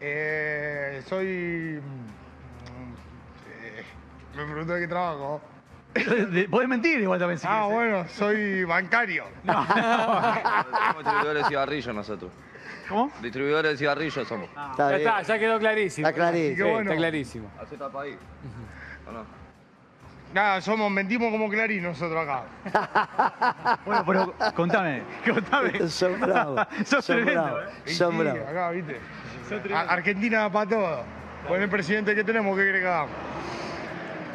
Eh, 0.00 1.02
soy... 1.06 1.80
mm, 1.82 2.94
eh, 3.50 3.84
me 4.36 4.44
preguntó 4.44 4.74
de 4.74 4.80
qué 4.80 4.88
trabajo. 4.88 5.40
Podés 6.50 6.68
mentir 6.68 7.00
igual 7.00 7.18
también 7.18 7.38
si 7.38 7.46
Ah, 7.48 7.66
querés, 7.66 7.70
¿eh? 7.70 7.74
bueno, 7.74 8.08
soy 8.08 8.64
bancario. 8.64 9.24
Somos 9.44 11.04
distribuidores 11.04 11.42
de 11.42 11.48
cigarrillos 11.48 11.94
nosotros. 11.94 12.30
¿Cómo? 12.88 13.10
Distribuidores 13.20 13.72
de 13.72 13.76
cigarrillos 13.78 14.26
somos. 14.28 14.48
Está 14.48 14.74
Ya 14.78 14.88
bien. 14.96 15.08
está, 15.08 15.22
ya 15.22 15.38
quedó 15.38 15.58
clarísimo. 15.58 16.08
Está 16.08 16.14
clarísimo. 16.18 16.50
Sí, 16.50 16.56
Qué 16.56 16.62
bueno. 16.62 16.80
Está 16.90 16.96
clarísimo. 16.96 17.50
Así 17.62 17.76
tapa 17.76 18.02
ahí. 18.02 18.16
¿O 19.06 19.12
no? 19.12 19.24
Nada, 20.32 20.60
somos, 20.60 20.90
mentimos 20.90 21.30
como 21.30 21.48
Clarín 21.48 21.82
nosotros 21.82 22.26
acá. 22.28 22.44
Bueno, 23.86 24.04
pero 24.06 24.34
contame, 24.54 25.02
contame. 25.26 25.88
Son 25.88 26.20
bravos. 26.20 26.66
Sos 26.84 27.04
Son 27.04 27.16
tremendo, 27.16 27.42
bravos. 27.44 27.64
¿eh? 27.86 27.90
Son 27.94 28.12
sí, 28.12 28.18
bravos. 28.18 28.48
acá, 28.48 28.70
¿viste? 28.70 29.00
Argentina 29.74 30.52
para 30.52 30.68
todo. 30.68 31.04
Con 31.46 31.62
el 31.62 31.68
presidente 31.70 32.14
que 32.14 32.24
tenemos, 32.24 32.54
¿qué 32.56 32.62
quiere 32.62 32.80
que 32.80 32.86
hagamos? 32.88 33.10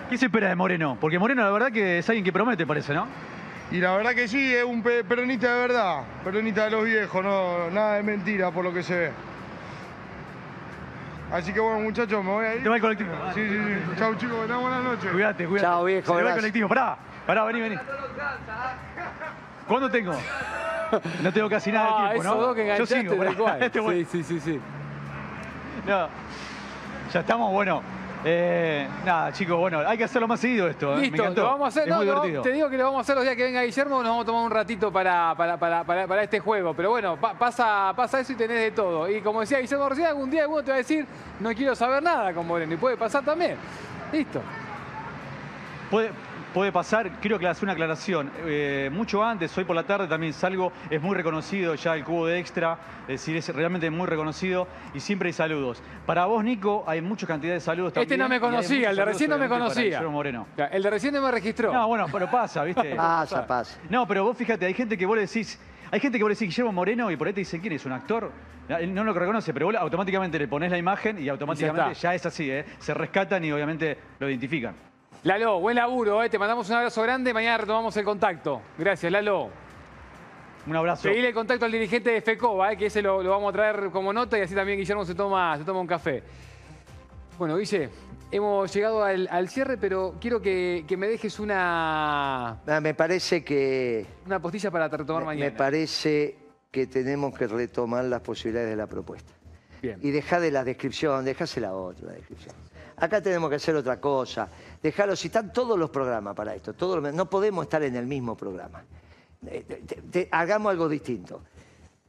¿Qué 0.09 0.17
se 0.17 0.25
espera 0.27 0.49
de 0.49 0.55
Moreno? 0.55 0.97
Porque 0.99 1.17
Moreno 1.17 1.43
la 1.43 1.49
verdad 1.51 1.71
que 1.71 1.99
es 1.99 2.09
alguien 2.09 2.23
que 2.23 2.31
promete, 2.33 2.65
parece, 2.67 2.93
¿no? 2.93 3.07
Y 3.71 3.77
la 3.79 3.95
verdad 3.95 4.11
que 4.13 4.27
sí, 4.27 4.53
es 4.53 4.63
un 4.63 4.83
pe- 4.83 5.03
peronista 5.03 5.53
de 5.53 5.59
verdad. 5.67 6.03
Peronista 6.23 6.65
de 6.65 6.71
los 6.71 6.85
viejos, 6.85 7.23
no, 7.23 7.69
nada 7.71 7.95
de 7.95 8.03
mentira 8.03 8.51
por 8.51 8.63
lo 8.63 8.73
que 8.73 8.83
se 8.83 8.95
ve. 8.95 9.11
Así 11.31 11.51
que 11.51 11.59
bueno, 11.59 11.79
muchachos, 11.79 12.23
me 12.23 12.29
voy 12.31 12.45
a 12.45 12.55
ir. 12.55 12.63
Te 12.63 12.69
va 12.69 12.75
el 12.75 12.81
colectivo. 12.81 13.09
Sí, 13.33 13.41
sí, 13.49 13.57
sí. 13.57 13.95
Chau, 13.97 14.13
chicos, 14.15 14.45
que 14.45 14.53
buenas 14.53 14.83
noches. 14.83 15.11
Cuídate, 15.11 15.45
cuídate. 15.47 15.65
Chao, 15.67 15.83
viejo, 15.85 16.15
Se 16.17 16.23
va 16.23 16.29
el 16.29 16.35
colectivo. 16.35 16.69
Pará, 16.69 16.97
pará, 17.25 17.43
vení, 17.45 17.61
vení. 17.61 17.75
¿Cuándo 19.67 19.89
tengo? 19.89 20.13
No 21.23 21.33
tengo 21.33 21.49
casi 21.49 21.71
nada 21.71 21.87
de 21.87 21.91
Ah, 21.93 21.97
tiempo, 22.09 22.21
esos 22.21 22.35
¿no? 22.35 22.41
dos 22.43 22.55
que 22.55 22.75
Yo 22.77 22.85
sigo, 22.85 23.17
pará. 23.17 23.57
Este 23.65 23.79
bueno. 23.79 24.07
Sí, 24.11 24.23
sí, 24.23 24.23
sí, 24.23 24.39
sí. 24.39 24.59
No. 25.87 26.07
Ya 27.11 27.19
estamos, 27.21 27.51
bueno. 27.51 27.81
Eh, 28.25 28.87
nada, 29.03 29.33
chicos, 29.33 29.57
bueno, 29.57 29.79
hay 29.85 29.97
que 29.97 30.05
hacerlo 30.05 30.27
más 30.27 30.39
seguido 30.39 30.67
esto. 30.69 30.93
¿eh? 30.93 30.95
Me 30.95 31.01
Listo, 31.03 31.21
encantó. 31.23 31.41
lo 31.41 31.47
vamos 31.47 31.65
a 31.65 31.67
hacer. 31.67 31.83
Es 31.83 31.89
no, 31.89 31.95
muy 31.97 32.05
divertido. 32.05 32.41
te 32.41 32.51
digo 32.53 32.69
que 32.69 32.77
lo 32.77 32.83
vamos 32.85 32.99
a 32.99 33.01
hacer 33.01 33.15
los 33.15 33.23
días 33.25 33.35
que 33.35 33.43
venga 33.43 33.61
Guillermo, 33.63 33.97
nos 34.01 34.09
vamos 34.09 34.23
a 34.23 34.25
tomar 34.25 34.43
un 34.45 34.51
ratito 34.51 34.91
para, 34.93 35.35
para, 35.35 35.57
para, 35.57 35.83
para, 35.83 36.07
para 36.07 36.23
este 36.23 36.39
juego. 36.39 36.73
Pero 36.73 36.91
bueno, 36.91 37.17
pa- 37.17 37.33
pasa, 37.33 37.91
pasa 37.95 38.19
eso 38.21 38.31
y 38.31 38.35
tenés 38.35 38.59
de 38.59 38.71
todo. 38.71 39.09
Y 39.09 39.21
como 39.21 39.41
decía 39.41 39.59
Guillermo 39.59 39.89
recién, 39.89 40.07
algún 40.07 40.29
día 40.29 40.43
alguno 40.43 40.63
te 40.63 40.71
va 40.71 40.75
a 40.75 40.77
decir, 40.77 41.05
no 41.41 41.49
quiero 41.53 41.75
saber 41.75 42.01
nada 42.01 42.33
con 42.33 42.47
Moreno. 42.47 42.73
Y 42.73 42.77
puede 42.77 42.95
pasar 42.95 43.23
también. 43.25 43.57
Listo. 44.11 44.41
Puede, 45.91 46.11
puede 46.53 46.71
pasar, 46.71 47.19
quiero 47.19 47.39
que 47.39 47.47
hacer 47.47 47.63
una 47.63 47.73
aclaración. 47.73 48.31
Eh, 48.45 48.89
mucho 48.93 49.23
antes, 49.23 49.57
hoy 49.57 49.63
por 49.63 49.75
la 49.75 49.83
tarde 49.83 50.07
también 50.07 50.33
salgo, 50.33 50.71
es 50.89 51.01
muy 51.01 51.15
reconocido 51.15 51.73
ya 51.75 51.95
el 51.95 52.03
cubo 52.03 52.27
de 52.27 52.39
extra, 52.39 52.77
es 53.01 53.19
decir, 53.19 53.35
es 53.35 53.49
realmente 53.49 53.89
muy 53.89 54.05
reconocido 54.05 54.67
y 54.93 54.99
siempre 54.99 55.27
hay 55.27 55.33
saludos. 55.33 55.81
Para 56.05 56.25
vos, 56.25 56.43
Nico, 56.43 56.83
hay 56.87 57.01
mucha 57.01 57.25
cantidad 57.25 57.53
de 57.53 57.59
saludos 57.59 57.89
Este 57.89 58.01
también. 58.01 58.19
no 58.19 58.29
me 58.29 58.39
conocía, 58.39 58.91
el 58.91 58.95
de 58.95 59.05
recién 59.05 59.29
no 59.31 59.37
me 59.37 59.49
conocía. 59.49 59.83
Guillermo 59.83 60.11
Moreno. 60.11 60.47
Ya, 60.55 60.65
El 60.67 60.83
de 60.83 60.89
recién 60.89 61.13
no 61.13 61.21
me 61.21 61.31
registró. 61.31 61.73
No, 61.73 61.87
bueno, 61.87 62.05
pero 62.11 62.29
pasa, 62.29 62.63
¿viste? 62.63 62.95
Pasa, 62.95 63.45
pasa. 63.45 63.79
No, 63.89 64.07
pero 64.07 64.23
vos 64.23 64.37
fíjate, 64.37 64.65
hay 64.65 64.73
gente 64.73 64.97
que 64.97 65.05
vos 65.05 65.15
le 65.15 65.23
decís, 65.23 65.59
hay 65.91 65.99
gente 65.99 66.17
que 66.17 66.23
vos 66.23 66.29
le 66.29 66.35
decís 66.35 66.49
Guillermo 66.49 66.71
Moreno 66.71 67.09
y 67.09 67.17
por 67.17 67.27
ahí 67.27 67.33
te 67.33 67.41
dicen 67.41 67.59
quién 67.59 67.73
es, 67.73 67.85
un 67.85 67.91
actor. 67.91 68.31
Él 68.69 68.93
no 68.93 69.03
lo 69.03 69.13
reconoce, 69.13 69.53
pero 69.53 69.65
vos 69.65 69.75
automáticamente 69.75 70.39
le 70.39 70.47
pones 70.47 70.71
la 70.71 70.77
imagen 70.77 71.19
y 71.19 71.27
automáticamente 71.27 71.95
ya 71.95 72.15
es 72.15 72.25
así, 72.25 72.49
¿eh? 72.49 72.63
Se 72.79 72.93
rescatan 72.93 73.43
y 73.43 73.51
obviamente 73.51 73.97
lo 74.19 74.29
identifican. 74.29 74.92
Lalo, 75.23 75.59
buen 75.61 75.75
laburo, 75.77 76.21
eh. 76.23 76.29
te 76.29 76.37
mandamos 76.37 76.67
un 76.69 76.75
abrazo 76.75 77.01
grande. 77.01 77.33
Mañana 77.33 77.57
retomamos 77.57 77.95
el 77.95 78.03
contacto. 78.03 78.61
Gracias, 78.77 79.11
Lalo. 79.11 79.49
Un 80.67 80.75
abrazo. 80.75 81.03
Seguile 81.03 81.29
el 81.29 81.33
contacto 81.33 81.65
al 81.65 81.71
dirigente 81.71 82.09
de 82.11 82.21
FECOBA, 82.21 82.73
eh, 82.73 82.77
que 82.77 82.85
ese 82.87 83.01
lo, 83.01 83.21
lo 83.23 83.29
vamos 83.29 83.49
a 83.49 83.53
traer 83.53 83.89
como 83.91 84.11
nota 84.11 84.37
y 84.37 84.41
así 84.41 84.53
también 84.55 84.77
Guillermo 84.77 85.05
se 85.05 85.15
toma, 85.15 85.57
se 85.57 85.63
toma 85.63 85.79
un 85.79 85.87
café. 85.87 86.23
Bueno, 87.37 87.57
Guille, 87.57 87.89
hemos 88.31 88.73
llegado 88.73 89.03
al, 89.03 89.27
al 89.31 89.47
cierre, 89.49 89.77
pero 89.77 90.15
quiero 90.19 90.41
que, 90.41 90.85
que 90.87 90.97
me 90.97 91.07
dejes 91.07 91.39
una, 91.39 92.59
Ah, 92.65 92.79
Me 92.81 92.93
parece 92.93 93.43
que 93.43 94.05
una 94.25 94.39
postilla 94.41 94.71
para 94.71 94.87
retomar 94.89 95.21
me 95.23 95.27
mañana. 95.27 95.55
parece 95.57 96.37
que 96.71 96.87
tenemos 96.87 97.37
que 97.37 97.47
retomar 97.47 98.03
las 98.05 98.21
posibilidades 98.21 98.69
de 98.69 98.75
la 98.75 98.87
propuesta. 98.87 99.31
Bien. 99.81 99.99
Y 100.01 100.11
dejar 100.11 100.41
de 100.41 100.51
la 100.51 100.63
descripción, 100.63 101.25
dejásela 101.25 101.73
otra 101.73 102.07
la 102.07 102.13
descripción. 102.13 102.55
Acá 102.97 103.21
tenemos 103.21 103.49
que 103.49 103.55
hacer 103.55 103.75
otra 103.75 103.99
cosa. 103.99 104.49
Dejarlo, 104.81 105.15
si 105.15 105.27
están 105.27 105.51
todos 105.51 105.77
los 105.77 105.89
programas 105.89 106.35
para 106.35 106.55
esto, 106.55 106.73
todos 106.73 107.13
no 107.13 107.29
podemos 107.29 107.63
estar 107.63 107.83
en 107.83 107.95
el 107.95 108.05
mismo 108.05 108.35
programa. 108.37 108.83
Eh, 109.47 110.27
hagamos 110.31 110.71
algo 110.71 110.87
distinto. 110.87 111.41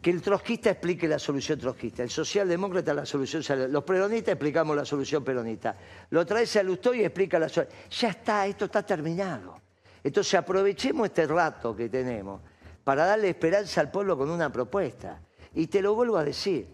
Que 0.00 0.10
el 0.10 0.20
trotskista 0.20 0.70
explique 0.70 1.08
la 1.08 1.18
solución 1.18 1.58
trotskista, 1.58 2.02
el 2.02 2.10
socialdemócrata 2.10 2.92
la 2.92 3.06
solución 3.06 3.42
los 3.72 3.84
peronistas 3.84 4.32
explicamos 4.32 4.76
la 4.76 4.84
solución 4.84 5.24
peronista. 5.24 5.74
Lo 6.10 6.26
trae 6.26 6.46
a 6.58 6.62
Lustó 6.62 6.92
y 6.92 7.02
explica 7.02 7.38
la 7.38 7.48
solución. 7.48 7.78
Ya 7.90 8.08
está, 8.10 8.46
esto 8.46 8.66
está 8.66 8.82
terminado. 8.82 9.54
Entonces 10.02 10.34
aprovechemos 10.34 11.06
este 11.06 11.26
rato 11.26 11.74
que 11.74 11.88
tenemos 11.88 12.42
para 12.84 13.06
darle 13.06 13.30
esperanza 13.30 13.80
al 13.80 13.90
pueblo 13.90 14.18
con 14.18 14.28
una 14.28 14.52
propuesta. 14.52 15.20
Y 15.54 15.68
te 15.68 15.80
lo 15.80 15.94
vuelvo 15.94 16.18
a 16.18 16.24
decir, 16.24 16.68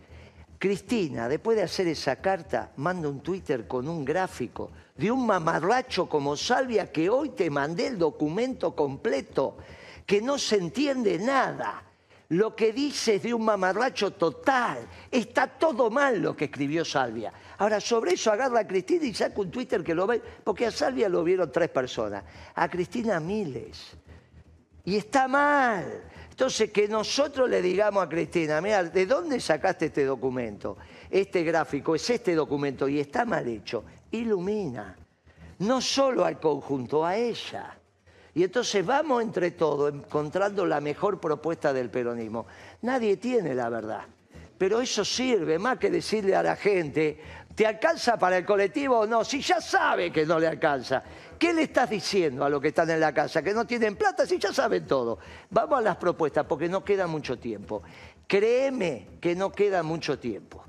Cristina, 0.61 1.27
después 1.27 1.57
de 1.57 1.63
hacer 1.63 1.89
esa 1.89 2.17
carta, 2.17 2.73
manda 2.77 3.09
un 3.09 3.21
Twitter 3.21 3.67
con 3.67 3.89
un 3.89 4.05
gráfico 4.05 4.71
de 4.95 5.11
un 5.11 5.25
mamarracho 5.25 6.07
como 6.07 6.37
Salvia 6.37 6.93
que 6.93 7.09
hoy 7.09 7.31
te 7.31 7.49
mandé 7.49 7.87
el 7.87 7.97
documento 7.97 8.77
completo, 8.77 9.57
que 10.05 10.21
no 10.21 10.37
se 10.37 10.57
entiende 10.57 11.19
nada. 11.19 11.83
Lo 12.29 12.55
que 12.55 12.75
dice 12.75 13.15
es 13.15 13.23
de 13.23 13.33
un 13.33 13.43
mamarracho 13.43 14.11
total. 14.11 14.87
Está 15.11 15.47
todo 15.47 15.89
mal 15.89 16.21
lo 16.21 16.37
que 16.37 16.45
escribió 16.45 16.85
Salvia. 16.85 17.33
Ahora, 17.57 17.81
sobre 17.81 18.13
eso 18.13 18.31
agarra 18.31 18.61
a 18.61 18.67
Cristina 18.67 19.07
y 19.07 19.15
saca 19.15 19.41
un 19.41 19.51
Twitter 19.51 19.83
que 19.83 19.95
lo 19.95 20.07
ve, 20.07 20.21
porque 20.45 20.67
a 20.67 20.71
Salvia 20.71 21.09
lo 21.09 21.25
vieron 21.25 21.51
tres 21.51 21.71
personas, 21.71 22.23
a 22.55 22.69
Cristina 22.69 23.19
miles. 23.19 23.93
Y 24.85 24.97
está 24.97 25.27
mal. 25.27 26.03
Entonces, 26.41 26.71
que 26.71 26.89
nosotros 26.89 27.51
le 27.51 27.61
digamos 27.61 28.03
a 28.03 28.09
Cristina, 28.09 28.63
mira, 28.63 28.83
¿de 28.83 29.05
dónde 29.05 29.39
sacaste 29.41 29.85
este 29.85 30.07
documento? 30.07 30.79
Este 31.11 31.43
gráfico 31.43 31.95
es 31.95 32.09
este 32.09 32.35
documento 32.35 32.89
y 32.89 32.99
está 32.99 33.27
mal 33.27 33.47
hecho. 33.47 33.85
Ilumina. 34.11 34.97
No 35.59 35.83
solo 35.83 36.25
al 36.25 36.41
conjunto, 36.41 37.05
a 37.05 37.15
ella. 37.15 37.79
Y 38.33 38.43
entonces 38.43 38.87
vamos 38.87 39.23
entre 39.23 39.51
todos 39.51 39.93
encontrando 39.93 40.65
la 40.65 40.81
mejor 40.81 41.21
propuesta 41.21 41.75
del 41.75 41.91
peronismo. 41.91 42.47
Nadie 42.81 43.19
tiene 43.19 43.55
la 43.55 43.69
verdad. 43.69 44.07
Pero 44.57 44.81
eso 44.81 45.05
sirve 45.05 45.59
más 45.59 45.79
que 45.79 45.91
decirle 45.91 46.35
a 46.35 46.43
la 46.43 46.57
gente, 46.57 47.21
¿te 47.55 47.67
alcanza 47.67 48.19
para 48.19 48.39
el 48.39 48.45
colectivo 48.45 49.01
o 49.01 49.07
no? 49.07 49.25
Si 49.25 49.41
ya 49.41 49.61
sabe 49.61 50.11
que 50.13 50.25
no 50.27 50.39
le 50.39 50.49
alcanza. 50.49 51.03
¿Qué 51.39 51.55
le 51.55 51.63
estás 51.63 51.89
diciendo 51.89 52.45
a 52.45 52.51
los 52.51 52.61
que 52.61 52.69
están 52.69 52.91
en 52.91 53.01
la 53.01 53.15
casa? 53.15 53.43
Que 53.43 53.55
no 53.55 53.67
tienen 53.67 53.97
plata, 53.97 54.27
si 54.27 54.39
ya 54.39 54.53
saben 54.53 54.87
todo. 54.87 55.19
Vamos 55.49 55.79
a 55.79 55.83
las 55.83 55.97
propuestas 55.97 56.45
porque 56.47 56.69
no 56.69 56.85
queda 56.85 57.07
mucho 57.07 57.39
tiempo. 57.39 57.83
Créeme 58.27 59.19
que 59.21 59.35
no 59.35 59.51
queda 59.51 59.83
mucho 59.83 60.19
tiempo. 60.19 60.65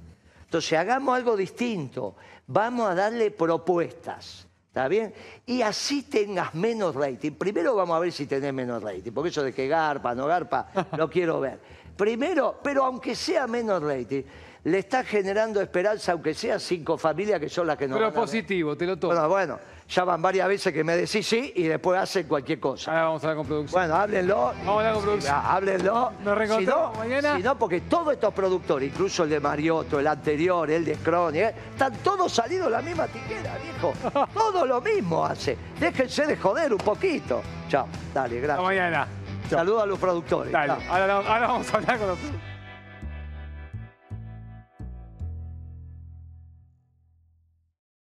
Entonces 0.46 0.80
hagamos 0.80 1.16
algo 1.16 1.36
distinto. 1.36 2.16
Vamos 2.48 2.90
a 2.90 2.96
darle 2.96 3.32
propuestas. 3.32 4.48
¿Está 4.72 4.88
bien? 4.88 5.14
Y 5.46 5.62
así 5.62 6.04
tengas 6.04 6.56
menos 6.56 6.96
rating. 6.96 7.34
Primero 7.34 7.76
vamos 7.76 7.98
a 7.98 8.00
ver 8.00 8.14
si 8.14 8.26
tenés 8.26 8.54
menos 8.54 8.82
rating, 8.82 9.12
porque 9.12 9.30
eso 9.30 9.44
de 9.44 9.54
que 9.54 9.68
garpa, 9.68 10.16
no 10.16 10.28
garpa, 10.28 10.72
lo 10.98 11.10
quiero 11.10 11.42
ver. 11.42 11.60
primero, 11.98 12.58
pero 12.64 12.86
aunque 12.86 13.14
sea 13.14 13.48
menos 13.48 13.84
rating, 13.84 14.24
le 14.64 14.78
está 14.78 15.04
generando 15.04 15.60
esperanza, 15.62 16.12
aunque 16.12 16.34
sea 16.34 16.60
cinco 16.60 16.98
familias 16.98 17.40
que 17.40 17.50
son 17.50 17.66
las 17.68 17.78
que 17.78 17.88
no 17.88 17.96
Pero 17.96 18.06
van 18.08 18.14
a 18.14 18.20
ver. 18.20 18.26
positivo, 18.28 18.76
te 18.78 18.86
lo 18.86 18.98
tomo. 18.98 19.14
Bueno, 19.14 19.30
bueno, 19.30 19.60
ya 19.90 20.04
van 20.04 20.22
varias 20.22 20.48
veces 20.48 20.72
que 20.72 20.84
me 20.84 20.96
decís 20.96 21.26
sí 21.28 21.52
y 21.56 21.64
después 21.64 22.00
hacen 22.00 22.28
cualquier 22.28 22.60
cosa. 22.60 22.92
Ahora 22.92 23.04
vamos 23.06 23.24
a 23.24 23.26
hablar 23.28 23.38
con 23.38 23.48
producción. 23.48 23.82
Bueno, 23.82 23.96
háblenlo. 23.96 24.36
Vamos 24.38 24.68
a 24.68 24.72
hablar 24.78 24.94
con 24.94 25.04
producción. 25.04 25.36
Háblenlo. 25.44 26.12
Nos 26.24 26.38
reencontramos 26.38 26.92
Si 26.92 26.98
no- 26.98 27.00
mañana. 27.00 27.38
Si 27.38 27.44
no, 27.44 27.58
porque 27.58 27.82
todos 27.82 28.14
estos 28.14 28.34
productores, 28.36 28.90
incluso 28.92 29.24
el 29.24 29.32
de 29.32 29.40
Mariotto, 29.40 30.00
el 30.00 30.06
anterior, 30.08 30.70
el 30.70 30.86
de 30.86 30.96
Crony, 30.98 31.38
¿eh? 31.38 31.56
están 31.72 31.94
todos 32.04 32.32
salidos 32.32 32.68
de 32.68 32.72
la 32.72 32.82
misma 32.84 33.08
tiquera, 33.08 33.58
viejo. 33.58 33.94
Todo 34.34 34.66
lo 34.68 34.80
mismo 34.80 35.26
hace. 35.26 35.58
Déjense 35.80 36.28
de 36.28 36.38
joder 36.38 36.72
un 36.72 36.78
poquito. 36.80 37.42
Chao. 37.68 37.88
Dale, 38.14 38.36
Hasta 38.36 38.46
gracias. 38.48 38.64
mañana. 38.68 39.08
Saludos 39.50 39.84
a 39.84 39.86
los 39.88 39.98
productores. 40.00 40.54
Dale. 40.54 40.74
Ahora 40.88 41.48
vamos 41.48 41.74
a 41.74 41.78
hablar 41.78 41.98
con 41.98 42.08
los 42.10 42.20